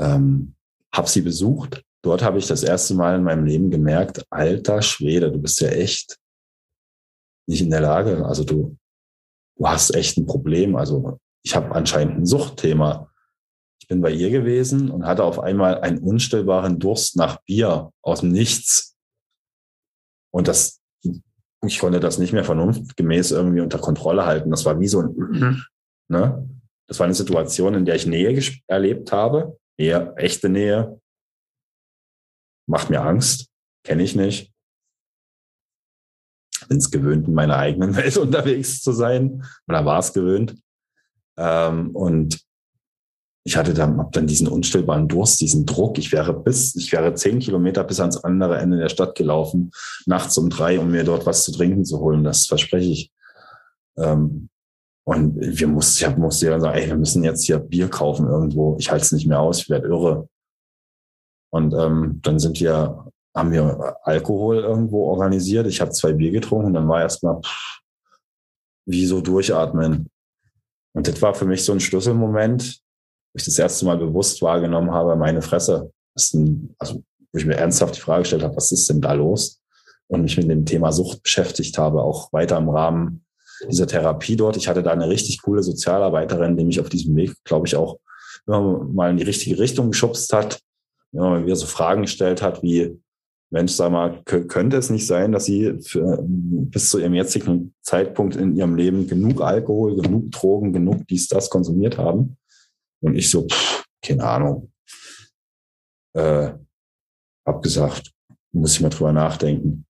Ähm, 0.00 0.54
habe 0.92 1.08
sie 1.08 1.22
besucht. 1.22 1.82
Dort 2.02 2.22
habe 2.22 2.38
ich 2.38 2.46
das 2.46 2.62
erste 2.62 2.94
Mal 2.94 3.16
in 3.16 3.24
meinem 3.24 3.44
Leben 3.44 3.70
gemerkt, 3.70 4.24
alter 4.30 4.82
Schwede, 4.82 5.32
du 5.32 5.38
bist 5.38 5.60
ja 5.60 5.68
echt 5.68 6.18
nicht 7.46 7.62
in 7.62 7.70
der 7.70 7.80
Lage. 7.80 8.24
Also 8.24 8.44
du, 8.44 8.76
du 9.56 9.66
hast 9.66 9.94
echt 9.94 10.16
ein 10.16 10.26
Problem. 10.26 10.76
Also 10.76 11.18
ich 11.42 11.54
habe 11.54 11.74
anscheinend 11.74 12.18
ein 12.18 12.26
Suchtthema. 12.26 13.10
Ich 13.80 13.88
bin 13.88 14.00
bei 14.00 14.10
ihr 14.10 14.30
gewesen 14.30 14.90
und 14.90 15.06
hatte 15.06 15.24
auf 15.24 15.38
einmal 15.38 15.80
einen 15.80 15.98
unstillbaren 15.98 16.78
Durst 16.78 17.16
nach 17.16 17.40
Bier 17.42 17.92
aus 18.02 18.20
dem 18.20 18.32
Nichts. 18.32 18.95
Und 20.36 20.48
das, 20.48 20.82
ich 21.64 21.78
konnte 21.78 21.98
das 21.98 22.18
nicht 22.18 22.34
mehr 22.34 22.44
vernunftgemäß 22.44 23.30
irgendwie 23.30 23.62
unter 23.62 23.78
Kontrolle 23.78 24.26
halten. 24.26 24.50
Das 24.50 24.66
war 24.66 24.78
wie 24.78 24.86
so 24.86 25.00
ein, 25.00 25.16
mhm. 25.16 25.62
ne? 26.08 26.46
Das 26.86 26.98
war 26.98 27.04
eine 27.04 27.14
Situation, 27.14 27.72
in 27.72 27.86
der 27.86 27.94
ich 27.94 28.04
Nähe 28.04 28.38
erlebt 28.66 29.12
habe. 29.12 29.58
Nähe, 29.78 30.14
echte 30.16 30.50
Nähe. 30.50 31.00
Macht 32.68 32.90
mir 32.90 33.00
Angst. 33.00 33.48
Kenne 33.82 34.02
ich 34.02 34.14
nicht. 34.14 34.52
Bin 36.68 36.76
es 36.76 36.90
gewöhnt, 36.90 37.26
in 37.26 37.32
meiner 37.32 37.56
eigenen 37.56 37.96
Welt 37.96 38.18
unterwegs 38.18 38.82
zu 38.82 38.92
sein. 38.92 39.42
Oder 39.66 39.86
war 39.86 40.00
es 40.00 40.12
gewöhnt. 40.12 40.54
Ähm, 41.38 41.96
und 41.96 42.45
ich 43.46 43.56
hatte 43.56 43.74
dann, 43.74 43.96
hab 43.98 44.10
dann 44.10 44.26
diesen 44.26 44.48
unstillbaren 44.48 45.06
Durst, 45.06 45.40
diesen 45.40 45.66
Druck. 45.66 45.98
Ich 45.98 46.10
wäre 46.10 46.34
bis, 46.34 46.74
ich 46.74 46.90
wäre 46.90 47.14
zehn 47.14 47.38
Kilometer 47.38 47.84
bis 47.84 48.00
ans 48.00 48.16
andere 48.16 48.58
Ende 48.58 48.76
der 48.76 48.88
Stadt 48.88 49.14
gelaufen, 49.14 49.70
nachts 50.04 50.36
um 50.36 50.50
drei, 50.50 50.80
um 50.80 50.90
mir 50.90 51.04
dort 51.04 51.26
was 51.26 51.44
zu 51.44 51.52
trinken 51.52 51.84
zu 51.84 52.00
holen. 52.00 52.24
Das 52.24 52.46
verspreche 52.46 52.90
ich. 52.90 53.12
Ähm, 53.98 54.48
und 55.04 55.36
wir 55.38 55.68
mussten, 55.68 56.10
ich 56.10 56.16
musste 56.16 56.50
dann 56.50 56.60
sagen, 56.60 56.76
ey, 56.76 56.88
wir 56.88 56.96
müssen 56.96 57.22
jetzt 57.22 57.44
hier 57.44 57.60
Bier 57.60 57.88
kaufen 57.88 58.26
irgendwo. 58.26 58.76
Ich 58.80 58.90
halte 58.90 59.04
es 59.04 59.12
nicht 59.12 59.28
mehr 59.28 59.38
aus, 59.38 59.60
ich 59.60 59.70
werde 59.70 59.86
irre. 59.86 60.28
Und 61.50 61.72
ähm, 61.72 62.18
dann 62.24 62.40
sind 62.40 62.58
wir, 62.58 63.12
haben 63.32 63.52
wir 63.52 63.96
Alkohol 64.02 64.56
irgendwo 64.56 65.04
organisiert. 65.04 65.68
Ich 65.68 65.80
habe 65.80 65.92
zwei 65.92 66.12
Bier 66.12 66.32
getrunken 66.32 66.66
und 66.66 66.74
dann 66.74 66.88
war 66.88 67.00
erstmal 67.00 67.40
wie 68.86 69.06
so 69.06 69.20
durchatmen. 69.20 70.10
Und 70.94 71.06
das 71.06 71.22
war 71.22 71.32
für 71.32 71.44
mich 71.44 71.64
so 71.64 71.70
ein 71.70 71.78
Schlüsselmoment, 71.78 72.82
ich 73.38 73.44
das 73.44 73.58
erste 73.58 73.86
Mal 73.86 73.98
bewusst 73.98 74.42
wahrgenommen 74.42 74.90
habe, 74.92 75.16
meine 75.16 75.42
Fresse. 75.42 75.90
ist 76.14 76.34
ein, 76.34 76.74
also 76.78 77.02
wo 77.32 77.38
ich 77.38 77.46
mir 77.46 77.56
ernsthaft 77.56 77.96
die 77.96 78.00
Frage 78.00 78.22
gestellt 78.22 78.42
habe, 78.42 78.56
was 78.56 78.72
ist 78.72 78.88
denn 78.88 79.00
da 79.00 79.12
los? 79.12 79.60
Und 80.08 80.22
mich 80.22 80.36
mit 80.36 80.48
dem 80.48 80.64
Thema 80.64 80.92
Sucht 80.92 81.22
beschäftigt 81.22 81.76
habe, 81.78 82.02
auch 82.02 82.32
weiter 82.32 82.58
im 82.58 82.68
Rahmen 82.68 83.24
dieser 83.68 83.86
Therapie 83.86 84.36
dort. 84.36 84.56
Ich 84.56 84.68
hatte 84.68 84.82
da 84.82 84.92
eine 84.92 85.08
richtig 85.08 85.42
coole 85.42 85.62
Sozialarbeiterin, 85.62 86.56
die 86.56 86.64
mich 86.64 86.80
auf 86.80 86.88
diesem 86.88 87.16
Weg, 87.16 87.32
glaube 87.44 87.66
ich, 87.66 87.76
auch 87.76 87.98
immer 88.46 88.84
mal 88.84 89.10
in 89.10 89.16
die 89.16 89.24
richtige 89.24 89.58
Richtung 89.58 89.90
geschubst 89.90 90.32
hat, 90.32 90.60
immer 91.12 91.44
wieder 91.44 91.56
so 91.56 91.66
Fragen 91.66 92.02
gestellt 92.02 92.42
hat, 92.42 92.62
wie, 92.62 92.98
Mensch, 93.50 93.72
sag 93.72 93.92
mal, 93.92 94.22
könnte 94.24 94.76
es 94.76 94.90
nicht 94.90 95.06
sein, 95.06 95.32
dass 95.32 95.44
Sie 95.44 95.78
für, 95.80 96.18
bis 96.22 96.90
zu 96.90 96.98
Ihrem 96.98 97.14
jetzigen 97.14 97.74
Zeitpunkt 97.82 98.36
in 98.36 98.56
Ihrem 98.56 98.74
Leben 98.74 99.06
genug 99.06 99.40
Alkohol, 99.40 100.00
genug 100.00 100.32
Drogen, 100.32 100.72
genug 100.72 101.06
dies, 101.08 101.28
das 101.28 101.48
konsumiert 101.48 101.96
haben? 101.96 102.36
Und 103.06 103.14
ich 103.14 103.30
so, 103.30 103.46
pff, 103.46 103.84
keine 104.02 104.24
Ahnung. 104.24 104.72
Äh, 106.16 106.54
hab 107.46 107.62
gesagt, 107.62 108.10
muss 108.52 108.74
ich 108.74 108.80
mal 108.80 108.88
drüber 108.88 109.12
nachdenken. 109.12 109.86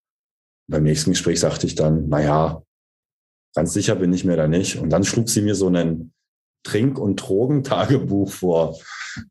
Beim 0.68 0.82
nächsten 0.82 1.12
Gespräch 1.12 1.40
sagte 1.40 1.66
ich 1.66 1.76
dann, 1.76 2.08
na 2.08 2.20
ja, 2.20 2.62
ganz 3.54 3.72
sicher 3.72 3.94
bin 3.94 4.12
ich 4.12 4.26
mir 4.26 4.36
da 4.36 4.48
nicht. 4.48 4.76
Und 4.76 4.90
dann 4.90 5.02
schlug 5.02 5.30
sie 5.30 5.40
mir 5.40 5.54
so 5.54 5.68
einen 5.68 6.12
Trink- 6.62 6.98
und 6.98 7.16
Drogentagebuch 7.16 8.30
vor. 8.30 8.78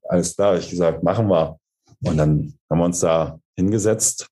Alles 0.02 0.36
klar, 0.36 0.58
ich 0.58 0.72
gesagt, 0.72 1.04
machen 1.04 1.28
wir. 1.28 1.60
Und 2.04 2.18
dann 2.18 2.58
haben 2.68 2.80
wir 2.80 2.86
uns 2.86 3.02
da 3.02 3.40
hingesetzt 3.56 4.28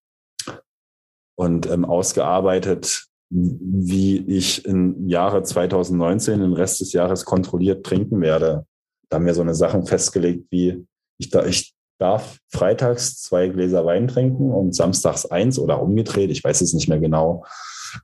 und 1.38 1.70
ähm, 1.70 1.86
ausgearbeitet, 1.86 3.06
wie 3.30 4.18
ich 4.18 4.66
im 4.66 5.08
Jahre 5.08 5.43
2019 5.43 6.39
den 6.39 6.54
Rest 6.54 6.82
des 6.82 6.91
Jahres 6.93 7.24
kontrolliert 7.24 7.86
trinken 7.86 8.20
werde. 8.20 8.66
Da 9.14 9.18
haben 9.18 9.28
wir 9.28 9.36
so 9.36 9.43
eine 9.43 9.53
Sachen 9.53 9.86
festgelegt 9.86 10.47
wie, 10.49 10.88
ich, 11.20 11.30
da, 11.30 11.45
ich 11.45 11.76
darf 11.99 12.39
freitags 12.51 13.22
zwei 13.22 13.47
Gläser 13.47 13.86
Wein 13.86 14.07
trinken 14.07 14.49
und 14.49 14.74
samstags 14.74 15.28
eins 15.28 15.59
oder 15.59 15.84
umgedreht, 15.84 16.32
ich 16.32 16.43
weiß 16.43 16.61
es 16.61 16.74
nicht 16.74 16.89
mehr 16.89 16.99
genau. 16.99 17.45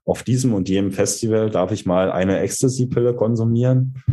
Auf 0.06 0.22
diesem 0.22 0.54
und 0.54 0.70
jenem 0.70 0.92
Festival 0.92 1.50
darf 1.50 1.72
ich 1.72 1.88
mal 1.88 2.12
eine 2.12 2.42
Ecstasy-Pille 2.42 3.16
konsumieren 3.16 4.04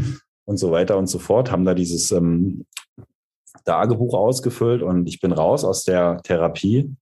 und 0.46 0.56
so 0.56 0.70
weiter 0.70 0.96
und 0.96 1.06
so 1.06 1.18
fort. 1.18 1.50
Haben 1.50 1.66
da 1.66 1.74
dieses 1.74 2.12
ähm, 2.12 2.64
Tagebuch 3.66 4.14
ausgefüllt 4.14 4.80
und 4.80 5.06
ich 5.06 5.20
bin 5.20 5.32
raus 5.32 5.64
aus 5.66 5.84
der 5.84 6.22
Therapie 6.22 6.96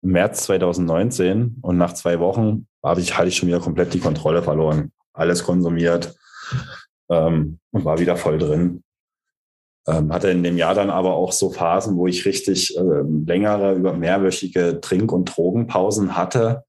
im 0.00 0.10
März 0.12 0.44
2019 0.44 1.58
und 1.60 1.76
nach 1.76 1.92
zwei 1.92 2.20
Wochen 2.20 2.66
habe 2.82 3.02
ich, 3.02 3.18
hatte 3.18 3.28
ich 3.28 3.36
schon 3.36 3.48
wieder 3.48 3.60
komplett 3.60 3.92
die 3.92 4.00
Kontrolle 4.00 4.42
verloren. 4.42 4.92
Alles 5.12 5.44
konsumiert 5.44 6.16
ähm, 7.10 7.58
und 7.70 7.84
war 7.84 7.98
wieder 7.98 8.16
voll 8.16 8.38
drin. 8.38 8.82
Ähm, 9.88 10.12
hatte 10.12 10.30
in 10.30 10.42
dem 10.42 10.56
Jahr 10.56 10.74
dann 10.74 10.90
aber 10.90 11.14
auch 11.14 11.30
so 11.30 11.50
Phasen, 11.50 11.96
wo 11.96 12.08
ich 12.08 12.24
richtig 12.24 12.76
äh, 12.76 12.80
längere, 12.82 13.74
über 13.74 13.92
mehrwöchige 13.92 14.80
Trink- 14.80 15.12
und 15.12 15.36
Drogenpausen 15.36 16.16
hatte. 16.16 16.64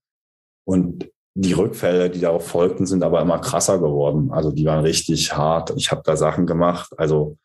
Und 0.64 1.10
die 1.34 1.52
Rückfälle, 1.52 2.10
die 2.10 2.20
darauf 2.20 2.46
folgten, 2.46 2.86
sind 2.86 3.02
aber 3.02 3.20
immer 3.20 3.40
krasser 3.40 3.78
geworden. 3.78 4.30
Also 4.30 4.52
die 4.52 4.64
waren 4.64 4.84
richtig 4.84 5.36
hart. 5.36 5.72
Ich 5.76 5.90
habe 5.90 6.02
da 6.04 6.16
Sachen 6.16 6.46
gemacht. 6.46 6.92
Also 6.96 7.38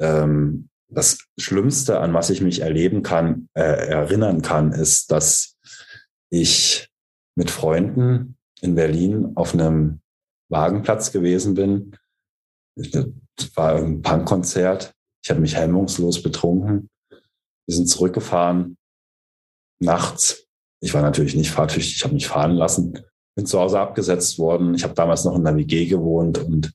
ähm, 0.00 0.68
das 0.88 1.18
Schlimmste, 1.38 2.00
an 2.00 2.12
was 2.12 2.28
ich 2.28 2.42
mich 2.42 2.60
erleben 2.60 3.02
kann, 3.02 3.48
äh, 3.54 3.62
erinnern 3.62 4.42
kann, 4.42 4.72
ist, 4.72 5.10
dass 5.10 5.56
ich 6.30 6.90
mit 7.36 7.50
Freunden 7.50 8.36
in 8.60 8.74
Berlin 8.74 9.32
auf 9.34 9.54
einem 9.54 10.00
Wagenplatz 10.50 11.12
gewesen 11.12 11.54
bin 11.54 11.96
war 13.56 13.76
ein 13.76 14.02
Punkkonzert. 14.02 14.92
Ich 15.24 15.30
habe 15.30 15.40
mich 15.40 15.56
hemmungslos 15.56 16.22
betrunken. 16.22 16.88
Wir 17.66 17.76
sind 17.76 17.88
zurückgefahren 17.88 18.76
nachts. 19.82 20.46
Ich 20.80 20.94
war 20.94 21.02
natürlich 21.02 21.34
nicht 21.34 21.50
fahrtüchtig, 21.50 21.96
ich 21.96 22.04
habe 22.04 22.14
mich 22.14 22.26
fahren 22.26 22.52
lassen. 22.52 22.98
Bin 23.34 23.46
zu 23.46 23.58
Hause 23.58 23.80
abgesetzt 23.80 24.38
worden. 24.38 24.74
Ich 24.74 24.84
habe 24.84 24.94
damals 24.94 25.24
noch 25.24 25.36
in 25.36 25.44
der 25.44 25.56
WG 25.56 25.86
gewohnt 25.86 26.38
und 26.38 26.72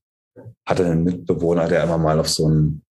hatte 0.66 0.86
einen 0.86 1.04
Mitbewohner, 1.04 1.68
der 1.68 1.84
immer 1.84 1.98
mal 1.98 2.20
auf 2.20 2.30
so 2.30 2.48
einen, 2.48 2.84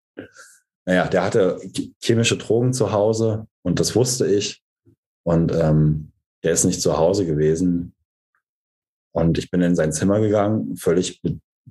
naja, 0.84 1.06
der 1.08 1.24
hatte 1.24 1.60
chemische 2.02 2.36
Drogen 2.36 2.72
zu 2.72 2.92
Hause 2.92 3.46
und 3.62 3.80
das 3.80 3.94
wusste 3.96 4.26
ich. 4.26 4.62
Und 5.24 5.52
ähm, 5.52 6.12
der 6.44 6.52
ist 6.52 6.64
nicht 6.64 6.80
zu 6.80 6.96
Hause 6.96 7.26
gewesen. 7.26 7.94
Und 9.12 9.38
ich 9.38 9.50
bin 9.50 9.62
in 9.62 9.74
sein 9.74 9.92
Zimmer 9.92 10.20
gegangen, 10.20 10.76
völlig, 10.76 11.20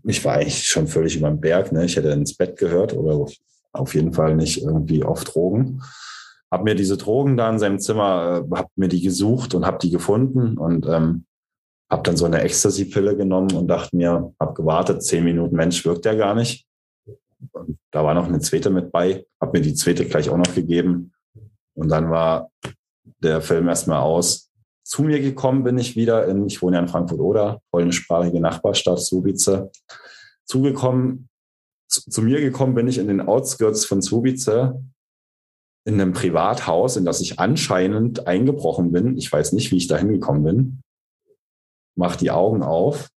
ich 0.04 0.24
war 0.24 0.36
eigentlich 0.36 0.66
schon 0.68 0.88
völlig 0.88 1.18
über 1.18 1.30
den 1.30 1.40
Berg. 1.40 1.72
Ne? 1.72 1.86
Ich 1.86 1.96
hätte 1.96 2.10
ins 2.10 2.36
Bett 2.36 2.58
gehört 2.58 2.94
oder 2.94 3.26
auf 3.74 3.96
jeden 3.96 4.14
Fall 4.14 4.36
nicht 4.36 4.62
irgendwie 4.62 5.04
auf 5.04 5.24
Drogen. 5.24 5.82
Hab 6.52 6.64
mir 6.64 6.76
diese 6.76 6.98
Drogen 6.98 7.38
da 7.38 7.50
in 7.50 7.60
seinem 7.60 7.80
Zimmer, 7.80 8.46
äh, 8.52 8.56
hab 8.56 8.70
mir 8.76 8.88
die 8.88 9.02
gesucht 9.02 9.56
und 9.56 9.66
hab 9.66 9.80
die 9.80 9.90
gefunden 9.90 10.58
und 10.58 10.86
ähm, 10.88 11.26
hab 11.90 12.04
dann 12.04 12.18
so 12.18 12.26
eine 12.26 12.42
Ecstasy-Pille 12.42 13.16
genommen 13.16 13.56
und 13.56 13.68
dachte 13.68 13.96
mir, 13.96 14.34
hab 14.40 14.56
gewartet, 14.56 15.04
zehn 15.04 15.24
Minuten, 15.24 15.56
Mensch, 15.56 15.86
wirkt 15.86 16.06
der 16.06 16.16
gar 16.16 16.36
nicht. 16.36 16.66
Und 17.52 17.78
da 17.92 18.04
war 18.04 18.14
noch 18.14 18.28
eine 18.28 18.40
zweite 18.40 18.70
mit 18.70 18.92
bei, 18.92 19.26
hab 19.40 19.54
mir 19.54 19.62
die 19.62 19.74
zweite 19.74 20.06
gleich 20.06 20.30
auch 20.30 20.38
noch 20.38 20.56
gegeben. 20.56 21.14
Und 21.76 21.90
dann 21.90 22.10
war 22.10 22.50
der 23.20 23.42
Film 23.42 23.68
erstmal 23.68 24.02
aus. 24.02 24.50
Zu 24.86 25.02
mir 25.02 25.20
gekommen 25.20 25.64
bin 25.64 25.80
ich 25.80 25.96
wieder 25.96 26.28
in, 26.28 26.46
ich 26.46 26.62
wohne 26.62 26.78
ja 26.78 26.84
in 26.84 26.88
Frankfurt-Oder, 26.88 27.60
polnischsprachige 27.72 28.40
Nachbarstadt 28.40 29.00
Subice. 29.00 29.72
Zugekommen, 30.46 31.28
zu, 31.90 32.08
zu, 32.08 32.22
mir 32.22 32.40
gekommen 32.40 32.76
bin 32.76 32.88
ich 32.88 33.00
in 33.00 33.08
den 33.08 33.22
Outskirts 33.22 33.86
von 33.86 34.04
Subice 34.04 34.76
in 35.88 36.00
einem 36.00 36.14
Privathaus, 36.14 36.98
in 36.98 37.06
das 37.06 37.20
ich 37.20 37.40
anscheinend 37.40 38.28
eingebrochen 38.28 38.92
bin. 38.92 39.18
Ich 39.18 39.32
weiß 39.32 39.54
nicht, 39.54 39.72
wie 39.72 39.78
ich 39.78 39.88
da 39.88 39.98
hingekommen 39.98 40.44
bin. 40.44 40.82
Mach 41.98 42.16
die 42.16 42.30
Augen 42.30 42.62
auf 42.62 43.10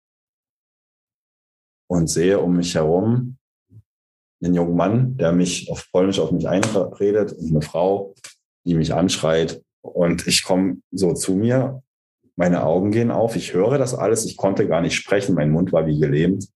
und 1.89 2.07
sehe 2.07 2.39
um 2.39 2.55
mich 2.55 2.75
herum 2.75 3.37
einen 4.41 4.53
jungen 4.53 4.77
Mann, 4.77 5.17
der 5.17 5.33
mich 5.33 5.69
auf 5.69 5.89
Polnisch 5.91 6.19
auf 6.19 6.31
mich 6.31 6.47
einredet 6.47 7.33
und 7.33 7.49
eine 7.49 7.61
Frau, 7.61 8.15
die 8.65 8.75
mich 8.75 8.93
anschreit, 8.93 9.61
und 9.87 10.27
ich 10.27 10.43
komme 10.43 10.77
so 10.91 11.13
zu 11.13 11.35
mir, 11.35 11.81
meine 12.37 12.63
Augen 12.63 12.91
gehen 12.91 13.11
auf, 13.11 13.35
ich 13.35 13.53
höre 13.53 13.77
das 13.77 13.95
alles, 13.95 14.25
ich 14.25 14.37
konnte 14.37 14.67
gar 14.67 14.81
nicht 14.81 14.95
sprechen, 14.95 15.35
mein 15.35 15.51
Mund 15.51 15.73
war 15.73 15.87
wie 15.87 15.99
gelähmt. 15.99 16.47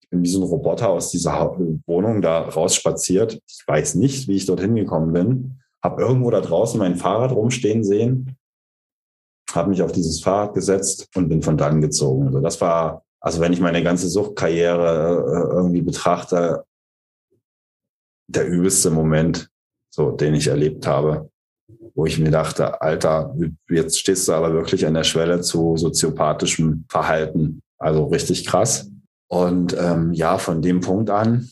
Ich 0.00 0.10
bin 0.10 0.22
wie 0.22 0.28
so 0.28 0.40
ein 0.40 0.48
Roboter 0.48 0.90
aus 0.90 1.10
dieser 1.10 1.56
Wohnung 1.86 2.20
da 2.20 2.42
rausspaziert. 2.42 3.40
Ich 3.48 3.64
weiß 3.66 3.94
nicht, 3.94 4.28
wie 4.28 4.36
ich 4.36 4.46
dorthin 4.46 4.74
gekommen 4.74 5.12
bin. 5.12 5.60
Habe 5.82 6.02
irgendwo 6.02 6.30
da 6.30 6.40
draußen 6.40 6.78
mein 6.78 6.96
Fahrrad 6.96 7.32
rumstehen 7.32 7.82
sehen, 7.82 8.36
habe 9.52 9.70
mich 9.70 9.82
auf 9.82 9.92
dieses 9.92 10.20
Fahrrad 10.20 10.54
gesetzt 10.54 11.08
und 11.14 11.28
bin 11.28 11.42
von 11.42 11.56
dann 11.56 11.80
gezogen. 11.80 12.26
Also 12.26 12.40
das 12.40 12.60
war, 12.60 13.04
also 13.20 13.40
wenn 13.40 13.52
ich 13.52 13.60
meine 13.60 13.82
ganze 13.82 14.08
Suchtkarriere 14.08 15.24
äh, 15.26 15.54
irgendwie 15.54 15.82
betrachte, 15.82 16.64
der 18.26 18.46
übelste 18.46 18.90
Moment, 18.90 19.48
so 19.90 20.10
den 20.10 20.34
ich 20.34 20.48
erlebt 20.48 20.86
habe 20.86 21.30
wo 21.94 22.06
ich 22.06 22.18
mir 22.18 22.30
dachte, 22.30 22.80
Alter, 22.80 23.34
jetzt 23.68 23.98
stehst 23.98 24.26
du 24.28 24.32
aber 24.32 24.52
wirklich 24.52 24.86
an 24.86 24.94
der 24.94 25.04
Schwelle 25.04 25.40
zu 25.40 25.76
soziopathischem 25.76 26.84
Verhalten. 26.88 27.62
Also 27.78 28.06
richtig 28.06 28.46
krass. 28.46 28.90
Und 29.28 29.76
ähm, 29.78 30.12
ja, 30.12 30.38
von 30.38 30.60
dem 30.60 30.80
Punkt 30.80 31.10
an, 31.10 31.48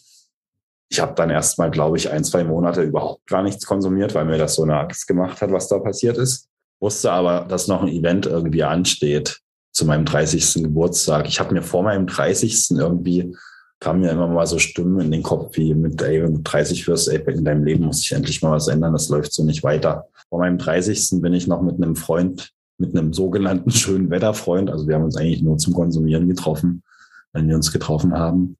ich 0.90 1.00
habe 1.00 1.14
dann 1.14 1.30
erstmal, 1.30 1.70
glaube 1.70 1.96
ich, 1.96 2.10
ein, 2.10 2.24
zwei 2.24 2.44
Monate 2.44 2.82
überhaupt 2.82 3.26
gar 3.26 3.42
nichts 3.42 3.64
konsumiert, 3.64 4.14
weil 4.14 4.26
mir 4.26 4.36
das 4.36 4.56
so 4.56 4.62
eine 4.62 4.78
Angst 4.78 5.06
gemacht 5.06 5.40
hat, 5.40 5.50
was 5.50 5.68
da 5.68 5.78
passiert 5.78 6.18
ist. 6.18 6.48
Wusste 6.80 7.12
aber, 7.12 7.46
dass 7.48 7.68
noch 7.68 7.82
ein 7.82 7.88
Event 7.88 8.26
irgendwie 8.26 8.64
ansteht 8.64 9.40
zu 9.72 9.86
meinem 9.86 10.04
30. 10.04 10.64
Geburtstag. 10.64 11.28
Ich 11.28 11.40
habe 11.40 11.54
mir 11.54 11.62
vor 11.62 11.82
meinem 11.82 12.06
30. 12.06 12.72
irgendwie 12.72 13.34
kamen 13.82 14.00
mir 14.00 14.12
immer 14.12 14.28
mal 14.28 14.46
so 14.46 14.60
Stimmen 14.60 15.00
in 15.00 15.10
den 15.10 15.24
Kopf 15.24 15.56
wie 15.56 15.74
mit, 15.74 16.00
ey, 16.02 16.22
wenn 16.22 16.34
du 16.34 16.40
30 16.42 16.86
wirst, 16.86 17.08
ey, 17.08 17.20
in 17.26 17.44
deinem 17.44 17.64
Leben 17.64 17.84
muss 17.84 17.98
sich 17.98 18.12
endlich 18.12 18.40
mal 18.40 18.52
was 18.52 18.68
ändern, 18.68 18.92
das 18.92 19.08
läuft 19.08 19.32
so 19.32 19.42
nicht 19.42 19.64
weiter. 19.64 20.06
Vor 20.28 20.38
meinem 20.38 20.56
30. 20.56 21.20
bin 21.20 21.34
ich 21.34 21.48
noch 21.48 21.62
mit 21.62 21.82
einem 21.82 21.96
Freund, 21.96 22.52
mit 22.78 22.96
einem 22.96 23.12
sogenannten 23.12 23.70
schönen 23.72 24.08
Wetterfreund, 24.08 24.70
also 24.70 24.86
wir 24.86 24.94
haben 24.94 25.02
uns 25.02 25.16
eigentlich 25.16 25.42
nur 25.42 25.58
zum 25.58 25.74
Konsumieren 25.74 26.28
getroffen, 26.28 26.84
wenn 27.32 27.48
wir 27.48 27.56
uns 27.56 27.72
getroffen 27.72 28.16
haben, 28.16 28.56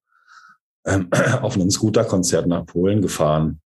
ähm, 0.87 1.09
auf 1.41 1.55
einem 1.55 1.71
Scooterkonzert 1.71 2.49
nach 2.49 2.67
Polen 2.67 3.01
gefahren. 3.01 3.61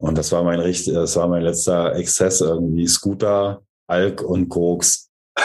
Und 0.00 0.18
das 0.18 0.32
war 0.32 0.42
mein 0.42 0.58
richtig, 0.58 0.92
das 0.92 1.14
war 1.14 1.28
mein 1.28 1.42
letzter 1.42 1.94
Exzess 1.94 2.40
irgendwie, 2.40 2.88
Scooter, 2.88 3.62
Alk 3.86 4.22
und 4.22 4.48
Koks. 4.48 5.08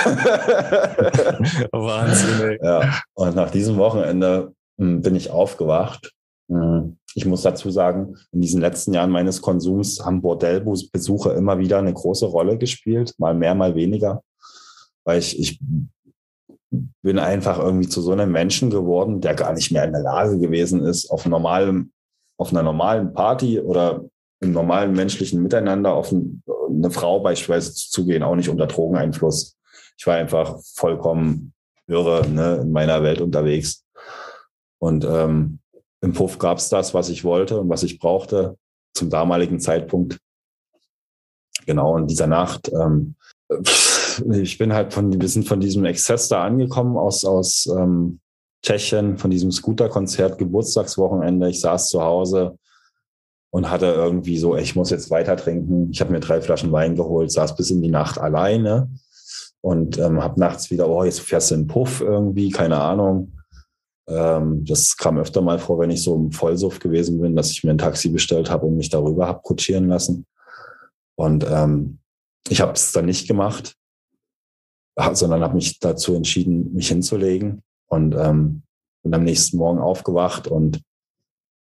Wahnsinn. 1.71 2.57
Ja. 2.63 2.99
Und 3.13 3.35
nach 3.35 3.51
diesem 3.51 3.77
Wochenende 3.77 4.55
bin 4.77 5.15
ich 5.15 5.29
aufgewacht. 5.29 6.13
Hm, 6.49 6.97
ich 7.15 7.25
muss 7.25 7.43
dazu 7.43 7.69
sagen, 7.69 8.15
in 8.31 8.41
diesen 8.41 8.61
letzten 8.61 8.93
Jahren 8.93 9.11
meines 9.11 9.41
Konsums 9.41 10.03
haben 10.03 10.21
Bordellbesuche 10.21 11.31
immer 11.31 11.59
wieder 11.59 11.77
eine 11.77 11.93
große 11.93 12.25
Rolle 12.25 12.57
gespielt, 12.57 13.13
mal 13.17 13.35
mehr, 13.35 13.53
mal 13.55 13.75
weniger, 13.75 14.23
weil 15.03 15.19
ich, 15.19 15.39
ich 15.39 15.59
bin 17.01 17.19
einfach 17.19 17.59
irgendwie 17.59 17.87
zu 17.87 18.01
so 18.01 18.11
einem 18.11 18.31
Menschen 18.31 18.71
geworden, 18.71 19.21
der 19.21 19.35
gar 19.35 19.53
nicht 19.53 19.71
mehr 19.71 19.83
in 19.83 19.93
der 19.93 20.01
Lage 20.01 20.39
gewesen 20.39 20.83
ist, 20.83 21.09
auf 21.11 21.25
normalem, 21.25 21.91
auf 22.37 22.49
einer 22.51 22.63
normalen 22.63 23.13
Party 23.13 23.59
oder 23.59 24.03
im 24.39 24.51
normalen 24.51 24.93
menschlichen 24.93 25.41
Miteinander 25.41 25.93
auf 25.93 26.11
eine 26.11 26.91
Frau 26.91 27.19
beispielsweise 27.19 27.73
zugehen, 27.75 28.23
auch 28.23 28.35
nicht 28.35 28.49
unter 28.49 28.67
Drogeneinfluss. 28.67 29.55
Ich 29.97 30.07
war 30.07 30.15
einfach 30.15 30.59
vollkommen 30.75 31.53
irre 31.87 32.27
ne, 32.27 32.59
in 32.63 32.71
meiner 32.71 33.03
Welt 33.03 33.21
unterwegs. 33.21 33.82
Und 34.83 35.05
ähm, 35.05 35.59
im 36.01 36.11
Puff 36.11 36.39
gab 36.39 36.57
es 36.57 36.67
das, 36.67 36.93
was 36.93 37.07
ich 37.07 37.23
wollte 37.23 37.57
und 37.61 37.69
was 37.69 37.83
ich 37.83 37.99
brauchte 37.99 38.57
zum 38.93 39.09
damaligen 39.09 39.61
Zeitpunkt. 39.61 40.19
Genau, 41.65 41.95
in 41.95 42.05
dieser 42.05 42.27
Nacht. 42.27 42.69
Ähm, 42.69 43.15
ich 44.29 44.57
bin 44.57 44.73
halt 44.73 44.93
von, 44.93 45.21
wir 45.21 45.29
sind 45.29 45.47
von 45.47 45.61
diesem 45.61 45.85
Exzess 45.85 46.27
da 46.27 46.43
angekommen 46.43 46.97
aus, 46.97 47.23
aus 47.23 47.65
ähm, 47.67 48.19
Tschechien, 48.61 49.17
von 49.17 49.31
diesem 49.31 49.53
Scooter-Konzert, 49.53 50.37
Geburtstagswochenende. 50.37 51.49
Ich 51.49 51.61
saß 51.61 51.87
zu 51.87 52.01
Hause 52.01 52.57
und 53.51 53.69
hatte 53.69 53.85
irgendwie 53.85 54.37
so, 54.37 54.57
ich 54.57 54.75
muss 54.75 54.89
jetzt 54.89 55.09
weiter 55.09 55.37
trinken. 55.37 55.91
Ich 55.91 56.01
habe 56.01 56.11
mir 56.11 56.19
drei 56.19 56.41
Flaschen 56.41 56.73
Wein 56.73 56.97
geholt, 56.97 57.31
saß 57.31 57.55
bis 57.55 57.71
in 57.71 57.81
die 57.81 57.89
Nacht 57.89 58.17
alleine 58.17 58.89
und 59.61 59.97
ähm, 59.97 60.21
habe 60.21 60.41
nachts 60.41 60.71
wieder, 60.71 60.89
oh, 60.89 61.05
jetzt 61.05 61.21
fährst 61.21 61.51
du 61.51 61.55
in 61.55 61.67
Puff 61.67 62.01
irgendwie, 62.01 62.49
keine 62.49 62.81
Ahnung. 62.81 63.31
Ähm, 64.07 64.65
das 64.65 64.97
kam 64.97 65.17
öfter 65.17 65.41
mal 65.41 65.59
vor, 65.59 65.79
wenn 65.79 65.91
ich 65.91 66.03
so 66.03 66.15
im 66.15 66.31
Vollsuff 66.31 66.79
gewesen 66.79 67.21
bin, 67.21 67.35
dass 67.35 67.51
ich 67.51 67.63
mir 67.63 67.71
ein 67.71 67.77
Taxi 67.77 68.09
bestellt 68.09 68.49
habe 68.49 68.65
und 68.65 68.77
mich 68.77 68.89
darüber 68.89 69.27
habe 69.27 69.41
kutschieren 69.41 69.87
lassen. 69.87 70.25
Und 71.15 71.45
ähm, 71.49 71.99
ich 72.49 72.61
habe 72.61 72.73
es 72.73 72.91
dann 72.91 73.05
nicht 73.05 73.27
gemacht, 73.27 73.75
sondern 75.13 75.41
habe 75.41 75.55
mich 75.55 75.79
dazu 75.79 76.15
entschieden, 76.15 76.73
mich 76.73 76.89
hinzulegen 76.89 77.63
und 77.87 78.13
ähm, 78.15 78.63
bin 79.03 79.13
am 79.13 79.23
nächsten 79.23 79.57
Morgen 79.57 79.79
aufgewacht 79.79 80.47
und 80.47 80.81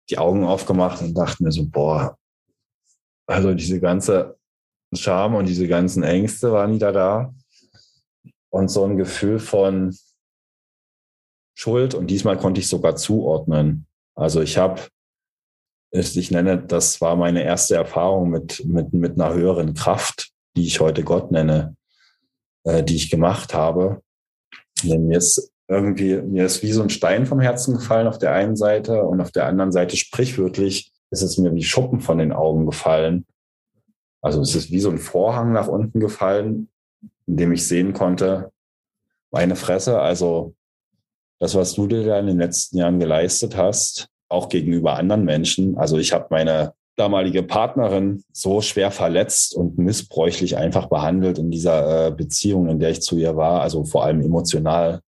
die 0.09 0.17
Augen 0.17 0.43
aufgemacht 0.43 1.01
und 1.01 1.13
dachte 1.13 1.43
mir 1.43 1.51
so, 1.51 1.65
boah, 1.65 2.17
also 3.27 3.53
diese 3.53 3.79
ganze 3.79 4.37
Scham 4.93 5.35
und 5.35 5.47
diese 5.47 5.67
ganzen 5.67 6.03
Ängste 6.03 6.51
waren 6.51 6.73
wieder 6.73 6.91
da. 6.91 7.33
Und 8.49 8.69
so 8.69 8.83
ein 8.83 8.97
Gefühl 8.97 9.39
von, 9.39 9.95
schuld 11.53 11.93
und 11.95 12.07
diesmal 12.07 12.37
konnte 12.37 12.61
ich 12.61 12.67
sogar 12.67 12.95
zuordnen. 12.95 13.85
Also 14.15 14.41
ich 14.41 14.57
habe, 14.57 14.81
ich 15.91 16.31
nenne, 16.31 16.61
das 16.61 17.01
war 17.01 17.15
meine 17.15 17.43
erste 17.43 17.75
Erfahrung 17.75 18.29
mit, 18.29 18.65
mit, 18.65 18.93
mit 18.93 19.19
einer 19.19 19.33
höheren 19.33 19.73
Kraft, 19.73 20.31
die 20.55 20.65
ich 20.65 20.79
heute 20.79 21.03
Gott 21.03 21.31
nenne, 21.31 21.75
äh, 22.63 22.83
die 22.83 22.95
ich 22.95 23.09
gemacht 23.09 23.53
habe. 23.53 24.01
Mir 24.83 25.17
ist 25.17 25.51
irgendwie, 25.67 26.21
mir 26.21 26.45
ist 26.45 26.61
wie 26.61 26.71
so 26.71 26.81
ein 26.81 26.89
Stein 26.89 27.25
vom 27.25 27.39
Herzen 27.39 27.75
gefallen 27.75 28.07
auf 28.07 28.17
der 28.17 28.33
einen 28.33 28.55
Seite 28.55 29.03
und 29.03 29.21
auf 29.21 29.31
der 29.31 29.45
anderen 29.45 29.71
Seite 29.71 29.95
sprichwörtlich 29.95 30.91
ist 31.09 31.21
es 31.21 31.37
mir 31.37 31.53
wie 31.53 31.63
Schuppen 31.63 32.01
von 32.01 32.17
den 32.17 32.31
Augen 32.31 32.65
gefallen. 32.65 33.25
Also 34.21 34.41
es 34.41 34.55
ist 34.55 34.71
wie 34.71 34.79
so 34.79 34.89
ein 34.89 34.97
Vorhang 34.97 35.51
nach 35.51 35.67
unten 35.67 35.99
gefallen, 35.99 36.69
in 37.27 37.37
dem 37.37 37.51
ich 37.51 37.67
sehen 37.67 37.93
konnte, 37.93 38.51
meine 39.31 39.55
Fresse, 39.55 39.99
also 39.99 40.55
das, 41.43 41.55
was 41.55 41.73
du 41.73 41.87
dir 41.87 42.05
da 42.05 42.17
in 42.19 42.27
den 42.27 42.39
letzten 42.39 42.77
Jahren 42.77 42.99
geleistet 42.99 43.57
hast, 43.57 44.07
auch 44.29 44.47
gegenüber 44.47 44.95
anderen 44.95 45.25
Menschen. 45.25 45.77
Also 45.77 45.97
ich 45.97 46.13
habe 46.13 46.27
meine 46.29 46.73
damalige 46.95 47.43
Partnerin 47.43 48.23
so 48.31 48.61
schwer 48.61 48.91
verletzt 48.91 49.53
und 49.53 49.77
missbräuchlich 49.77 50.55
einfach 50.55 50.87
behandelt 50.87 51.39
in 51.39 51.51
dieser 51.51 52.07
äh, 52.07 52.11
Beziehung, 52.11 52.69
in 52.69 52.79
der 52.79 52.91
ich 52.91 53.01
zu 53.01 53.17
ihr 53.17 53.35
war, 53.35 53.61
also 53.61 53.83
vor 53.83 54.05
allem 54.05 54.21
emotional. 54.21 55.01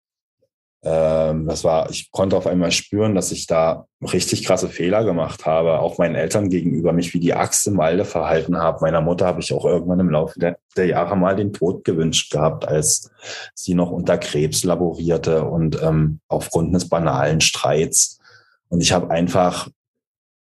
Ähm, 0.85 1.47
das 1.47 1.63
war, 1.63 1.89
ich 1.89 2.11
konnte 2.11 2.35
auf 2.35 2.45
einmal 2.45 2.71
spüren, 2.71 3.15
dass 3.15 3.31
ich 3.31 3.47
da 3.47 3.87
richtig 4.01 4.43
krasse 4.43 4.67
Fehler 4.67 5.05
gemacht 5.05 5.45
habe, 5.45 5.79
auch 5.79 5.97
meinen 5.97 6.15
Eltern 6.15 6.49
gegenüber, 6.49 6.91
mich 6.91 7.13
wie 7.13 7.21
die 7.21 7.33
Axt 7.33 7.65
im 7.67 7.77
Walde 7.77 8.03
verhalten 8.03 8.57
habe. 8.57 8.79
Meiner 8.81 8.99
Mutter 8.99 9.25
habe 9.25 9.39
ich 9.39 9.53
auch 9.53 9.63
irgendwann 9.63 10.01
im 10.01 10.09
Laufe 10.09 10.37
der, 10.39 10.57
der 10.75 10.87
Jahre 10.87 11.15
mal 11.15 11.37
den 11.37 11.53
Tod 11.53 11.85
gewünscht 11.85 12.33
gehabt, 12.33 12.67
als 12.67 13.09
sie 13.55 13.75
noch 13.75 13.91
unter 13.91 14.17
Krebs 14.17 14.65
laborierte 14.65 15.45
und 15.45 15.81
ähm, 15.81 16.19
aufgrund 16.27 16.75
des 16.75 16.89
banalen 16.89 17.39
Streits. 17.39 18.19
Und 18.67 18.81
ich 18.81 18.91
habe 18.91 19.09
einfach, 19.09 19.69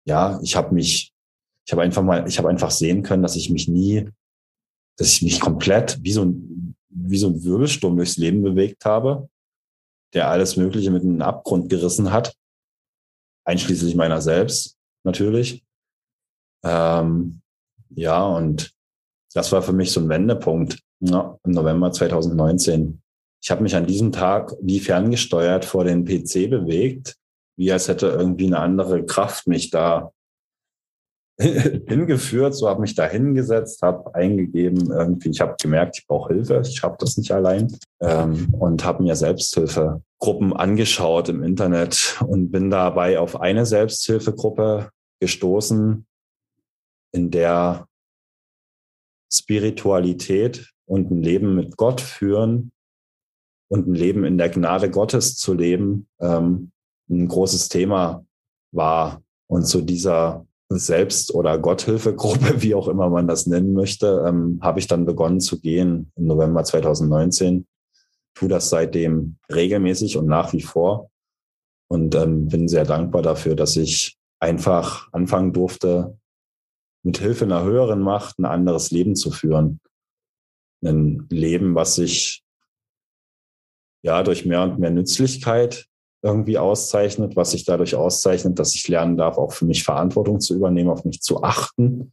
ja, 0.06 0.40
ich 0.42 0.56
habe 0.56 0.74
mich, 0.74 1.12
ich 1.66 1.72
habe 1.72 1.82
einfach 1.82 2.02
mal, 2.02 2.26
ich 2.26 2.38
habe 2.38 2.48
einfach 2.48 2.70
sehen 2.70 3.02
können, 3.02 3.22
dass 3.22 3.36
ich 3.36 3.50
mich 3.50 3.68
nie, 3.68 4.08
dass 4.96 5.12
ich 5.12 5.20
mich 5.20 5.38
komplett 5.38 5.98
wie 6.00 6.12
so 6.12 6.24
ein, 6.24 6.74
wie 6.88 7.18
so 7.18 7.28
ein 7.28 7.44
Wirbelsturm 7.44 7.96
durchs 7.96 8.16
Leben 8.16 8.42
bewegt 8.42 8.86
habe 8.86 9.28
der 10.14 10.28
alles 10.28 10.56
Mögliche 10.56 10.90
mit 10.90 11.02
in 11.02 11.14
den 11.14 11.22
Abgrund 11.22 11.68
gerissen 11.68 12.12
hat, 12.12 12.34
einschließlich 13.44 13.94
meiner 13.94 14.20
selbst 14.20 14.76
natürlich. 15.04 15.64
Ähm, 16.64 17.40
ja, 17.90 18.22
und 18.24 18.72
das 19.34 19.52
war 19.52 19.62
für 19.62 19.72
mich 19.72 19.92
so 19.92 20.00
ein 20.00 20.08
Wendepunkt 20.08 20.80
ja, 21.00 21.38
im 21.44 21.52
November 21.52 21.92
2019. 21.92 23.00
Ich 23.42 23.50
habe 23.50 23.62
mich 23.62 23.74
an 23.74 23.86
diesem 23.86 24.12
Tag 24.12 24.54
wie 24.60 24.80
ferngesteuert 24.80 25.64
vor 25.64 25.84
den 25.84 26.04
PC 26.04 26.50
bewegt, 26.50 27.16
wie 27.56 27.72
als 27.72 27.88
hätte 27.88 28.08
irgendwie 28.08 28.46
eine 28.46 28.58
andere 28.58 29.04
Kraft 29.06 29.46
mich 29.46 29.70
da 29.70 30.12
hingeführt, 31.88 32.54
so 32.54 32.68
habe 32.68 32.82
mich 32.82 32.94
da 32.94 33.06
hingesetzt, 33.06 33.80
habe 33.82 34.14
eingegeben, 34.14 34.90
irgendwie, 34.90 35.30
ich 35.30 35.40
habe 35.40 35.56
gemerkt, 35.60 35.98
ich 35.98 36.06
brauche 36.06 36.34
Hilfe, 36.34 36.62
ich 36.64 36.82
habe 36.82 36.96
das 36.98 37.16
nicht 37.16 37.32
allein 37.32 37.74
ähm, 38.00 38.52
und 38.58 38.84
habe 38.84 39.02
mir 39.02 39.16
Selbsthilfegruppen 39.16 40.52
angeschaut 40.52 41.30
im 41.30 41.42
Internet 41.42 42.20
und 42.26 42.50
bin 42.50 42.68
dabei 42.68 43.18
auf 43.18 43.40
eine 43.40 43.64
Selbsthilfegruppe 43.64 44.90
gestoßen, 45.20 46.06
in 47.12 47.30
der 47.30 47.86
Spiritualität 49.32 50.70
und 50.86 51.10
ein 51.10 51.22
Leben 51.22 51.54
mit 51.54 51.76
Gott 51.76 52.00
führen 52.00 52.70
und 53.68 53.86
ein 53.86 53.94
Leben 53.94 54.24
in 54.24 54.36
der 54.36 54.50
Gnade 54.50 54.90
Gottes 54.90 55.36
zu 55.36 55.54
leben 55.54 56.06
ähm, 56.20 56.72
ein 57.08 57.28
großes 57.28 57.68
Thema 57.68 58.24
war. 58.72 59.22
Und 59.48 59.64
zu 59.64 59.82
dieser 59.82 60.46
selbst- 60.70 61.34
oder 61.34 61.58
Gotthilfegruppe, 61.58 62.62
wie 62.62 62.74
auch 62.74 62.88
immer 62.88 63.10
man 63.10 63.26
das 63.26 63.46
nennen 63.46 63.72
möchte, 63.72 64.24
ähm, 64.26 64.60
habe 64.62 64.78
ich 64.78 64.86
dann 64.86 65.04
begonnen 65.04 65.40
zu 65.40 65.60
gehen 65.60 66.12
im 66.16 66.26
November 66.26 66.64
2019. 66.64 67.66
Tu 68.34 68.48
das 68.48 68.70
seitdem 68.70 69.36
regelmäßig 69.52 70.16
und 70.16 70.26
nach 70.26 70.52
wie 70.52 70.62
vor 70.62 71.10
und 71.88 72.14
ähm, 72.14 72.46
bin 72.46 72.68
sehr 72.68 72.84
dankbar 72.84 73.22
dafür, 73.22 73.56
dass 73.56 73.76
ich 73.76 74.16
einfach 74.38 75.12
anfangen 75.12 75.52
durfte, 75.52 76.16
mit 77.02 77.18
Hilfe 77.18 77.44
einer 77.44 77.64
höheren 77.64 78.00
Macht 78.00 78.38
ein 78.38 78.44
anderes 78.44 78.90
Leben 78.90 79.16
zu 79.16 79.30
führen. 79.30 79.80
Ein 80.84 81.26
Leben, 81.30 81.74
was 81.74 81.96
sich 81.96 82.44
ja 84.02 84.22
durch 84.22 84.46
mehr 84.46 84.62
und 84.62 84.78
mehr 84.78 84.90
Nützlichkeit 84.90 85.89
irgendwie 86.22 86.58
auszeichnet, 86.58 87.36
was 87.36 87.52
sich 87.52 87.64
dadurch 87.64 87.94
auszeichnet, 87.94 88.58
dass 88.58 88.74
ich 88.74 88.86
lernen 88.88 89.16
darf, 89.16 89.38
auch 89.38 89.52
für 89.52 89.64
mich 89.64 89.84
Verantwortung 89.84 90.40
zu 90.40 90.54
übernehmen, 90.54 90.90
auf 90.90 91.04
mich 91.04 91.22
zu 91.22 91.42
achten, 91.42 92.12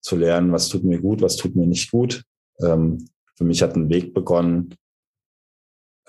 zu 0.00 0.16
lernen, 0.16 0.52
was 0.52 0.68
tut 0.68 0.84
mir 0.84 1.00
gut, 1.00 1.20
was 1.20 1.36
tut 1.36 1.56
mir 1.56 1.66
nicht 1.66 1.90
gut. 1.90 2.24
Ähm, 2.60 3.08
für 3.34 3.44
mich 3.44 3.62
hat 3.62 3.74
ein 3.74 3.88
Weg 3.88 4.14
begonnen, 4.14 4.74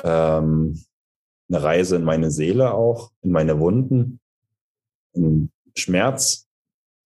ähm, 0.03 0.83
eine 1.49 1.63
Reise 1.63 1.95
in 1.95 2.03
meine 2.03 2.31
Seele 2.31 2.73
auch, 2.73 3.11
in 3.21 3.31
meine 3.31 3.59
Wunden, 3.59 4.19
in 5.13 5.51
Schmerz, 5.75 6.47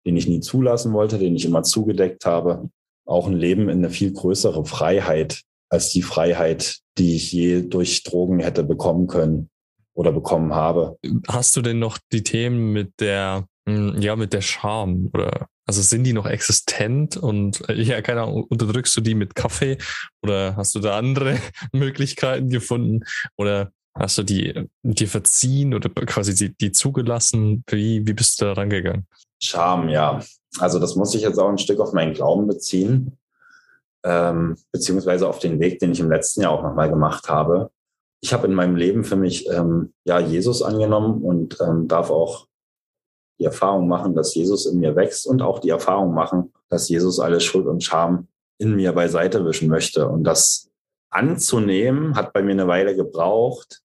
den 0.06 0.18
ich 0.18 0.28
nie 0.28 0.42
zulassen 0.42 0.94
wollte, 0.94 1.18
den 1.18 1.36
ich 1.36 1.46
immer 1.46 1.64
zugedeckt 1.64 2.26
habe, 2.26 2.70
auch 3.06 3.28
ein 3.28 3.36
Leben 3.36 3.70
in 3.70 3.80
eine 3.80 3.90
viel 3.90 4.12
größere 4.12 4.66
Freiheit 4.66 5.44
als 5.70 5.92
die 5.92 6.02
Freiheit, 6.02 6.80
die 6.98 7.16
ich 7.16 7.32
je 7.32 7.62
durch 7.62 8.04
Drogen 8.04 8.40
hätte 8.40 8.64
bekommen 8.64 9.08
können 9.08 9.50
oder 9.98 10.12
bekommen 10.12 10.54
habe. 10.54 10.98
Hast 11.28 11.56
du 11.56 11.62
denn 11.62 11.80
noch 11.80 11.98
die 12.12 12.22
Themen 12.22 12.72
mit 12.72 13.00
der, 13.00 13.48
hm, 13.68 14.00
ja, 14.00 14.16
mit 14.16 14.32
der 14.32 14.42
Scham 14.42 15.10
oder 15.12 15.48
also 15.66 15.82
sind 15.82 16.06
die 16.06 16.14
noch 16.14 16.28
existent 16.28 17.18
und 17.18 17.68
äh, 17.68 17.82
ja, 17.82 18.02
keine 18.02 18.22
Ahnung, 18.22 18.44
unterdrückst 18.44 18.96
du 18.96 19.02
die 19.02 19.16
mit 19.16 19.36
Kaffee 19.36 19.78
oder 20.22 20.56
hast 20.56 20.76
du 20.76 20.80
da 20.80 20.98
andere 20.98 21.38
Möglichkeiten 21.74 22.50
gefunden 22.50 23.02
oder 23.38 23.72
hast 23.96 24.20
du 24.20 24.24
die 24.24 24.68
dir 24.84 25.08
verziehen 25.08 25.74
oder 25.74 25.90
quasi 25.90 26.36
die, 26.36 26.56
die 26.56 26.72
zugelassen? 26.72 27.64
Wie, 27.68 28.06
wie 28.06 28.14
bist 28.14 28.40
du 28.40 28.46
da 28.46 28.54
rangegangen? 28.54 29.08
Scham, 29.42 29.90
ja. 29.90 30.22
Also 30.60 30.78
das 30.78 30.96
muss 30.96 31.16
ich 31.16 31.24
jetzt 31.24 31.40
auch 31.40 31.50
ein 31.50 31.58
Stück 31.58 31.80
auf 31.80 31.94
meinen 31.94 32.14
Glauben 32.14 32.46
beziehen, 32.46 33.18
ähm, 34.06 34.58
beziehungsweise 34.72 35.28
auf 35.28 35.40
den 35.40 35.60
Weg, 35.60 35.80
den 35.80 35.92
ich 35.92 36.00
im 36.00 36.12
letzten 36.12 36.42
Jahr 36.42 36.52
auch 36.52 36.64
nochmal 36.64 36.90
gemacht 36.90 37.30
habe 37.30 37.72
ich 38.22 38.34
habe 38.34 38.48
in 38.48 38.54
meinem 38.54 38.76
Leben 38.76 39.04
für 39.04 39.16
mich 39.16 39.48
ähm, 39.50 39.94
ja 40.04 40.20
Jesus 40.20 40.62
angenommen 40.62 41.24
und 41.24 41.58
ähm, 41.62 41.88
darf 41.88 42.10
auch 42.10 42.48
die 43.40 43.46
Erfahrung 43.46 43.88
machen, 43.88 44.16
dass 44.16 44.34
Jesus 44.34 44.66
in 44.66 44.80
mir 44.80 44.96
wächst 44.96 45.28
und 45.28 45.42
auch 45.42 45.60
die 45.60 45.70
Erfahrung 45.70 46.14
machen, 46.14 46.54
dass 46.70 46.90
Jesus 46.90 47.20
alle 47.20 47.40
Schuld 47.40 47.68
und 47.68 47.84
Scham 47.84 48.28
in 48.58 48.76
mir 48.76 48.94
beiseite 48.94 49.46
wischen 49.46 49.70
möchte. 49.70 50.08
Und 50.08 50.24
das 50.24 50.70
anzunehmen 51.10 52.16
hat 52.16 52.34
bei 52.34 52.42
mir 52.42 52.54
eine 52.54 52.68
Weile 52.68 52.96
gebraucht. 52.96 53.82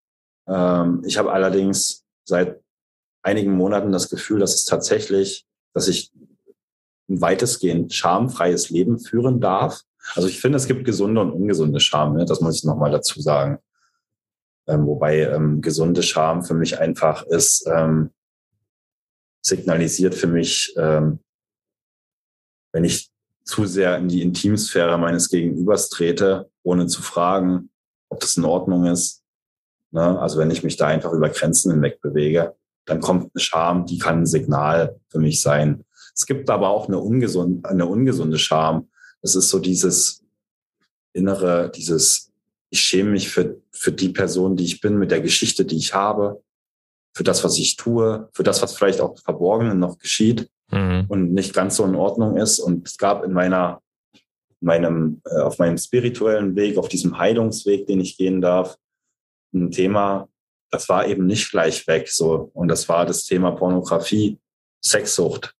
Ähm, 0.48 1.02
ich 1.06 1.18
habe 1.18 1.32
allerdings 1.32 2.04
seit 2.24 2.60
einigen 3.22 3.52
Monaten 3.52 3.92
das 3.92 4.08
Gefühl, 4.08 4.40
dass 4.40 4.54
es 4.54 4.64
tatsächlich, 4.64 5.46
dass 5.74 5.88
ich 5.88 6.10
ein 7.08 7.20
weitestgehend 7.20 7.92
schamfreies 7.92 8.70
Leben 8.70 8.98
führen 8.98 9.40
darf. 9.40 9.82
Also 10.14 10.28
ich 10.28 10.40
finde, 10.40 10.56
es 10.56 10.66
gibt 10.66 10.84
gesunde 10.84 11.20
und 11.20 11.30
ungesunde 11.30 11.78
Scham. 11.78 12.14
Ne? 12.14 12.24
Das 12.24 12.40
muss 12.40 12.56
ich 12.56 12.64
nochmal 12.64 12.90
dazu 12.90 13.20
sagen. 13.20 13.58
Ähm, 14.68 14.86
wobei 14.86 15.20
ähm, 15.20 15.60
gesunde 15.60 16.02
Scham 16.02 16.44
für 16.44 16.54
mich 16.54 16.78
einfach 16.78 17.26
ist, 17.26 17.66
ähm, 17.66 18.10
signalisiert 19.44 20.14
für 20.14 20.28
mich, 20.28 20.72
ähm, 20.76 21.18
wenn 22.72 22.84
ich 22.84 23.10
zu 23.44 23.66
sehr 23.66 23.98
in 23.98 24.08
die 24.08 24.22
Intimsphäre 24.22 24.96
meines 24.98 25.28
Gegenübers 25.28 25.88
trete, 25.88 26.48
ohne 26.62 26.86
zu 26.86 27.02
fragen, 27.02 27.70
ob 28.08 28.20
das 28.20 28.36
in 28.36 28.44
Ordnung 28.44 28.86
ist. 28.86 29.22
Ne? 29.90 30.18
Also 30.20 30.38
wenn 30.38 30.50
ich 30.50 30.62
mich 30.62 30.76
da 30.76 30.86
einfach 30.86 31.12
über 31.12 31.28
Grenzen 31.28 31.72
hinweg 31.72 32.00
bewege, 32.00 32.54
dann 32.84 33.00
kommt 33.00 33.30
eine 33.34 33.40
Scham, 33.40 33.86
die 33.86 33.98
kann 33.98 34.20
ein 34.20 34.26
Signal 34.26 35.00
für 35.08 35.18
mich 35.18 35.40
sein. 35.40 35.84
Es 36.14 36.26
gibt 36.26 36.50
aber 36.50 36.68
auch 36.68 36.88
eine, 36.88 36.98
ungesund, 36.98 37.64
eine 37.66 37.86
ungesunde 37.86 38.38
Scham. 38.38 38.90
Das 39.22 39.34
ist 39.34 39.48
so 39.50 39.58
dieses 39.58 40.24
innere, 41.12 41.70
dieses 41.70 42.31
ich 42.72 42.80
schäme 42.80 43.10
mich 43.10 43.28
für, 43.28 43.60
für 43.70 43.92
die 43.92 44.08
Person, 44.08 44.56
die 44.56 44.64
ich 44.64 44.80
bin, 44.80 44.98
mit 44.98 45.10
der 45.10 45.20
Geschichte, 45.20 45.66
die 45.66 45.76
ich 45.76 45.92
habe, 45.92 46.42
für 47.14 47.22
das, 47.22 47.44
was 47.44 47.58
ich 47.58 47.76
tue, 47.76 48.30
für 48.32 48.42
das, 48.44 48.62
was 48.62 48.74
vielleicht 48.74 49.02
auch 49.02 49.18
verborgen 49.18 49.78
noch 49.78 49.98
geschieht 49.98 50.48
mhm. 50.70 51.04
und 51.08 51.34
nicht 51.34 51.52
ganz 51.52 51.76
so 51.76 51.84
in 51.84 51.94
Ordnung 51.94 52.38
ist. 52.38 52.58
Und 52.58 52.88
es 52.88 52.96
gab 52.96 53.24
in 53.24 53.34
meiner, 53.34 53.82
meinem, 54.60 55.20
äh, 55.26 55.40
auf 55.40 55.58
meinem 55.58 55.76
spirituellen 55.76 56.56
Weg, 56.56 56.78
auf 56.78 56.88
diesem 56.88 57.18
Heilungsweg, 57.18 57.86
den 57.86 58.00
ich 58.00 58.16
gehen 58.16 58.40
darf, 58.40 58.78
ein 59.52 59.70
Thema, 59.70 60.30
das 60.70 60.88
war 60.88 61.06
eben 61.06 61.26
nicht 61.26 61.50
gleich 61.50 61.86
weg, 61.86 62.08
so. 62.08 62.50
Und 62.54 62.68
das 62.68 62.88
war 62.88 63.04
das 63.04 63.24
Thema 63.24 63.50
Pornografie, 63.50 64.38
Sexsucht. 64.82 65.54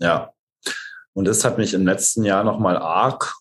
Ja. 0.00 0.32
Und 1.12 1.26
das 1.26 1.44
hat 1.44 1.58
mich 1.58 1.74
im 1.74 1.84
letzten 1.84 2.24
Jahr 2.24 2.44
nochmal 2.44 2.78
arg 2.78 3.34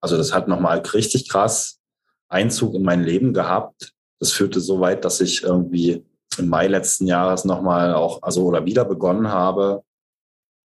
also 0.00 0.16
das 0.16 0.32
hat 0.32 0.48
nochmal 0.48 0.78
richtig 0.78 1.28
krass 1.28 1.80
Einzug 2.28 2.74
in 2.74 2.82
mein 2.82 3.02
Leben 3.02 3.32
gehabt. 3.32 3.92
Das 4.18 4.32
führte 4.32 4.60
so 4.60 4.80
weit, 4.80 5.04
dass 5.04 5.20
ich 5.20 5.42
irgendwie 5.42 6.04
im 6.38 6.48
Mai 6.48 6.66
letzten 6.66 7.06
Jahres 7.06 7.44
nochmal 7.44 7.94
auch, 7.94 8.22
also 8.22 8.44
oder 8.44 8.64
wieder 8.64 8.84
begonnen 8.84 9.28
habe, 9.28 9.84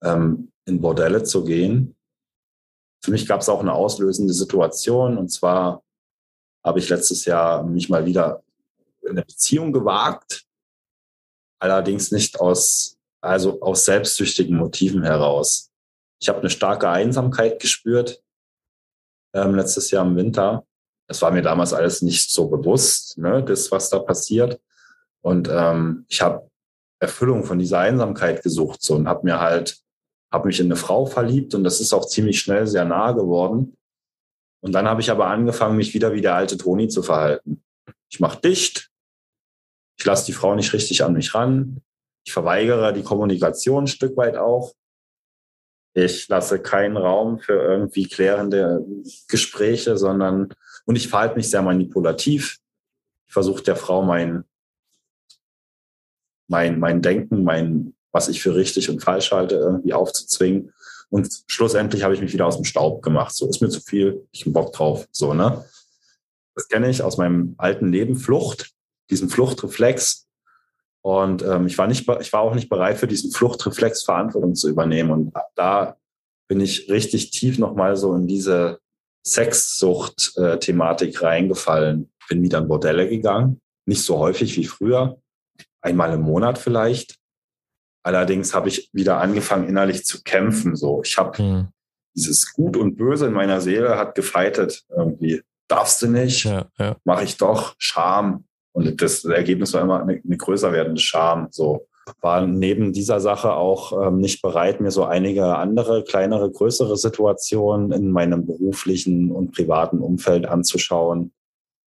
ähm, 0.03 0.53
in 0.66 0.81
Bordelle 0.81 1.22
zu 1.22 1.45
gehen. 1.45 1.97
Für 3.03 3.11
mich 3.11 3.26
gab 3.26 3.41
es 3.41 3.49
auch 3.49 3.61
eine 3.61 3.72
auslösende 3.72 4.33
Situation 4.33 5.18
und 5.18 5.29
zwar 5.29 5.83
habe 6.64 6.79
ich 6.79 6.89
letztes 6.89 7.24
Jahr 7.24 7.62
mich 7.64 7.89
mal 7.89 8.05
wieder 8.05 8.43
in 9.03 9.11
eine 9.11 9.22
Beziehung 9.22 9.72
gewagt, 9.72 10.45
allerdings 11.61 12.12
nicht 12.12 12.41
aus, 12.41 12.99
also 13.20 13.61
aus 13.62 13.85
selbstsüchtigen 13.85 14.57
Motiven 14.57 15.03
heraus. 15.03 15.70
Ich 16.20 16.29
habe 16.29 16.41
eine 16.41 16.51
starke 16.51 16.89
Einsamkeit 16.89 17.61
gespürt 17.61 18.22
ähm, 19.35 19.55
letztes 19.55 19.91
Jahr 19.91 20.07
im 20.07 20.16
Winter. 20.16 20.64
Das 21.07 21.22
war 21.22 21.31
mir 21.31 21.43
damals 21.43 21.72
alles 21.72 22.03
nicht 22.03 22.31
so 22.31 22.49
bewusst, 22.49 23.18
ne, 23.18 23.43
das, 23.43 23.70
was 23.70 23.89
da 23.91 23.99
passiert. 23.99 24.61
Und 25.22 25.49
ähm, 25.51 26.05
ich 26.09 26.20
habe 26.20 26.49
Erfüllung 27.01 27.45
von 27.45 27.59
dieser 27.59 27.79
Einsamkeit 27.81 28.43
gesucht 28.43 28.83
so, 28.83 28.95
und 28.95 29.09
habe 29.09 29.24
mir 29.24 29.41
halt, 29.41 29.79
habe 30.33 30.49
mich 30.49 30.61
in 30.61 30.66
eine 30.66 30.76
Frau 30.76 31.07
verliebt 31.07 31.55
und 31.55 31.64
das 31.64 31.81
ist 31.81 31.93
auch 31.93 32.07
ziemlich 32.07 32.41
schnell 32.41 32.66
sehr 32.66 32.85
nah 32.85 33.12
geworden. 33.12 33.76
Und 34.61 34.72
dann 34.72 34.89
habe 34.89 35.01
ich 35.01 35.11
aber 35.11 35.29
angefangen, 35.29 35.76
mich 35.76 35.95
wieder 35.95 36.12
wie 36.12 36.20
der 36.20 36.35
alte 36.35 36.57
Toni 36.57 36.89
zu 36.89 37.03
verhalten. 37.03 37.62
ich 38.11 38.20
mache 38.20 38.41
dicht, 38.41 38.91
ich 39.99 40.05
lasse 40.05 40.26
die 40.26 40.33
Frau 40.33 40.55
nicht 40.55 40.72
richtig 40.72 41.05
an 41.05 41.12
mich 41.12 41.35
ran, 41.35 41.81
ich 42.24 42.33
verweigere 42.33 42.93
die 42.93 43.03
Kommunikation 43.03 43.85
ein 43.85 43.89
Stück 43.89 44.16
weit 44.16 44.37
auch. 44.37 44.72
Ich 46.05 46.28
lasse 46.28 46.61
keinen 46.61 46.96
Raum 46.96 47.40
für 47.40 47.61
irgendwie 47.61 48.07
klärende 48.07 48.84
Gespräche, 49.28 49.96
sondern 49.96 50.55
und 50.84 50.96
ich 50.96 51.09
verhalte 51.09 51.36
mich 51.36 51.51
sehr 51.51 51.62
manipulativ. 51.62 52.59
Ich 53.26 53.32
versuche 53.32 53.62
der 53.62 53.76
Frau 53.76 54.03
mein, 54.03 54.44
mein, 56.46 56.78
mein 56.78 57.03
Denken, 57.03 57.44
mein, 57.44 57.94
was 58.12 58.28
ich 58.28 58.40
für 58.40 58.55
richtig 58.55 58.88
und 58.88 59.03
falsch 59.03 59.32
halte, 59.32 59.57
irgendwie 59.57 59.92
aufzuzwingen. 59.92 60.72
Und 61.11 61.42
schlussendlich 61.46 62.03
habe 62.05 62.14
ich 62.14 62.20
mich 62.20 62.32
wieder 62.32 62.46
aus 62.46 62.57
dem 62.57 62.64
Staub 62.64 63.03
gemacht. 63.03 63.34
So 63.34 63.49
ist 63.49 63.61
mir 63.61 63.68
zu 63.68 63.80
viel, 63.80 64.26
ich 64.30 64.42
habe 64.42 64.53
Bock 64.53 64.72
drauf. 64.72 65.07
So, 65.11 65.34
ne? 65.34 65.64
Das 66.55 66.68
kenne 66.68 66.88
ich 66.88 67.03
aus 67.03 67.18
meinem 67.18 67.55
alten 67.59 67.92
Leben, 67.92 68.16
Flucht, 68.16 68.70
diesen 69.11 69.28
Fluchtreflex. 69.28 70.28
Und 71.03 71.42
ähm, 71.42 71.66
ich 71.66 71.78
war 71.78 71.86
nicht, 71.86 72.09
ich 72.20 72.32
war 72.32 72.40
auch 72.40 72.55
nicht 72.55 72.68
bereit 72.68 72.99
für 72.99 73.07
diesen 73.07 73.30
Fluchtreflex 73.30 74.03
Verantwortung 74.03 74.55
zu 74.55 74.68
übernehmen. 74.68 75.11
Und 75.11 75.32
da 75.55 75.96
bin 76.49 76.61
ich 76.61 76.90
richtig 76.90 77.30
tief 77.30 77.59
nochmal 77.59 77.96
so 77.96 78.14
in 78.14 78.26
diese 78.26 78.80
Sexsucht-Thematik 79.26 81.22
reingefallen. 81.22 82.11
Bin 82.28 82.42
wieder 82.42 82.59
in 82.59 82.68
Bordelle 82.68 83.09
gegangen. 83.09 83.61
Nicht 83.86 84.03
so 84.03 84.18
häufig 84.18 84.57
wie 84.57 84.66
früher. 84.66 85.18
Einmal 85.80 86.12
im 86.12 86.22
Monat 86.22 86.59
vielleicht. 86.59 87.16
Allerdings 88.03 88.55
habe 88.55 88.68
ich 88.68 88.90
wieder 88.92 89.18
angefangen, 89.18 89.68
innerlich 89.68 90.05
zu 90.05 90.22
kämpfen. 90.22 90.76
So, 90.76 91.03
ich 91.03 91.18
habe 91.18 91.38
hm. 91.38 91.68
dieses 92.14 92.53
Gut 92.53 92.76
und 92.76 92.96
Böse 92.96 93.26
in 93.26 93.32
meiner 93.32 93.61
Seele 93.61 93.96
hat 93.96 94.14
gefeitet 94.14 94.84
irgendwie. 94.88 95.42
Darfst 95.68 96.03
du 96.03 96.09
nicht? 96.09 96.44
Ja, 96.44 96.68
ja. 96.78 96.96
Mache 97.05 97.24
ich 97.24 97.36
doch. 97.36 97.74
Scham. 97.78 98.44
Und 98.73 99.01
das 99.01 99.25
Ergebnis 99.25 99.73
war 99.75 99.83
immer 99.83 100.03
eine, 100.03 100.21
eine 100.25 100.37
größer 100.37 100.73
werdende 100.73 101.01
Scham. 101.01 101.49
So 101.51 101.87
war 102.21 102.47
neben 102.47 102.93
dieser 102.93 103.21
Sache 103.21 103.55
auch 103.55 104.07
ähm, 104.07 104.19
nicht 104.19 104.43
bereit, 104.43 104.81
mir 104.81 104.91
so 104.91 105.05
einige 105.05 105.57
andere, 105.57 106.05
kleinere, 106.05 106.51
größere 106.51 106.97
Situationen 106.97 107.93
in 107.93 108.11
meinem 108.11 108.47
beruflichen 108.47 109.31
und 109.31 109.53
privaten 109.53 109.99
Umfeld 109.99 110.47
anzuschauen. 110.47 111.33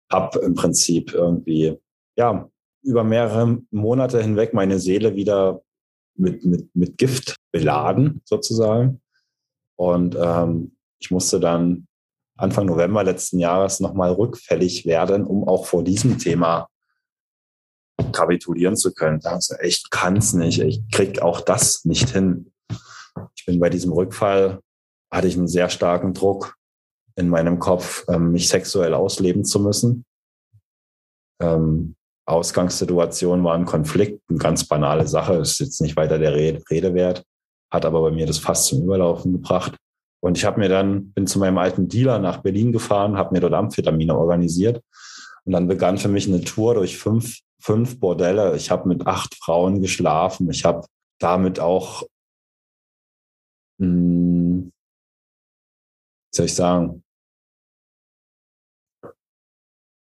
Hab 0.10 0.36
im 0.36 0.56
Prinzip 0.56 1.14
irgendwie, 1.14 1.78
ja, 2.18 2.50
über 2.84 3.04
mehrere 3.04 3.60
Monate 3.72 4.22
hinweg 4.22 4.54
meine 4.54 4.80
Seele 4.80 5.16
wieder 5.16 5.62
mit, 6.16 6.44
mit, 6.44 6.76
mit 6.76 6.98
Gift 6.98 7.36
beladen, 7.52 8.22
sozusagen. 8.26 9.02
Und 9.78 10.18
ähm, 10.20 10.76
ich 11.00 11.12
musste 11.12 11.40
dann 11.40 11.88
Anfang 12.38 12.66
November 12.66 13.04
letzten 13.04 13.40
Jahres 13.40 13.80
nochmal 13.80 14.12
rückfällig 14.12 14.86
werden, 14.86 15.26
um 15.26 15.48
auch 15.48 15.66
vor 15.66 15.84
diesem 15.84 16.18
Thema 16.18 16.68
kapitulieren 18.12 18.76
zu 18.76 18.94
können. 18.94 19.20
Also 19.24 19.56
ich 19.62 19.90
kann 19.90 20.18
es 20.18 20.34
nicht, 20.34 20.60
ich 20.60 20.82
krieg 20.92 21.22
auch 21.22 21.42
das 21.42 21.86
nicht 21.86 22.10
hin. 22.10 22.52
Ich 23.36 23.46
bin 23.46 23.60
bei 23.60 23.70
diesem 23.70 23.92
Rückfall, 23.92 24.60
hatte 25.12 25.28
ich 25.28 25.38
einen 25.38 25.48
sehr 25.48 25.70
starken 25.70 26.14
Druck 26.14 26.56
in 27.16 27.30
meinem 27.30 27.60
Kopf, 27.60 28.06
ähm, 28.08 28.32
mich 28.32 28.48
sexuell 28.48 28.94
ausleben 28.94 29.44
zu 29.46 29.60
müssen. 29.60 30.06
Ähm, 31.42 31.96
Ausgangssituation 32.26 33.44
war 33.44 33.56
ein 33.56 33.66
Konflikt, 33.66 34.22
eine 34.30 34.40
ganz 34.40 34.66
banale 34.66 35.08
Sache, 35.08 35.36
ist 35.36 35.60
jetzt 35.60 35.82
nicht 35.82 35.98
weiter 35.98 36.18
der 36.18 36.34
Rede 36.34 36.94
wert, 36.94 37.26
hat 37.72 37.86
aber 37.86 38.02
bei 38.02 38.12
mir 38.12 38.26
das 38.26 38.38
fast 38.38 38.68
zum 38.68 38.84
Überlaufen 38.84 39.34
gebracht. 39.34 39.76
Und 40.24 40.38
ich 40.38 40.46
habe 40.46 40.60
mir 40.60 40.70
dann, 40.70 41.12
bin 41.12 41.26
zu 41.26 41.40
meinem 41.40 41.58
alten 41.58 41.88
Dealer 41.88 42.20
nach 42.20 42.38
Berlin 42.38 42.72
gefahren, 42.72 43.18
habe 43.18 43.34
mir 43.34 43.42
dort 43.42 43.54
Amphetamine 43.54 44.16
organisiert. 44.16 44.82
Und 45.46 45.54
dann 45.54 45.68
begann 45.68 45.98
für 45.98 46.08
mich 46.08 46.28
eine 46.28 46.42
Tour 46.42 46.76
durch 46.76 46.98
fünf, 46.98 47.40
fünf 47.62 48.00
Bordelle. 48.00 48.56
Ich 48.56 48.72
habe 48.72 48.88
mit 48.88 49.08
acht 49.08 49.36
Frauen 49.36 49.82
geschlafen. 49.82 50.50
Ich 50.50 50.66
habe 50.66 50.86
damit 51.20 51.60
auch, 51.60 52.04
mh, 53.78 53.88
hm, 53.88 54.72
wie 56.32 56.36
soll 56.36 56.46
ich 56.46 56.56
sagen, 56.56 57.04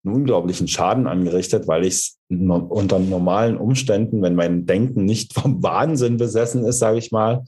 einen 0.05 0.15
unglaublichen 0.15 0.67
Schaden 0.67 1.07
angerichtet, 1.07 1.67
weil 1.67 1.85
ich 1.85 1.93
es 1.93 2.19
unter 2.29 2.99
normalen 2.99 3.57
Umständen, 3.57 4.21
wenn 4.21 4.35
mein 4.35 4.65
Denken 4.65 5.05
nicht 5.05 5.33
vom 5.33 5.63
Wahnsinn 5.63 6.17
besessen 6.17 6.63
ist, 6.65 6.79
sage 6.79 6.99
ich 6.99 7.11
mal, 7.11 7.43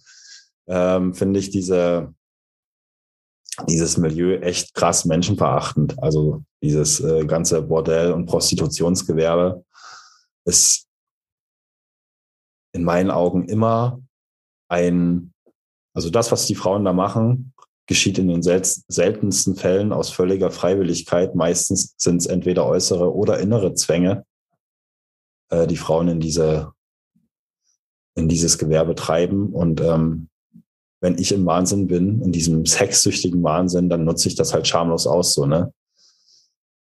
ähm, 0.68 1.14
finde 1.14 1.40
ich 1.40 1.50
diese, 1.50 2.14
dieses 3.68 3.98
Milieu 3.98 4.38
echt 4.38 4.74
krass 4.74 5.06
menschenverachtend. 5.06 6.02
Also 6.02 6.44
dieses 6.62 7.00
äh, 7.00 7.26
ganze 7.26 7.62
Bordell- 7.62 8.12
und 8.12 8.26
Prostitutionsgewerbe 8.26 9.64
ist 10.48 10.88
in 12.74 12.84
meinen 12.84 13.12
Augen 13.12 13.48
immer 13.48 14.02
ein, 14.70 15.34
also 15.94 16.10
das, 16.10 16.32
was 16.32 16.46
die 16.46 16.56
Frauen 16.56 16.86
da 16.86 16.94
machen, 16.94 17.54
geschieht 17.88 18.18
in 18.18 18.28
den 18.28 18.44
sel 18.44 18.62
seltensten 18.88 19.56
Fällen 19.56 19.94
aus 19.94 20.10
völliger 20.10 20.52
Freiwilligkeit. 20.52 21.36
Meistens 21.36 21.94
sind 21.98 22.18
es 22.18 22.26
entweder 22.26 22.66
äußere 22.66 23.14
oder 23.14 23.40
innere 23.40 23.74
Zwänge, 23.76 24.26
äh, 25.50 25.68
die 25.68 25.78
Frauen 25.78 26.08
in 26.08 26.20
diese 26.20 26.74
in 28.16 28.28
dieses 28.28 28.58
Gewerbe 28.58 28.96
treiben. 28.96 29.54
Und 29.54 29.80
ähm, 29.80 30.30
wenn 31.02 31.18
ich 31.18 31.32
im 31.32 31.46
Wahnsinn 31.46 31.88
bin, 31.88 32.22
in 32.22 32.32
diesem 32.32 32.66
sexsüchtigen 32.66 33.44
Wahnsinn, 33.44 33.90
dann 33.90 34.06
nutze 34.06 34.28
ich 34.28 34.36
das 34.36 34.54
halt 34.54 34.68
schamlos 34.68 35.06
aus, 35.06 35.34
so 35.34 35.46
ne. 35.46 35.72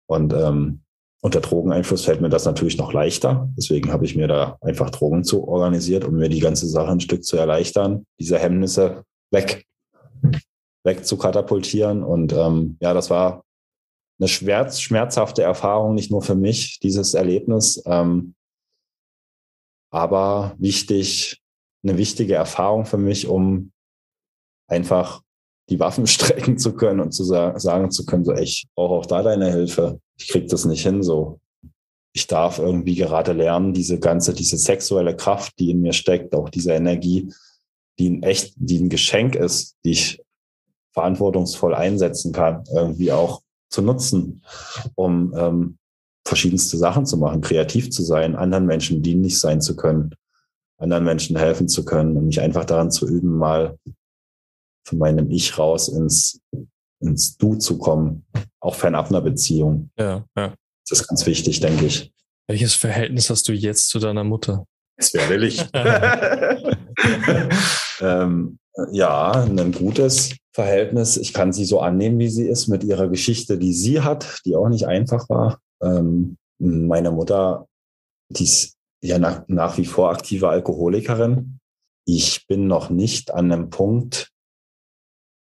Und 0.07 0.33
ähm, 0.33 0.84
unter 1.25 1.41
Drogeneinfluss 1.41 2.05
fällt 2.05 2.21
mir 2.21 2.29
das 2.29 2.45
natürlich 2.45 2.77
noch 2.77 2.93
leichter. 2.93 3.49
Deswegen 3.57 3.91
habe 3.91 4.05
ich 4.05 4.15
mir 4.15 4.29
da 4.29 4.59
einfach 4.61 4.91
Drogen 4.91 5.25
zu 5.25 5.49
organisiert, 5.49 6.05
um 6.05 6.17
mir 6.17 6.29
die 6.29 6.39
ganze 6.39 6.69
Sache 6.69 6.91
ein 6.91 7.01
Stück 7.01 7.25
zu 7.25 7.39
erleichtern, 7.39 8.05
diese 8.21 8.39
Hemmnisse 8.39 9.05
weg 9.31 9.65
wegzukatapultieren. 10.85 12.03
Und 12.03 12.35
ähm, 12.35 12.77
ja, 12.79 12.93
das 12.93 13.09
war 13.09 13.43
eine 14.21 14.29
schmerz, 14.29 14.81
schmerzhafte 14.81 15.43
Erfahrung, 15.43 15.95
nicht 15.95 16.11
nur 16.11 16.21
für 16.21 16.35
mich, 16.35 16.79
dieses 16.81 17.15
Erlebnis, 17.15 17.83
ähm, 17.87 18.35
aber 19.91 20.55
wichtig, 20.59 21.41
eine 21.83 21.97
wichtige 21.97 22.35
Erfahrung 22.35 22.85
für 22.85 22.99
mich, 22.99 23.29
um 23.29 23.73
einfach 24.69 25.23
die 25.71 25.81
Waffen 25.81 26.07
strecken 26.07 26.59
zu 26.59 26.75
können 26.75 27.01
und 27.01 27.13
zu 27.13 27.25
sagen, 27.25 27.59
sagen 27.59 27.91
zu 27.91 28.05
können, 28.05 28.27
so, 28.27 28.35
ich 28.35 28.67
brauche 28.75 28.93
auch 28.93 29.07
da 29.07 29.23
deine 29.23 29.51
Hilfe. 29.51 30.01
Ich 30.19 30.29
krieg 30.29 30.49
das 30.49 30.65
nicht 30.65 30.83
hin, 30.83 31.03
so. 31.03 31.41
Ich 32.13 32.27
darf 32.27 32.59
irgendwie 32.59 32.95
gerade 32.95 33.33
lernen, 33.33 33.73
diese 33.73 33.99
ganze, 33.99 34.35
diese 34.35 34.57
sexuelle 34.57 35.17
Kraft, 35.17 35.59
die 35.59 35.71
in 35.71 35.81
mir 35.81 35.93
steckt, 35.93 36.35
auch 36.35 36.49
diese 36.49 36.73
Energie, 36.73 37.33
die 37.99 38.11
ein 38.11 38.23
echt, 38.23 38.55
die 38.57 38.79
ein 38.79 38.89
Geschenk 38.89 39.35
ist, 39.35 39.77
die 39.85 39.93
ich 39.93 40.23
verantwortungsvoll 40.93 41.75
einsetzen 41.75 42.33
kann, 42.33 42.65
irgendwie 42.73 43.11
auch 43.11 43.43
zu 43.69 43.83
nutzen, 43.83 44.45
um 44.95 45.35
ähm, 45.37 45.79
verschiedenste 46.25 46.79
Sachen 46.79 47.05
zu 47.05 47.17
machen, 47.17 47.41
kreativ 47.41 47.91
zu 47.91 48.03
sein, 48.03 48.37
anderen 48.37 48.67
Menschen 48.67 49.03
dienlich 49.03 49.41
sein 49.41 49.61
zu 49.61 49.77
können, 49.77 50.15
anderen 50.79 51.05
Menschen 51.05 51.37
helfen 51.37 51.69
zu 51.69 51.85
können 51.85 52.17
und 52.17 52.27
mich 52.27 52.41
einfach 52.41 52.65
daran 52.65 52.91
zu 52.91 53.09
üben, 53.09 53.37
mal 53.37 53.77
von 54.87 54.99
meinem 54.99 55.31
Ich 55.31 55.59
raus 55.59 55.89
ins, 55.89 56.41
ins 57.01 57.37
Du 57.37 57.57
zu 57.57 57.79
kommen, 57.79 58.25
auch 58.61 58.75
fernab 58.75 59.09
einer 59.09 59.21
Beziehung. 59.21 59.91
Ja, 59.99 60.25
ja. 60.37 60.55
Das 60.89 61.01
ist 61.01 61.09
ganz 61.09 61.27
wichtig, 61.27 61.61
denke 61.61 61.87
ich. 61.87 62.13
Welches 62.47 62.75
Verhältnis 62.75 63.31
hast 63.31 63.49
du 63.49 63.53
jetzt 63.53 63.89
zu 63.89 63.99
deiner 63.99 64.25
Mutter? 64.25 64.67
Es 64.97 65.15
wäre 65.15 65.31
willig. 65.31 65.67
ähm, 68.01 68.59
ja, 68.93 69.33
ein 69.33 69.73
gutes 69.73 70.37
Verhältnis. 70.53 71.17
Ich 71.17 71.33
kann 71.33 71.53
sie 71.53 71.65
so 71.65 71.81
annehmen, 71.81 72.19
wie 72.19 72.29
sie 72.29 72.47
ist, 72.47 72.69
mit 72.69 72.85
ihrer 72.85 73.09
Geschichte, 73.09 73.59
die 73.59 73.73
sie 73.73 74.01
hat, 74.01 74.41
die 74.45 74.57
auch 74.57 74.69
nicht 74.69 74.87
einfach 74.87 75.29
war. 75.29 75.61
Ähm, 75.83 76.37
meine 76.59 77.11
Mutter, 77.11 77.67
die 78.29 78.45
ist 78.45 78.77
ja 79.03 79.19
nach, 79.19 79.45
nach 79.49 79.79
wie 79.79 79.85
vor 79.85 80.11
aktive 80.11 80.49
Alkoholikerin. 80.49 81.59
Ich 82.07 82.47
bin 82.47 82.67
noch 82.67 82.91
nicht 82.91 83.33
an 83.33 83.51
einem 83.51 83.71
Punkt, 83.71 84.31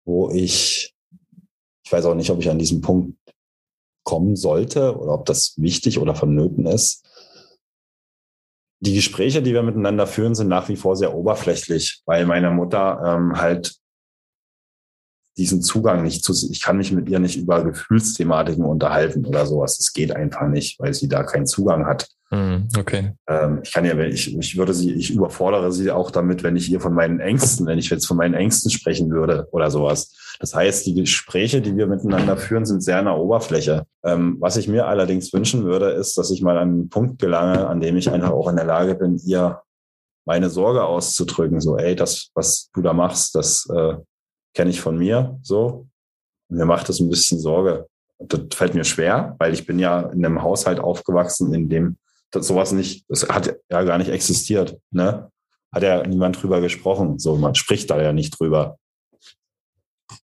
wo 0.05 0.31
ich, 0.31 0.95
ich 1.87 1.93
weiß 1.93 2.05
auch 2.07 2.16
nicht, 2.16 2.30
ob 2.30 2.41
ich 2.41 2.51
an 2.51 2.59
diesem 2.59 2.80
Punkt 2.80 3.16
kommen 4.03 4.34
sollte 4.34 4.99
oder 4.99 5.14
ob 5.14 5.24
das 5.24 5.55
wichtig 5.57 6.01
oder 6.01 6.16
vonnöten 6.16 6.66
ist, 6.66 7.07
die 8.80 8.95
Gespräche, 8.95 9.41
die 9.41 9.55
wir 9.55 9.62
miteinander 9.62 10.09
führen, 10.09 10.34
sind 10.34 10.49
nach 10.49 10.68
wie 10.68 10.74
vor 10.74 10.97
sehr 10.97 11.14
oberflächlich, 11.14 12.03
weil 12.05 12.26
meine 12.26 12.51
Mutter 12.51 13.01
ähm, 13.05 13.41
halt 13.41 13.76
diesen 15.37 15.62
Zugang 15.62 16.03
nicht 16.03 16.24
zu, 16.24 16.32
ich 16.51 16.62
kann 16.62 16.78
mich 16.78 16.93
mit 16.93 17.09
ihr 17.09 17.18
nicht 17.18 17.37
über 17.37 17.62
Gefühlsthematiken 17.62 18.64
unterhalten 18.64 19.26
oder 19.26 19.47
sowas. 19.47 19.78
Es 19.78 19.93
geht 19.93 20.14
einfach 20.14 20.49
nicht, 20.49 20.80
weil 20.80 20.95
sie 20.95 21.09
da 21.09 21.22
keinen 21.22 21.47
Zugang 21.47 21.87
hat. 21.87 22.09
Mhm, 22.30 22.68
okay. 22.76 23.12
Ähm, 23.28 23.61
ich 23.62 23.72
kann 23.72 23.84
ja, 23.84 23.97
ich, 24.01 24.37
ich 24.37 24.57
würde 24.57 24.74
sie, 24.74 24.93
ich 24.93 25.11
überfordere 25.11 25.70
sie 25.72 25.91
auch 25.91 26.11
damit, 26.11 26.43
wenn 26.43 26.57
ich 26.57 26.70
ihr 26.70 26.80
von 26.80 26.93
meinen 26.93 27.20
Ängsten, 27.20 27.66
wenn 27.66 27.78
ich 27.78 27.89
jetzt 27.91 28.07
von 28.07 28.16
meinen 28.16 28.34
Ängsten 28.34 28.70
sprechen 28.70 29.11
würde 29.11 29.47
oder 29.53 29.70
sowas. 29.70 30.12
Das 30.41 30.55
heißt, 30.55 30.87
die 30.87 30.95
Gespräche, 30.95 31.61
die 31.61 31.76
wir 31.76 31.87
miteinander 31.87 32.37
führen, 32.37 32.66
sind 32.66 32.82
sehr 32.82 32.99
an 32.99 33.05
der 33.05 33.18
Oberfläche. 33.18 33.87
Ähm, 34.05 34.37
was 34.41 34.57
ich 34.57 34.66
mir 34.66 34.87
allerdings 34.87 35.32
wünschen 35.32 35.64
würde, 35.64 35.91
ist, 35.91 36.18
dass 36.18 36.30
ich 36.30 36.43
mal 36.43 36.59
an 36.59 36.68
einen 36.68 36.89
Punkt 36.89 37.20
gelange, 37.20 37.66
an 37.68 37.80
dem 37.80 37.97
ich 37.97 38.11
einfach 38.11 38.32
auch 38.32 38.49
in 38.49 38.57
der 38.57 38.66
Lage 38.66 38.97
bin, 38.97 39.20
ihr 39.24 39.61
meine 40.24 40.51
Sorge 40.51 40.82
auszudrücken. 40.82 41.61
So, 41.61 41.76
ey, 41.76 41.95
das, 41.95 42.30
was 42.34 42.70
du 42.74 42.82
da 42.82 42.93
machst, 42.93 43.37
das 43.37 43.68
äh, 43.72 43.95
kenne 44.57 44.71
ich 44.71 44.81
von 44.81 44.97
mir 44.97 45.39
so. 45.43 45.87
Mir 46.49 46.65
macht 46.65 46.89
das 46.89 46.99
ein 46.99 47.11
bisschen 47.11 47.39
Sorge. 47.39 47.87
Das 48.19 48.41
fällt 48.55 48.75
mir 48.75 48.85
schwer, 48.85 49.37
weil 49.39 49.53
ich 49.53 49.67
bin 49.67 49.79
ja 49.79 50.01
in 50.01 50.25
einem 50.25 50.43
Haushalt 50.43 50.81
aufgewachsen, 50.81 51.53
in 51.53 51.69
dem 51.69 51.99
das 52.31 52.49
sowas 52.49 52.73
nicht, 52.73 53.05
das 53.09 53.29
hat 53.29 53.57
ja 53.71 53.83
gar 53.83 53.99
nicht 53.99 54.11
existiert. 54.11 54.79
Ne? 54.91 55.31
Hat 55.73 55.83
ja 55.83 56.07
niemand 56.07 56.43
drüber 56.43 56.61
gesprochen. 56.61 57.19
So, 57.19 57.37
man 57.37 57.55
spricht 57.55 57.91
da 57.91 58.01
ja 58.01 58.13
nicht 58.13 58.39
drüber. 58.39 58.79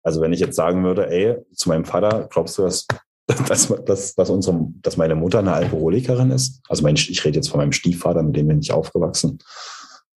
Also 0.04 0.22
wenn 0.22 0.34
ich 0.34 0.40
jetzt 0.40 0.56
sagen 0.56 0.84
würde, 0.84 1.10
ey, 1.10 1.38
zu 1.54 1.70
meinem 1.70 1.86
Vater, 1.86 2.28
glaubst 2.30 2.58
du, 2.58 2.62
dass, 2.62 2.86
dass, 3.48 3.68
dass, 3.86 4.16
dass, 4.16 4.30
unsere, 4.30 4.68
dass 4.82 4.98
meine 4.98 5.16
Mutter 5.16 5.40
eine 5.40 5.54
Alkoholikerin 5.54 6.32
ist? 6.32 6.62
Also 6.70 6.84
mein, 6.84 6.96
ich 6.96 7.26
rede 7.26 7.38
jetzt 7.38 7.50
von 7.50 7.60
meinem 7.60 7.72
Stiefvater, 7.72 8.22
mit 8.22 8.36
dem 8.36 8.48
bin 8.48 8.60
ich 8.60 8.72
aufgewachsen. 8.72 9.40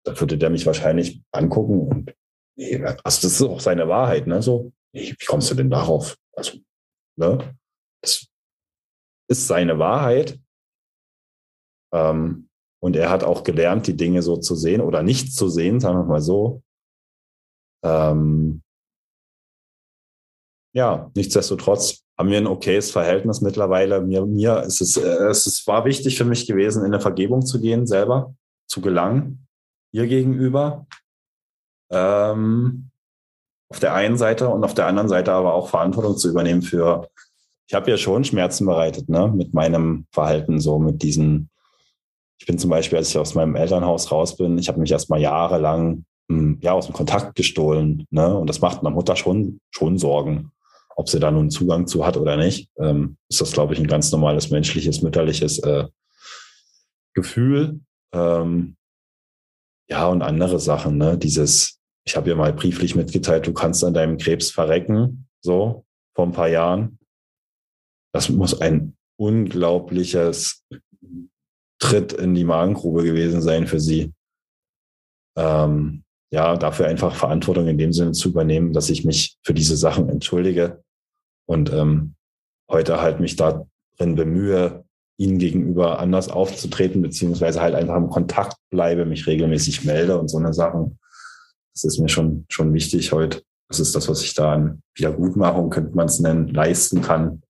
Da 0.03 0.19
würde 0.19 0.37
der 0.37 0.49
mich 0.49 0.65
wahrscheinlich 0.65 1.21
angucken 1.31 1.87
und 1.87 2.13
also 2.57 2.99
das 3.03 3.23
ist 3.23 3.41
auch 3.41 3.59
seine 3.59 3.87
Wahrheit, 3.87 4.27
ne? 4.27 4.41
So, 4.41 4.71
wie 4.93 5.15
kommst 5.25 5.49
du 5.51 5.55
denn 5.55 5.69
darauf? 5.69 6.17
Also, 6.35 6.57
ne? 7.17 7.57
Das 8.01 8.27
ist 9.29 9.47
seine 9.47 9.79
Wahrheit. 9.79 10.39
Ähm, 11.93 12.49
und 12.83 12.95
er 12.95 13.09
hat 13.09 13.23
auch 13.23 13.43
gelernt, 13.43 13.87
die 13.87 13.95
Dinge 13.95 14.21
so 14.21 14.37
zu 14.37 14.55
sehen 14.55 14.81
oder 14.81 15.03
nicht 15.03 15.35
zu 15.35 15.49
sehen, 15.49 15.79
sagen 15.79 15.99
wir 15.99 16.05
mal 16.05 16.21
so. 16.21 16.63
Ähm, 17.83 18.63
ja, 20.73 21.11
nichtsdestotrotz 21.15 22.03
haben 22.17 22.29
wir 22.29 22.37
ein 22.37 22.47
okayes 22.47 22.91
Verhältnis 22.91 23.41
mittlerweile. 23.41 24.01
Mir, 24.01 24.25
mir 24.25 24.61
ist 24.63 24.81
es, 24.81 24.97
äh, 24.97 25.27
es 25.27 25.45
ist, 25.47 25.67
war 25.67 25.85
wichtig 25.85 26.17
für 26.17 26.25
mich 26.25 26.47
gewesen, 26.47 26.79
in 26.79 26.93
eine 26.93 27.01
Vergebung 27.01 27.45
zu 27.45 27.59
gehen, 27.59 27.85
selber 27.85 28.35
zu 28.67 28.81
gelangen, 28.81 29.47
ihr 29.91 30.07
gegenüber. 30.07 30.87
Ähm, 31.91 32.89
auf 33.69 33.79
der 33.79 33.93
einen 33.93 34.17
Seite 34.17 34.49
und 34.49 34.63
auf 34.63 34.73
der 34.73 34.87
anderen 34.87 35.07
Seite 35.07 35.31
aber 35.31 35.53
auch 35.53 35.69
Verantwortung 35.69 36.17
zu 36.17 36.29
übernehmen 36.29 36.61
für, 36.61 37.09
ich 37.67 37.73
habe 37.73 37.89
ja 37.89 37.97
schon 37.97 38.23
Schmerzen 38.23 38.65
bereitet, 38.65 39.07
ne, 39.07 39.31
mit 39.33 39.53
meinem 39.53 40.07
Verhalten, 40.11 40.59
so 40.59 40.77
mit 40.79 41.01
diesen, 41.03 41.49
ich 42.39 42.45
bin 42.45 42.57
zum 42.57 42.69
Beispiel, 42.69 42.97
als 42.97 43.09
ich 43.09 43.17
aus 43.17 43.33
meinem 43.33 43.55
Elternhaus 43.55 44.11
raus 44.11 44.35
bin, 44.35 44.57
ich 44.57 44.67
habe 44.67 44.79
mich 44.79 44.91
erstmal 44.91 45.21
jahrelang 45.21 46.05
hm, 46.31 46.59
ja, 46.61 46.73
aus 46.73 46.85
dem 46.85 46.93
Kontakt 46.93 47.35
gestohlen. 47.35 48.07
Ne? 48.09 48.35
Und 48.35 48.47
das 48.47 48.61
macht 48.61 48.83
meiner 48.83 48.95
Mutter 48.95 49.15
schon, 49.15 49.59
schon 49.69 49.97
Sorgen. 49.97 50.51
Ob 50.95 51.09
sie 51.09 51.19
da 51.19 51.31
nun 51.31 51.49
Zugang 51.49 51.87
zu 51.87 52.05
hat 52.05 52.17
oder 52.17 52.37
nicht, 52.37 52.69
ähm, 52.77 53.17
ist 53.29 53.41
das, 53.41 53.51
glaube 53.51 53.73
ich, 53.73 53.79
ein 53.79 53.87
ganz 53.87 54.11
normales 54.11 54.49
menschliches, 54.49 55.01
mütterliches 55.01 55.59
äh, 55.59 55.87
Gefühl. 57.13 57.81
Ähm, 58.13 58.75
ja, 59.89 60.07
und 60.07 60.21
andere 60.21 60.59
Sachen, 60.59 60.97
ne? 60.97 61.17
Dieses, 61.17 61.80
ich 62.05 62.15
habe 62.15 62.29
ihr 62.29 62.35
mal 62.35 62.53
brieflich 62.53 62.95
mitgeteilt, 62.95 63.47
du 63.47 63.53
kannst 63.53 63.83
an 63.83 63.93
deinem 63.93 64.17
Krebs 64.17 64.49
verrecken, 64.51 65.27
so 65.41 65.85
vor 66.15 66.25
ein 66.25 66.31
paar 66.31 66.49
Jahren. 66.49 66.99
Das 68.13 68.29
muss 68.29 68.59
ein 68.59 68.97
unglaubliches 69.17 70.65
Tritt 71.79 72.13
in 72.13 72.33
die 72.35 72.43
Magengrube 72.43 73.03
gewesen 73.03 73.41
sein 73.41 73.67
für 73.67 73.79
sie. 73.79 74.13
Ähm, 75.37 76.03
ja, 76.31 76.55
dafür 76.55 76.87
einfach 76.87 77.15
Verantwortung 77.15 77.67
in 77.67 77.77
dem 77.77 77.93
Sinne 77.93 78.13
zu 78.13 78.29
übernehmen, 78.29 78.73
dass 78.73 78.89
ich 78.89 79.05
mich 79.05 79.37
für 79.43 79.53
diese 79.53 79.75
Sachen 79.75 80.09
entschuldige 80.09 80.83
und 81.45 81.71
ähm, 81.73 82.15
heute 82.69 83.01
halt 83.01 83.19
mich 83.19 83.35
darin 83.35 84.15
bemühe, 84.15 84.85
ihnen 85.17 85.37
gegenüber 85.37 85.99
anders 85.99 86.29
aufzutreten, 86.29 87.01
beziehungsweise 87.01 87.61
halt 87.61 87.75
einfach 87.75 87.97
im 87.97 88.09
Kontakt 88.09 88.57
bleibe, 88.69 89.05
mich 89.05 89.27
regelmäßig 89.27 89.83
melde 89.83 90.17
und 90.17 90.29
so 90.29 90.37
eine 90.37 90.53
Sachen. 90.53 90.97
Das 91.73 91.83
ist 91.83 91.99
mir 91.99 92.09
schon, 92.09 92.45
schon 92.49 92.73
wichtig 92.73 93.11
heute. 93.11 93.43
Das 93.69 93.79
ist 93.79 93.95
das, 93.95 94.09
was 94.09 94.21
ich 94.21 94.33
da 94.33 94.53
an 94.53 94.83
Wiedergutmachung, 94.95 95.69
könnte 95.69 95.95
man 95.95 96.07
es 96.07 96.19
nennen, 96.19 96.49
leisten 96.49 97.01
kann, 97.01 97.41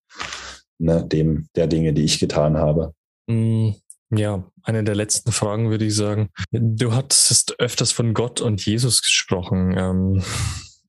ne, 0.77 1.03
dem, 1.05 1.47
der 1.55 1.67
Dinge, 1.67 1.93
die 1.93 2.03
ich 2.03 2.19
getan 2.19 2.57
habe. 2.57 2.93
Mm, 3.27 3.71
ja, 4.11 4.43
eine 4.63 4.83
der 4.83 4.95
letzten 4.95 5.31
Fragen 5.31 5.69
würde 5.69 5.85
ich 5.85 5.95
sagen. 5.95 6.29
Du 6.51 6.93
hattest 6.93 7.59
öfters 7.59 7.91
von 7.91 8.13
Gott 8.13 8.41
und 8.41 8.63
Jesus 8.65 9.01
gesprochen. 9.01 9.75
Ähm, 9.77 10.23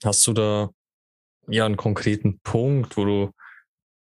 hast 0.05 0.27
du 0.27 0.33
da 0.33 0.71
ja 1.49 1.65
einen 1.65 1.77
konkreten 1.77 2.41
Punkt, 2.41 2.97
wo 2.97 3.05
du, 3.05 3.31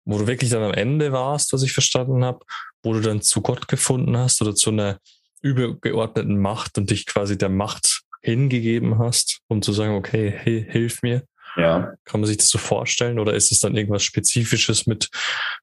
wo 0.04 0.18
du 0.18 0.26
wirklich 0.26 0.50
dann 0.50 0.62
am 0.62 0.74
Ende 0.74 1.12
warst, 1.12 1.52
was 1.52 1.62
ich 1.62 1.72
verstanden 1.72 2.24
habe, 2.24 2.40
wo 2.82 2.92
du 2.92 3.00
dann 3.00 3.22
zu 3.22 3.40
Gott 3.40 3.68
gefunden 3.68 4.16
hast 4.16 4.40
oder 4.42 4.54
zu 4.54 4.70
einer 4.70 5.00
übergeordneten 5.42 6.38
Macht 6.38 6.78
und 6.78 6.90
dich 6.90 7.06
quasi 7.06 7.36
der 7.36 7.48
Macht 7.48 8.02
hingegeben 8.26 8.98
hast, 8.98 9.40
um 9.46 9.62
zu 9.62 9.72
sagen, 9.72 9.94
okay, 9.94 10.34
hey, 10.36 10.66
hilf 10.68 11.02
mir? 11.02 11.22
Ja. 11.56 11.94
Kann 12.04 12.20
man 12.20 12.26
sich 12.26 12.36
das 12.36 12.48
so 12.48 12.58
vorstellen 12.58 13.18
oder 13.18 13.34
ist 13.34 13.52
es 13.52 13.60
dann 13.60 13.76
irgendwas 13.76 14.02
Spezifisches 14.02 14.86
mit 14.86 15.10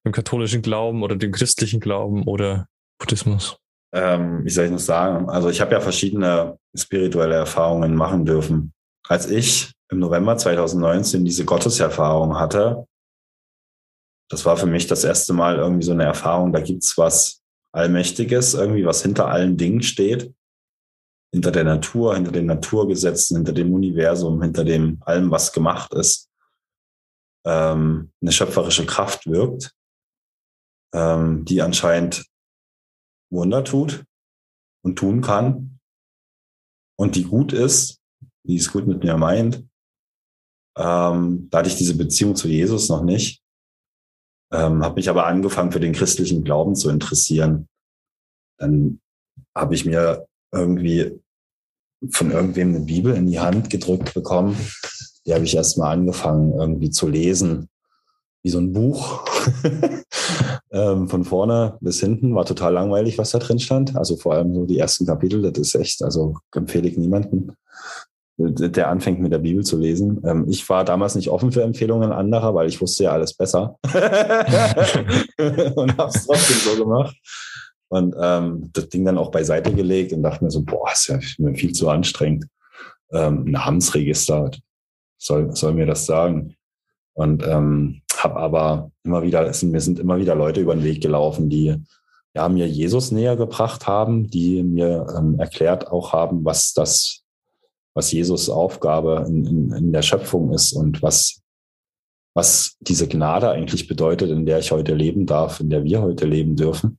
dem 0.06 0.14
katholischen 0.14 0.62
Glauben 0.62 1.04
oder 1.04 1.16
dem 1.18 1.34
christlichen 1.34 1.80
Glauben 1.80 2.24
oder 2.24 2.68
Buddhismus? 2.98 3.58
Ähm, 3.94 4.44
wie 4.46 4.50
soll 4.50 4.66
ich 4.66 4.72
das 4.72 4.86
sagen? 4.86 5.30
Also 5.30 5.50
ich 5.50 5.62
habe 5.62 5.74
ja 5.74 5.82
verschiedene 5.82 6.58
spirituelle 6.76 7.36
Erfahrungen 7.36 7.96
machen 7.96 8.26
dürfen. 8.26 8.74
Als 9.08 9.30
ich 9.30 9.72
im 9.92 10.00
November 10.00 10.38
2019 10.38 11.26
diese 11.26 11.46
Gotteserfahrung 11.46 12.40
hatte, 12.40 12.88
das 14.30 14.46
war 14.46 14.56
für 14.56 14.66
mich 14.66 14.88
das 14.88 15.04
erste 15.04 15.34
Mal 15.34 15.58
irgendwie 15.58 15.86
so 15.86 15.92
eine 15.92 16.06
Erfahrung, 16.06 16.54
da 16.54 16.62
gibt's 16.62 16.98
was 16.98 17.42
Allmächtiges, 17.74 18.54
irgendwie 18.54 18.86
was 18.86 19.02
hinter 19.02 19.28
allen 19.28 19.58
Dingen 19.58 19.84
steht. 19.84 20.34
Hinter 21.34 21.52
der 21.52 21.64
Natur, 21.64 22.16
hinter 22.16 22.32
den 22.32 22.46
Naturgesetzen, 22.46 23.38
hinter 23.38 23.54
dem 23.54 23.74
Universum, 23.74 24.42
hinter 24.42 24.64
dem 24.64 25.00
allem, 25.02 25.32
was 25.32 25.52
gemacht 25.52 25.94
ist. 25.94 26.30
Ähm, 27.46 28.12
eine 28.22 28.32
schöpferische 28.32 28.86
Kraft 28.86 29.26
wirkt, 29.26 29.76
ähm, 30.94 31.44
die 31.44 31.62
anscheinend 31.62 32.26
Wunder 33.32 33.64
tut 33.64 34.06
und 34.86 34.98
tun 34.98 35.22
kann 35.22 35.80
und 36.98 37.16
die 37.16 37.24
gut 37.24 37.52
ist, 37.52 38.00
die 38.44 38.58
es 38.58 38.72
gut 38.72 38.88
mit 38.88 39.04
mir 39.04 39.18
meint. 39.18 39.68
Ähm, 40.78 41.50
da 41.50 41.60
hatte 41.60 41.70
ich 41.70 41.78
diese 41.78 41.98
Beziehung 41.98 42.36
zu 42.36 42.48
Jesus 42.48 42.90
noch 42.90 43.04
nicht. 43.04 43.42
Ähm, 44.52 44.84
habe 44.84 44.96
mich 44.96 45.10
aber 45.10 45.26
angefangen 45.26 45.72
für 45.72 45.80
den 45.80 45.94
christlichen 45.94 46.44
Glauben 46.44 46.76
zu 46.76 46.90
interessieren. 46.90 47.68
Dann 48.60 49.02
habe 49.56 49.74
ich 49.74 49.86
mir 49.86 50.28
irgendwie 50.52 51.23
von 52.12 52.32
irgendwem 52.32 52.70
eine 52.70 52.86
Bibel 52.86 53.16
in 53.16 53.28
die 53.28 53.40
Hand 53.40 53.70
gedrückt 53.70 54.14
bekommen. 54.14 54.58
Die 55.26 55.34
habe 55.34 55.46
ich 55.46 55.56
erst 55.56 55.78
mal 55.78 55.92
angefangen 55.92 56.54
irgendwie 56.54 56.90
zu 56.90 57.08
lesen, 57.08 57.70
wie 58.44 58.50
so 58.50 58.60
ein 58.60 58.74
Buch. 58.74 59.26
ähm, 60.72 61.08
von 61.08 61.24
vorne 61.24 61.78
bis 61.80 62.00
hinten 62.00 62.36
war 62.36 62.46
total 62.46 62.74
langweilig, 62.74 63.18
was 63.18 63.32
da 63.32 63.40
drin 63.40 63.60
stand. 63.60 63.96
Also 63.96 64.18
vor 64.18 64.34
allem 64.34 64.54
so 64.54 64.66
die 64.66 64.80
ersten 64.80 65.06
Kapitel, 65.06 65.42
das 65.42 65.58
ist 65.58 65.76
echt, 65.76 66.04
also 66.04 66.36
empfehle 66.54 66.90
ich 66.90 66.98
niemanden, 66.98 67.54
der 68.38 68.90
anfängt 68.90 69.20
mit 69.20 69.32
der 69.32 69.40
Bibel 69.40 69.64
zu 69.64 69.78
lesen. 69.78 70.22
Ähm, 70.26 70.46
ich 70.50 70.68
war 70.68 70.84
damals 70.84 71.16
nicht 71.16 71.30
offen 71.30 71.52
für 71.52 71.64
Empfehlungen 71.64 72.12
anderer, 72.12 72.54
weil 72.56 72.68
ich 72.68 72.82
wusste 72.82 73.06
ja 73.06 73.12
alles 73.12 73.34
besser 73.34 73.78
und 75.76 75.98
habe 75.98 76.12
es 76.14 76.26
trotzdem 76.26 76.58
so 76.58 76.84
gemacht. 76.84 77.16
Und 77.94 78.16
ähm, 78.20 78.72
das 78.74 78.90
Ding 78.90 79.06
dann 79.06 79.20
auch 79.20 79.30
beiseite 79.30 79.72
gelegt 79.72 80.14
und 80.14 80.24
dachte 80.24 80.44
mir 80.44 80.50
so, 80.50 80.64
boah, 80.64 80.92
ist 80.92 81.10
ja 81.10 81.20
mir 81.38 81.54
viel 81.54 81.74
zu 81.74 81.90
anstrengend. 81.90 82.48
Ähm, 83.12 83.44
Namensregister 83.44 84.50
soll, 85.20 85.56
soll 85.56 85.76
mir 85.76 85.86
das 85.86 86.08
sagen. 86.08 86.56
Und 87.14 87.46
ähm, 87.46 88.02
habe 88.18 88.38
aber 88.38 88.92
immer 89.04 89.22
wieder, 89.22 89.46
es 89.46 89.62
mir 89.62 89.80
sind 89.80 90.00
immer 90.00 90.18
wieder 90.18 90.34
Leute 90.34 90.60
über 90.60 90.74
den 90.74 90.84
Weg 90.84 91.02
gelaufen, 91.02 91.52
die 91.52 91.76
ja, 92.34 92.50
mir 92.50 92.68
Jesus 92.68 93.12
näher 93.12 93.36
gebracht 93.36 93.86
haben, 93.86 94.28
die 94.28 94.64
mir 94.64 95.06
ähm, 95.16 95.38
erklärt 95.38 95.92
auch 95.92 96.14
haben, 96.14 96.44
was 96.44 96.74
das, 96.74 97.22
was 97.94 98.12
Jesus 98.12 98.50
Aufgabe 98.50 99.24
in, 99.28 99.46
in, 99.46 99.72
in 99.72 99.94
der 99.94 100.02
Schöpfung 100.02 100.52
ist 100.52 100.74
und 100.74 101.04
was, 101.04 101.44
was 102.34 102.76
diese 102.80 103.08
Gnade 103.08 103.52
eigentlich 103.52 103.88
bedeutet, 103.88 104.32
in 104.32 104.48
der 104.48 104.58
ich 104.58 104.72
heute 104.72 104.96
leben 104.96 105.28
darf, 105.28 105.60
in 105.60 105.70
der 105.70 105.84
wir 105.84 106.02
heute 106.02 106.26
leben 106.26 106.56
dürfen. 106.56 106.98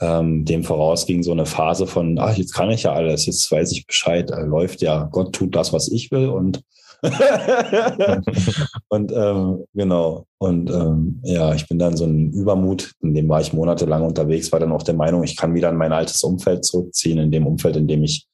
Ähm, 0.00 0.44
dem 0.44 0.62
voraus 0.62 1.06
ging 1.06 1.22
so 1.22 1.32
eine 1.32 1.46
Phase 1.46 1.86
von, 1.86 2.18
ach, 2.18 2.36
jetzt 2.36 2.52
kann 2.52 2.70
ich 2.70 2.84
ja 2.84 2.92
alles, 2.92 3.26
jetzt 3.26 3.50
weiß 3.50 3.72
ich 3.72 3.86
Bescheid, 3.86 4.30
äh, 4.30 4.42
läuft 4.42 4.80
ja, 4.80 5.04
Gott 5.04 5.34
tut 5.34 5.56
das, 5.56 5.72
was 5.72 5.90
ich 5.90 6.12
will 6.12 6.28
und 6.28 6.62
und 8.88 9.12
ähm, 9.12 9.64
genau. 9.72 10.26
Und 10.38 10.68
ähm, 10.70 11.20
ja, 11.24 11.54
ich 11.54 11.68
bin 11.68 11.78
dann 11.78 11.96
so 11.96 12.04
ein 12.04 12.32
Übermut, 12.32 12.92
in 13.00 13.14
dem 13.14 13.28
war 13.28 13.40
ich 13.40 13.52
monatelang 13.52 14.02
unterwegs, 14.04 14.50
war 14.50 14.58
dann 14.60 14.72
auch 14.72 14.82
der 14.82 14.94
Meinung, 14.94 15.22
ich 15.22 15.36
kann 15.36 15.54
wieder 15.54 15.70
in 15.70 15.76
mein 15.76 15.92
altes 15.92 16.22
Umfeld 16.24 16.64
zurückziehen, 16.64 17.18
in 17.18 17.30
dem 17.30 17.46
Umfeld, 17.46 17.76
in 17.76 17.86
dem 17.86 18.02
ich 18.02 18.26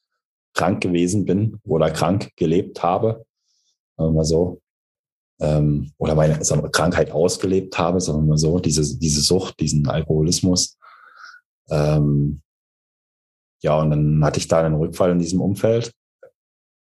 krank 0.55 0.83
gewesen 0.83 1.25
bin 1.25 1.59
oder 1.65 1.91
krank 1.91 2.31
gelebt 2.37 2.83
habe. 2.83 3.25
Sagen 3.97 4.11
wir 4.11 4.17
mal 4.17 4.25
so. 4.25 4.61
Ähm, 5.41 5.93
oder 5.99 6.15
meine 6.15 6.39
Krankheit 6.39 7.11
ausgelebt 7.11 7.77
habe, 7.77 8.01
sagen 8.01 8.21
wir 8.21 8.29
mal 8.31 8.39
so, 8.39 8.61
diese, 8.61 8.99
diese 8.99 9.21
Sucht, 9.21 9.61
diesen 9.61 9.87
Alkoholismus. 9.89 10.79
Ähm, 11.69 12.41
ja, 13.63 13.79
und 13.79 13.91
dann 13.91 14.25
hatte 14.25 14.39
ich 14.39 14.49
da 14.49 14.61
einen 14.63 14.77
Rückfall 14.77 15.11
in 15.11 15.19
diesem 15.19 15.41
Umfeld. 15.41 15.93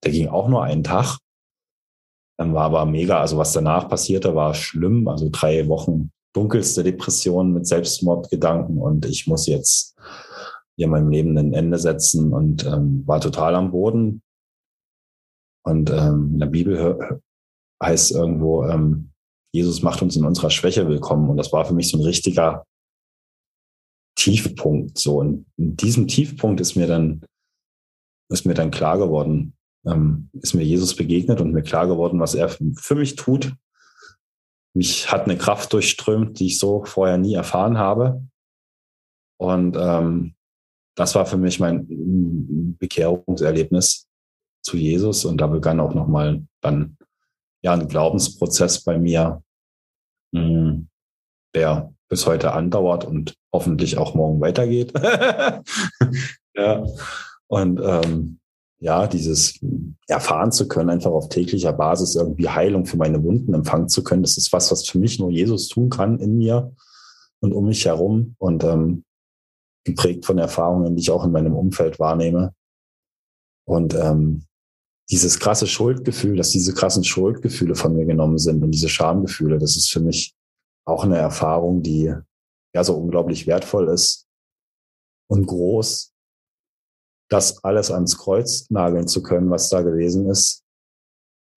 Der 0.03 0.11
ging 0.11 0.27
auch 0.29 0.47
nur 0.47 0.63
einen 0.63 0.83
Tag. 0.83 1.19
Dann 2.39 2.53
war 2.53 2.63
aber 2.63 2.85
mega, 2.85 3.19
also 3.19 3.37
was 3.37 3.51
danach 3.51 3.89
passierte, 3.89 4.33
war 4.33 4.53
schlimm. 4.53 5.09
Also 5.09 5.27
drei 5.29 5.67
Wochen 5.67 6.11
dunkelste 6.33 6.83
Depression 6.83 7.51
mit 7.51 7.67
Selbstmordgedanken 7.67 8.77
und 8.77 9.05
ich 9.05 9.27
muss 9.27 9.45
jetzt 9.45 9.97
hier 10.77 10.87
meinem 10.87 11.09
Leben 11.09 11.37
ein 11.37 11.53
Ende 11.53 11.77
setzen 11.77 12.31
und 12.31 12.65
ähm, 12.65 13.05
war 13.05 13.19
total 13.19 13.55
am 13.55 13.71
Boden. 13.71 14.21
Und 15.65 15.89
ähm, 15.89 16.29
in 16.33 16.39
der 16.39 16.45
Bibel 16.45 17.21
heißt 17.83 18.11
irgendwo, 18.11 18.63
ähm, 18.63 19.11
Jesus 19.53 19.81
macht 19.81 20.01
uns 20.01 20.15
in 20.15 20.23
unserer 20.23 20.49
Schwäche 20.49 20.87
willkommen. 20.87 21.29
Und 21.29 21.35
das 21.35 21.51
war 21.51 21.65
für 21.65 21.73
mich 21.73 21.89
so 21.89 21.97
ein 21.97 22.03
richtiger 22.03 22.63
Tiefpunkt. 24.15 24.97
So, 24.97 25.19
und 25.19 25.45
in 25.57 25.75
diesem 25.75 26.07
Tiefpunkt 26.07 26.61
ist 26.61 26.75
mir 26.75 26.87
dann, 26.87 27.25
ist 28.31 28.45
mir 28.45 28.53
dann 28.53 28.71
klar 28.71 28.97
geworden, 28.97 29.57
ähm, 29.85 30.29
ist 30.33 30.53
mir 30.53 30.63
Jesus 30.63 30.95
begegnet 30.95 31.41
und 31.41 31.53
mir 31.53 31.63
klar 31.63 31.87
geworden, 31.87 32.19
was 32.19 32.35
er 32.35 32.49
für 32.49 32.95
mich 32.95 33.15
tut. 33.15 33.53
Mich 34.73 35.11
hat 35.11 35.25
eine 35.25 35.37
Kraft 35.37 35.73
durchströmt, 35.73 36.39
die 36.39 36.47
ich 36.47 36.59
so 36.59 36.83
vorher 36.85 37.17
nie 37.17 37.33
erfahren 37.33 37.77
habe. 37.77 38.23
Und 39.37 39.75
ähm, 39.79 40.35
das 40.95 41.15
war 41.15 41.25
für 41.25 41.37
mich 41.37 41.59
mein 41.59 42.75
Bekehrungserlebnis 42.77 44.07
zu 44.61 44.77
Jesus. 44.77 45.25
Und 45.25 45.39
da 45.39 45.47
begann 45.47 45.79
auch 45.79 45.93
nochmal 45.93 46.45
dann 46.61 46.97
ja 47.61 47.73
ein 47.73 47.87
Glaubensprozess 47.87 48.83
bei 48.83 48.97
mir, 48.97 49.41
mh, 50.33 50.41
hm, 50.41 50.89
der 51.55 51.93
bis 52.09 52.25
heute 52.25 52.53
andauert 52.53 53.05
und 53.05 53.35
hoffentlich 53.53 53.97
auch 53.97 54.13
morgen 54.13 54.41
weitergeht. 54.41 54.91
ja. 56.55 56.85
Und 57.47 57.79
ähm, 57.81 58.39
ja, 58.79 59.07
dieses 59.07 59.59
erfahren 60.07 60.51
zu 60.51 60.67
können, 60.67 60.89
einfach 60.89 61.11
auf 61.11 61.29
täglicher 61.29 61.73
Basis 61.73 62.15
irgendwie 62.15 62.47
Heilung 62.47 62.85
für 62.85 62.97
meine 62.97 63.21
Wunden 63.23 63.53
empfangen 63.53 63.89
zu 63.89 64.03
können, 64.03 64.23
das 64.23 64.37
ist 64.37 64.53
was, 64.53 64.71
was 64.71 64.87
für 64.87 64.99
mich 64.99 65.19
nur 65.19 65.29
Jesus 65.29 65.67
tun 65.67 65.89
kann 65.89 66.19
in 66.19 66.37
mir 66.37 66.73
und 67.41 67.53
um 67.53 67.65
mich 67.65 67.85
herum 67.85 68.35
und 68.37 68.63
ähm, 68.63 69.03
geprägt 69.83 70.25
von 70.25 70.37
Erfahrungen, 70.37 70.95
die 70.95 71.01
ich 71.01 71.11
auch 71.11 71.25
in 71.25 71.31
meinem 71.31 71.55
Umfeld 71.55 71.99
wahrnehme. 71.99 72.53
Und 73.65 73.95
ähm, 73.95 74.45
dieses 75.09 75.39
krasse 75.39 75.67
Schuldgefühl, 75.67 76.37
dass 76.37 76.51
diese 76.51 76.73
krassen 76.73 77.03
Schuldgefühle 77.03 77.75
von 77.75 77.95
mir 77.95 78.05
genommen 78.05 78.37
sind 78.37 78.63
und 78.63 78.71
diese 78.71 78.89
Schamgefühle, 78.89 79.57
das 79.57 79.75
ist 79.75 79.91
für 79.91 79.99
mich 79.99 80.35
auch 80.85 81.03
eine 81.03 81.17
Erfahrung, 81.17 81.81
die 81.81 82.13
ja 82.73 82.83
so 82.83 82.95
unglaublich 82.95 83.47
wertvoll 83.47 83.89
ist 83.89 84.27
und 85.27 85.47
groß 85.47 86.08
das 87.29 87.63
alles 87.63 87.91
ans 87.91 88.17
Kreuz 88.17 88.69
nageln 88.69 89.07
zu 89.07 89.21
können, 89.21 89.49
was 89.49 89.69
da 89.69 89.81
gewesen 89.81 90.29
ist, 90.29 90.63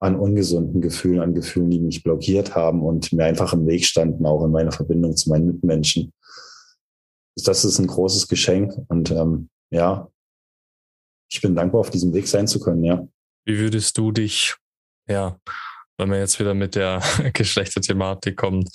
an 0.01 0.17
ungesunden 0.17 0.81
Gefühlen, 0.81 1.21
an 1.21 1.35
Gefühlen, 1.35 1.71
die 1.71 1.81
mich 1.81 2.03
blockiert 2.03 2.55
haben 2.55 2.83
und 2.83 3.13
mir 3.13 3.25
einfach 3.25 3.53
im 3.53 3.67
Weg 3.67 3.85
standen, 3.85 4.27
auch 4.27 4.45
in 4.45 4.51
meiner 4.51 4.73
Verbindung 4.73 5.17
zu 5.17 5.31
meinen 5.31 5.47
Mitmenschen. 5.47 6.13
Das 7.37 7.65
ist 7.65 7.79
ein 7.79 7.87
großes 7.87 8.29
Geschenk 8.29 8.75
und 8.89 9.11
ähm, 9.11 9.49
ja, 9.71 10.09
ich 11.31 11.41
bin 11.41 11.55
dankbar, 11.55 11.81
auf 11.81 11.91
diesem 11.91 12.13
Weg 12.13 12.29
sein 12.29 12.47
zu 12.47 12.61
können, 12.61 12.85
ja. 12.85 13.07
Wie 13.47 13.59
würdest 13.59 13.97
du 13.97 14.13
dich, 14.13 14.57
ja, 15.09 15.39
wenn 15.97 16.11
man 16.11 16.19
jetzt 16.19 16.39
wieder 16.39 16.53
mit 16.53 16.75
der 16.75 17.03
Geschlechterthematik 17.33 18.37
kommt, 18.37 18.71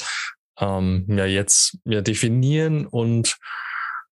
ähm, 0.59 1.05
ja 1.09 1.25
jetzt 1.25 1.77
ja 1.85 2.01
definieren 2.01 2.87
und 2.87 3.37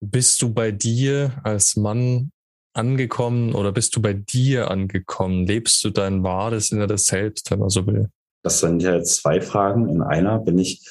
bist 0.00 0.42
du 0.42 0.52
bei 0.52 0.72
dir 0.72 1.40
als 1.44 1.76
Mann 1.76 2.32
angekommen 2.74 3.54
oder 3.54 3.72
bist 3.72 3.96
du 3.96 4.02
bei 4.02 4.12
dir 4.12 4.70
angekommen? 4.70 5.46
Lebst 5.46 5.82
du 5.84 5.90
dein 5.90 6.22
wahres 6.22 6.72
inneres 6.72 7.06
Selbst, 7.06 7.50
wenn 7.50 7.58
man 7.58 7.68
so 7.68 7.86
will? 7.86 8.10
Das 8.42 8.60
sind 8.60 8.82
ja 8.82 8.94
jetzt 8.94 9.16
zwei 9.16 9.40
Fragen 9.40 9.88
in 9.88 10.02
einer. 10.02 10.38
Bin 10.38 10.58
ich, 10.58 10.84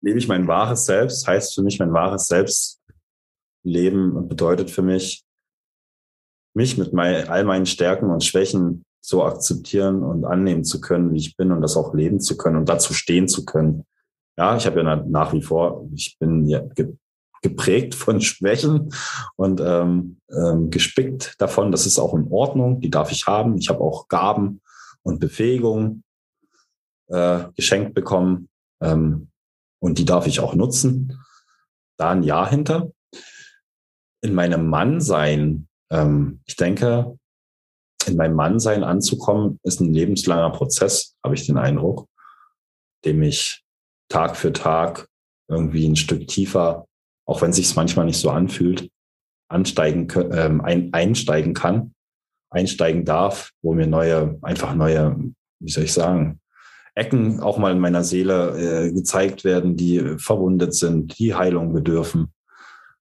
lebe 0.00 0.18
ich 0.18 0.28
mein 0.28 0.46
wahres 0.46 0.86
Selbst? 0.86 1.26
Heißt 1.26 1.54
für 1.54 1.62
mich 1.62 1.78
mein 1.78 1.92
wahres 1.92 2.26
Selbst 2.26 2.80
leben 3.64 4.28
bedeutet 4.28 4.70
für 4.70 4.82
mich, 4.82 5.24
mich 6.54 6.78
mit 6.78 6.92
mein, 6.92 7.28
all 7.28 7.44
meinen 7.44 7.66
Stärken 7.66 8.10
und 8.10 8.22
Schwächen 8.22 8.84
so 9.00 9.24
akzeptieren 9.24 10.02
und 10.02 10.24
annehmen 10.24 10.64
zu 10.64 10.80
können, 10.80 11.12
wie 11.12 11.18
ich 11.18 11.36
bin 11.36 11.50
und 11.50 11.60
das 11.60 11.76
auch 11.76 11.94
leben 11.94 12.20
zu 12.20 12.36
können 12.36 12.56
und 12.56 12.68
dazu 12.68 12.94
stehen 12.94 13.28
zu 13.28 13.44
können. 13.44 13.84
Ja, 14.38 14.56
ich 14.56 14.66
habe 14.66 14.82
ja 14.82 14.96
nach 14.96 15.32
wie 15.32 15.42
vor, 15.42 15.86
ich 15.94 16.16
bin 16.18 16.46
ja 16.46 16.60
geprägt 17.44 17.94
von 17.94 18.22
Schwächen 18.22 18.92
und 19.36 19.60
ähm, 19.60 20.16
ähm, 20.30 20.70
gespickt 20.70 21.34
davon. 21.38 21.70
Das 21.70 21.84
ist 21.84 21.98
auch 21.98 22.14
in 22.14 22.26
Ordnung, 22.30 22.80
die 22.80 22.88
darf 22.88 23.12
ich 23.12 23.26
haben. 23.26 23.58
Ich 23.58 23.68
habe 23.68 23.80
auch 23.80 24.08
Gaben 24.08 24.62
und 25.02 25.20
Befähigungen 25.20 26.04
äh, 27.08 27.44
geschenkt 27.54 27.92
bekommen 27.92 28.48
ähm, 28.80 29.28
und 29.78 29.98
die 29.98 30.06
darf 30.06 30.26
ich 30.26 30.40
auch 30.40 30.54
nutzen. 30.54 31.20
Da 31.98 32.12
ein 32.12 32.22
Ja 32.22 32.48
hinter. 32.48 32.90
In 34.22 34.32
meinem 34.32 34.66
Mannsein, 34.66 35.68
ähm, 35.90 36.40
ich 36.46 36.56
denke, 36.56 37.18
in 38.06 38.16
meinem 38.16 38.36
Mannsein 38.36 38.84
anzukommen, 38.84 39.60
ist 39.64 39.80
ein 39.80 39.92
lebenslanger 39.92 40.48
Prozess, 40.48 41.14
habe 41.22 41.34
ich 41.34 41.44
den 41.44 41.58
Eindruck, 41.58 42.08
dem 43.04 43.22
ich 43.22 43.62
Tag 44.08 44.34
für 44.34 44.54
Tag 44.54 45.08
irgendwie 45.46 45.86
ein 45.86 45.96
Stück 45.96 46.26
tiefer 46.26 46.86
auch 47.26 47.42
wenn 47.42 47.52
sich 47.52 47.74
manchmal 47.76 48.06
nicht 48.06 48.18
so 48.18 48.30
anfühlt, 48.30 48.90
ansteigen, 49.48 50.08
ähm, 50.32 50.60
ein, 50.60 50.92
einsteigen 50.92 51.54
kann, 51.54 51.94
einsteigen 52.50 53.04
darf, 53.04 53.52
wo 53.62 53.74
mir 53.74 53.86
neue, 53.86 54.38
einfach 54.42 54.74
neue, 54.74 55.16
wie 55.60 55.70
soll 55.70 55.84
ich 55.84 55.92
sagen, 55.92 56.40
Ecken 56.96 57.40
auch 57.40 57.58
mal 57.58 57.72
in 57.72 57.80
meiner 57.80 58.04
Seele 58.04 58.86
äh, 58.86 58.92
gezeigt 58.92 59.42
werden, 59.42 59.76
die 59.76 60.16
verwundet 60.18 60.74
sind, 60.74 61.18
die 61.18 61.34
Heilung 61.34 61.72
bedürfen. 61.72 62.32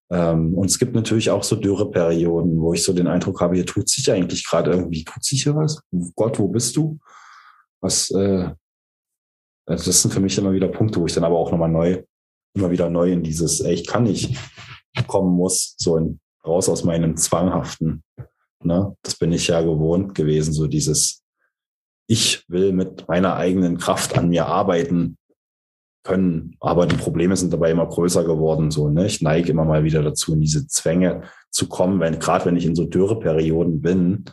Ähm, 0.09 0.55
und 0.55 0.65
es 0.65 0.80
gibt 0.80 0.95
natürlich 0.95 1.30
auch 1.30 1.43
so 1.43 1.55
Dürreperioden, 1.55 2.59
wo 2.59 2.74
ich 2.74 2.84
so 2.84 2.93
den 2.93 3.07
Eindruck 3.07 3.41
habe, 3.41 3.55
hier 3.55 3.65
tut 3.65 3.88
sich 3.89 4.11
eigentlich 4.11 4.47
gerade 4.47 4.71
irgendwie, 4.71 5.03
tut 5.03 5.24
sich 5.24 5.43
hier 5.43 5.55
was? 5.55 5.82
Gott, 6.15 6.39
wo 6.39 6.47
bist 6.47 6.76
du? 6.76 6.99
Was, 7.82 8.09
äh, 8.11 8.49
also 9.65 9.86
das 9.86 10.01
sind 10.01 10.11
für 10.11 10.19
mich 10.19 10.38
immer 10.38 10.53
wieder 10.53 10.67
Punkte, 10.67 10.99
wo 10.99 11.05
ich 11.05 11.13
dann 11.13 11.24
aber 11.24 11.38
auch 11.38 11.51
nochmal 11.51 11.69
neu 11.69 12.03
immer 12.54 12.72
wieder 12.72 12.89
neu 12.89 13.12
in 13.12 13.24
dieses, 13.24 13.62
ey, 13.62 13.74
ich 13.74 13.88
kann 13.88 14.04
nicht 14.04 14.38
kommen 15.08 15.36
muss, 15.36 15.76
so 15.78 15.97
in, 15.97 16.20
raus 16.45 16.70
aus 16.70 16.84
meinem 16.84 17.18
Zwanghaften. 17.18 18.04
Ne? 18.64 18.95
Das 19.01 19.16
bin 19.16 19.32
ich 19.32 19.47
ja 19.47 19.62
gewohnt 19.62 20.16
gewesen, 20.16 20.54
so 20.54 20.68
dieses, 20.68 21.24
ich 22.08 22.43
will 22.47 22.74
mit 22.74 23.08
meiner 23.08 23.36
eigenen 23.36 23.78
Kraft 23.78 24.18
an 24.18 24.30
mir 24.30 24.45
arbeiten 24.47 25.18
können, 26.04 26.56
aber 26.60 26.86
die 26.86 26.97
Probleme 26.97 27.36
sind 27.38 27.54
dabei 27.54 27.72
immer 27.72 27.88
größer 27.88 28.26
geworden. 28.26 28.72
So, 28.72 28.89
ne? 28.89 29.06
Ich 29.06 29.22
neige 29.22 29.51
immer 29.51 29.66
mal 29.66 29.84
wieder 29.84 30.04
dazu, 30.04 30.34
in 30.34 30.41
diese 30.41 30.68
Zwänge 30.68 31.24
zu 31.49 31.70
kommen, 31.70 31.99
wenn, 31.99 32.20
gerade 32.20 32.45
wenn 32.45 32.58
ich 32.58 32.66
in 32.66 32.76
so 32.76 32.86
Dürreperioden 32.86 33.82
bin, 33.82 34.26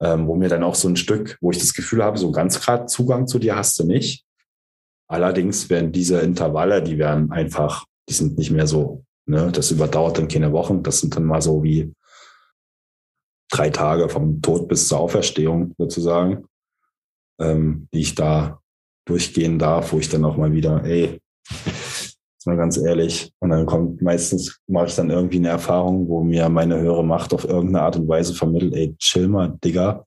ähm, 0.00 0.28
wo 0.28 0.36
mir 0.36 0.48
dann 0.48 0.62
auch 0.62 0.76
so 0.76 0.88
ein 0.88 0.96
Stück, 0.96 1.36
wo 1.40 1.50
ich 1.50 1.58
das 1.58 1.74
Gefühl 1.74 2.04
habe, 2.04 2.18
so 2.18 2.30
ganz 2.30 2.60
gerade 2.60 2.86
Zugang 2.86 3.26
zu 3.26 3.40
dir 3.40 3.56
hast 3.56 3.78
du 3.80 3.84
nicht. 3.84 4.24
Allerdings 5.08 5.70
werden 5.70 5.90
diese 5.90 6.20
Intervalle, 6.20 6.82
die 6.82 6.98
werden 6.98 7.32
einfach, 7.32 7.86
die 8.08 8.14
sind 8.14 8.36
nicht 8.38 8.50
mehr 8.50 8.66
so, 8.66 9.04
ne, 9.26 9.50
das 9.50 9.70
überdauert 9.70 10.18
dann 10.18 10.28
keine 10.28 10.52
Wochen, 10.52 10.82
das 10.82 11.00
sind 11.00 11.16
dann 11.16 11.24
mal 11.24 11.40
so 11.40 11.62
wie 11.62 11.94
drei 13.50 13.70
Tage 13.70 14.08
vom 14.08 14.42
Tod 14.42 14.68
bis 14.68 14.88
zur 14.88 15.00
Auferstehung 15.00 15.74
sozusagen, 15.78 16.44
ähm, 17.40 17.88
die 17.94 18.00
ich 18.00 18.14
da 18.14 18.60
durchgehen 19.06 19.58
darf, 19.58 19.92
wo 19.92 19.98
ich 19.98 20.10
dann 20.10 20.24
auch 20.26 20.36
mal 20.36 20.52
wieder, 20.52 20.84
ey, 20.84 21.18
jetzt 21.48 22.46
mal 22.46 22.56
ganz 22.56 22.76
ehrlich. 22.76 23.32
Und 23.38 23.50
dann 23.50 23.64
kommt 23.64 24.02
meistens, 24.02 24.60
mache 24.66 24.86
ich 24.86 24.94
dann 24.94 25.08
irgendwie 25.08 25.38
eine 25.38 25.48
Erfahrung, 25.48 26.08
wo 26.08 26.22
mir 26.22 26.48
meine 26.50 26.78
höhere 26.78 27.04
Macht 27.04 27.32
auf 27.32 27.44
irgendeine 27.44 27.82
Art 27.82 27.96
und 27.96 28.08
Weise 28.08 28.34
vermittelt, 28.34 28.74
ey, 28.74 28.94
chill 28.98 29.28
mal, 29.28 29.56
Digga. 29.64 30.04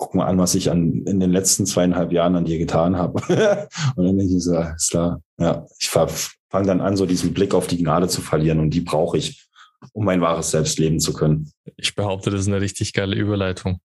Guck 0.00 0.14
mal 0.14 0.24
an, 0.24 0.38
was 0.38 0.54
ich 0.54 0.70
an, 0.70 1.04
in 1.04 1.20
den 1.20 1.30
letzten 1.30 1.66
zweieinhalb 1.66 2.10
Jahren 2.10 2.34
an 2.34 2.46
dir 2.46 2.56
getan 2.56 2.96
habe. 2.96 3.20
und 3.96 4.06
dann 4.06 4.16
denke 4.16 4.34
ich 4.34 4.42
so, 4.42 4.58
ist 4.58 4.90
klar. 4.90 5.20
Ja, 5.38 5.66
ich 5.78 5.90
fange 5.90 6.66
dann 6.66 6.80
an, 6.80 6.96
so 6.96 7.04
diesen 7.04 7.34
Blick 7.34 7.52
auf 7.52 7.66
die 7.66 7.76
Gnade 7.76 8.08
zu 8.08 8.22
verlieren 8.22 8.60
und 8.60 8.70
die 8.70 8.80
brauche 8.80 9.18
ich, 9.18 9.46
um 9.92 10.06
mein 10.06 10.22
wahres 10.22 10.52
Selbst 10.52 10.78
leben 10.78 11.00
zu 11.00 11.12
können. 11.12 11.52
Ich 11.76 11.94
behaupte, 11.94 12.30
das 12.30 12.40
ist 12.40 12.48
eine 12.48 12.62
richtig 12.62 12.94
geile 12.94 13.14
Überleitung. 13.14 13.80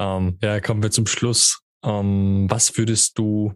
Ähm, 0.00 0.36
ja, 0.42 0.58
kommen 0.58 0.82
wir 0.82 0.90
zum 0.90 1.06
Schluss. 1.06 1.60
Ähm, 1.84 2.46
was 2.50 2.76
würdest 2.76 3.16
du 3.16 3.54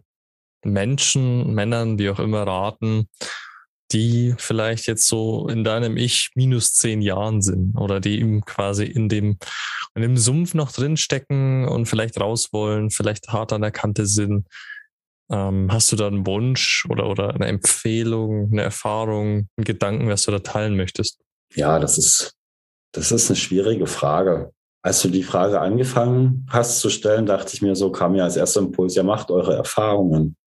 Menschen, 0.63 1.53
Männern, 1.53 1.99
wie 1.99 2.09
auch 2.09 2.19
immer 2.19 2.47
raten, 2.47 3.09
die 3.91 4.33
vielleicht 4.37 4.87
jetzt 4.87 5.07
so 5.07 5.47
in 5.47 5.63
deinem 5.63 5.97
Ich 5.97 6.31
minus 6.35 6.73
zehn 6.73 7.01
Jahren 7.01 7.41
sind 7.41 7.77
oder 7.77 7.99
die 7.99 8.19
eben 8.19 8.41
quasi 8.41 8.85
in 8.85 9.09
dem, 9.09 9.37
in 9.93 10.01
dem 10.01 10.17
Sumpf 10.17 10.53
noch 10.53 10.71
drinstecken 10.71 11.67
und 11.67 11.85
vielleicht 11.85 12.19
raus 12.19 12.49
wollen, 12.51 12.89
vielleicht 12.89 13.29
hart 13.29 13.53
an 13.53 13.61
der 13.61 13.71
Kante 13.71 14.07
sind. 14.07 14.47
Ähm, 15.29 15.69
hast 15.71 15.91
du 15.91 15.95
da 15.95 16.07
einen 16.07 16.25
Wunsch 16.25 16.85
oder, 16.89 17.07
oder 17.07 17.33
eine 17.33 17.47
Empfehlung, 17.47 18.51
eine 18.51 18.63
Erfahrung, 18.63 19.47
einen 19.57 19.65
Gedanken, 19.65 20.09
was 20.09 20.23
du 20.23 20.31
da 20.31 20.39
teilen 20.39 20.75
möchtest? 20.75 21.19
Ja, 21.53 21.79
das 21.79 21.97
ist, 21.97 22.33
das 22.91 23.11
ist 23.11 23.29
eine 23.29 23.37
schwierige 23.37 23.87
Frage. 23.87 24.51
Als 24.83 25.01
du 25.01 25.09
die 25.09 25.23
Frage 25.23 25.61
angefangen 25.61 26.45
hast 26.49 26.79
zu 26.79 26.89
stellen, 26.89 27.25
dachte 27.25 27.55
ich 27.55 27.61
mir 27.61 27.75
so, 27.75 27.91
kam 27.91 28.11
mir 28.11 28.23
als 28.23 28.35
erster 28.35 28.61
Impuls, 28.61 28.93
ja, 28.95 29.03
macht 29.03 29.31
eure 29.31 29.55
Erfahrungen. 29.55 30.37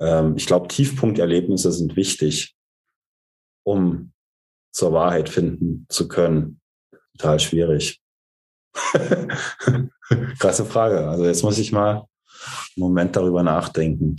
Ähm, 0.00 0.34
ich 0.36 0.46
glaube, 0.46 0.68
Tiefpunkterlebnisse 0.68 1.72
sind 1.72 1.94
wichtig, 1.96 2.55
um 3.66 4.12
zur 4.72 4.92
Wahrheit 4.92 5.28
finden 5.28 5.86
zu 5.88 6.06
können. 6.08 6.60
Total 7.18 7.40
schwierig. 7.40 8.00
Krasse 10.38 10.64
Frage. 10.64 11.08
Also 11.08 11.24
jetzt 11.24 11.42
muss 11.42 11.58
ich 11.58 11.72
mal 11.72 11.94
einen 11.96 12.08
Moment 12.76 13.16
darüber 13.16 13.42
nachdenken. 13.42 14.16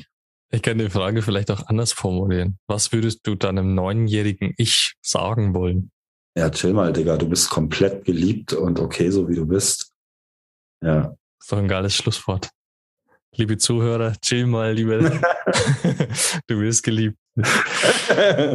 Ich 0.50 0.62
kann 0.62 0.78
die 0.78 0.90
Frage 0.90 1.22
vielleicht 1.22 1.52
auch 1.52 1.68
anders 1.68 1.94
formulieren. 1.94 2.58
Was 2.68 2.92
würdest 2.92 3.26
du 3.28 3.36
deinem 3.36 3.76
neunjährigen 3.76 4.54
Ich 4.58 4.96
sagen 5.02 5.54
wollen? 5.54 5.92
Ja, 6.36 6.50
chill 6.50 6.74
mal, 6.74 6.94
Digga. 6.94 7.18
Du 7.18 7.28
bist 7.30 7.50
komplett 7.50 8.06
geliebt 8.06 8.54
und 8.54 8.80
okay, 8.80 9.10
so 9.10 9.28
wie 9.30 9.36
du 9.36 9.46
bist. 9.46 9.94
Ja. 10.82 11.02
Das 11.02 11.18
ist 11.42 11.52
doch 11.52 11.58
ein 11.58 11.68
geiles 11.68 11.96
Schlusswort. 11.96 12.50
Liebe 13.36 13.58
Zuhörer, 13.58 14.14
chill 14.22 14.46
mal, 14.48 14.74
liebe. 14.74 15.00
du 16.48 16.60
wirst 16.60 16.84
geliebt. 16.84 17.18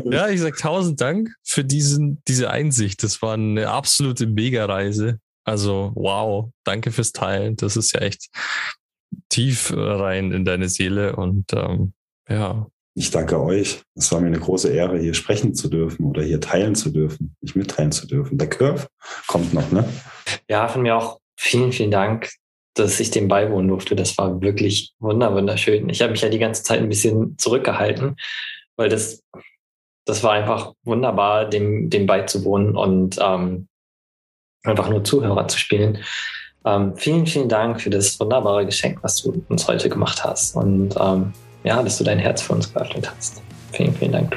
ja, 0.04 0.28
ich 0.28 0.40
sag 0.40 0.56
tausend 0.56 1.00
Dank 1.00 1.30
für 1.42 1.64
diesen, 1.64 2.22
diese 2.26 2.50
Einsicht. 2.50 3.02
Das 3.02 3.22
war 3.22 3.34
eine 3.34 3.68
absolute 3.68 4.26
Mega-Reise. 4.26 5.20
Also, 5.44 5.92
wow. 5.94 6.50
Danke 6.64 6.90
fürs 6.90 7.12
Teilen. 7.12 7.56
Das 7.56 7.76
ist 7.76 7.92
ja 7.92 8.00
echt 8.00 8.28
tief 9.28 9.72
rein 9.74 10.32
in 10.32 10.44
deine 10.44 10.68
Seele 10.68 11.16
und, 11.16 11.52
ähm, 11.52 11.92
ja, 12.28 12.66
ich 12.94 13.10
danke 13.10 13.40
euch. 13.40 13.82
Es 13.94 14.12
war 14.12 14.20
mir 14.20 14.26
eine 14.26 14.38
große 14.38 14.70
Ehre, 14.70 14.98
hier 14.98 15.14
sprechen 15.14 15.54
zu 15.54 15.68
dürfen 15.68 16.04
oder 16.04 16.22
hier 16.22 16.40
teilen 16.40 16.74
zu 16.74 16.90
dürfen, 16.90 17.34
mich 17.40 17.54
mitteilen 17.54 17.90
zu 17.90 18.06
dürfen. 18.06 18.36
Der 18.36 18.50
Curve 18.50 18.86
kommt 19.28 19.54
noch, 19.54 19.70
ne? 19.72 19.88
Ja, 20.48 20.68
von 20.68 20.82
mir 20.82 20.96
auch 20.96 21.18
vielen, 21.38 21.72
vielen 21.72 21.90
Dank, 21.90 22.30
dass 22.74 23.00
ich 23.00 23.10
dem 23.10 23.28
beiwohnen 23.28 23.68
durfte. 23.68 23.94
Das 23.96 24.16
war 24.18 24.40
wirklich 24.40 24.94
wunderschön. 24.98 25.88
Ich 25.88 26.00
habe 26.00 26.12
mich 26.12 26.22
ja 26.22 26.28
die 26.28 26.38
ganze 26.38 26.62
Zeit 26.62 26.80
ein 26.80 26.88
bisschen 26.88 27.36
zurückgehalten, 27.38 28.16
weil 28.76 28.88
das, 28.88 29.22
das 30.06 30.22
war 30.22 30.32
einfach 30.32 30.72
wunderbar, 30.84 31.48
dem, 31.48 31.90
dem 31.90 32.06
beizuwohnen 32.06 32.76
und 32.76 33.18
ähm, 33.20 33.68
einfach 34.64 34.88
nur 34.88 35.04
Zuhörer 35.04 35.48
zu 35.48 35.58
spielen. 35.58 35.98
Ähm, 36.64 36.96
vielen, 36.96 37.26
vielen 37.26 37.48
Dank 37.48 37.80
für 37.80 37.90
das 37.90 38.18
wunderbare 38.20 38.64
Geschenk, 38.64 39.02
was 39.02 39.22
du 39.22 39.44
uns 39.48 39.66
heute 39.66 39.88
gemacht 39.88 40.24
hast. 40.24 40.56
Und 40.56 40.94
ähm, 40.98 41.32
ja, 41.64 41.82
dass 41.82 41.98
du 41.98 42.04
dein 42.04 42.18
Herz 42.18 42.42
für 42.42 42.54
uns 42.54 42.72
geöffnet 42.72 43.10
hast. 43.14 43.42
Vielen, 43.72 43.94
vielen 43.94 44.12
Dank. 44.12 44.36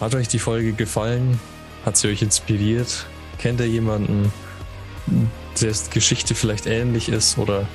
Hat 0.00 0.14
euch 0.14 0.28
die 0.28 0.38
Folge 0.38 0.72
gefallen? 0.72 1.40
Hat 1.84 1.96
sie 1.96 2.08
euch 2.08 2.20
inspiriert? 2.20 3.06
Kennt 3.38 3.60
ihr 3.60 3.68
jemanden, 3.68 4.32
dessen 5.60 5.90
Geschichte 5.90 6.34
vielleicht 6.34 6.66
ähnlich 6.66 7.08
ist 7.08 7.38
oder 7.38 7.66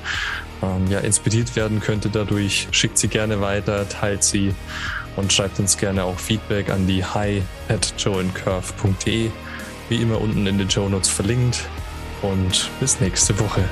ähm, 0.62 0.86
ja, 0.88 1.00
inspiriert 1.00 1.56
werden 1.56 1.80
könnte 1.80 2.08
dadurch? 2.08 2.68
Schickt 2.70 2.98
sie 2.98 3.08
gerne 3.08 3.40
weiter, 3.40 3.88
teilt 3.88 4.24
sie 4.24 4.54
und 5.16 5.32
schreibt 5.32 5.58
uns 5.58 5.76
gerne 5.76 6.04
auch 6.04 6.18
Feedback 6.18 6.70
an 6.70 6.86
die 6.86 7.04
hi 7.04 7.42
at 7.68 7.94
joeandcurve.de. 7.98 9.30
Wie 9.88 9.96
immer 9.96 10.20
unten 10.20 10.46
in 10.46 10.58
den 10.58 10.70
Show 10.70 10.88
Notes 10.88 11.08
verlinkt. 11.08 11.68
Und 12.22 12.70
bis 12.78 13.00
nächste 13.00 13.38
Woche. 13.40 13.64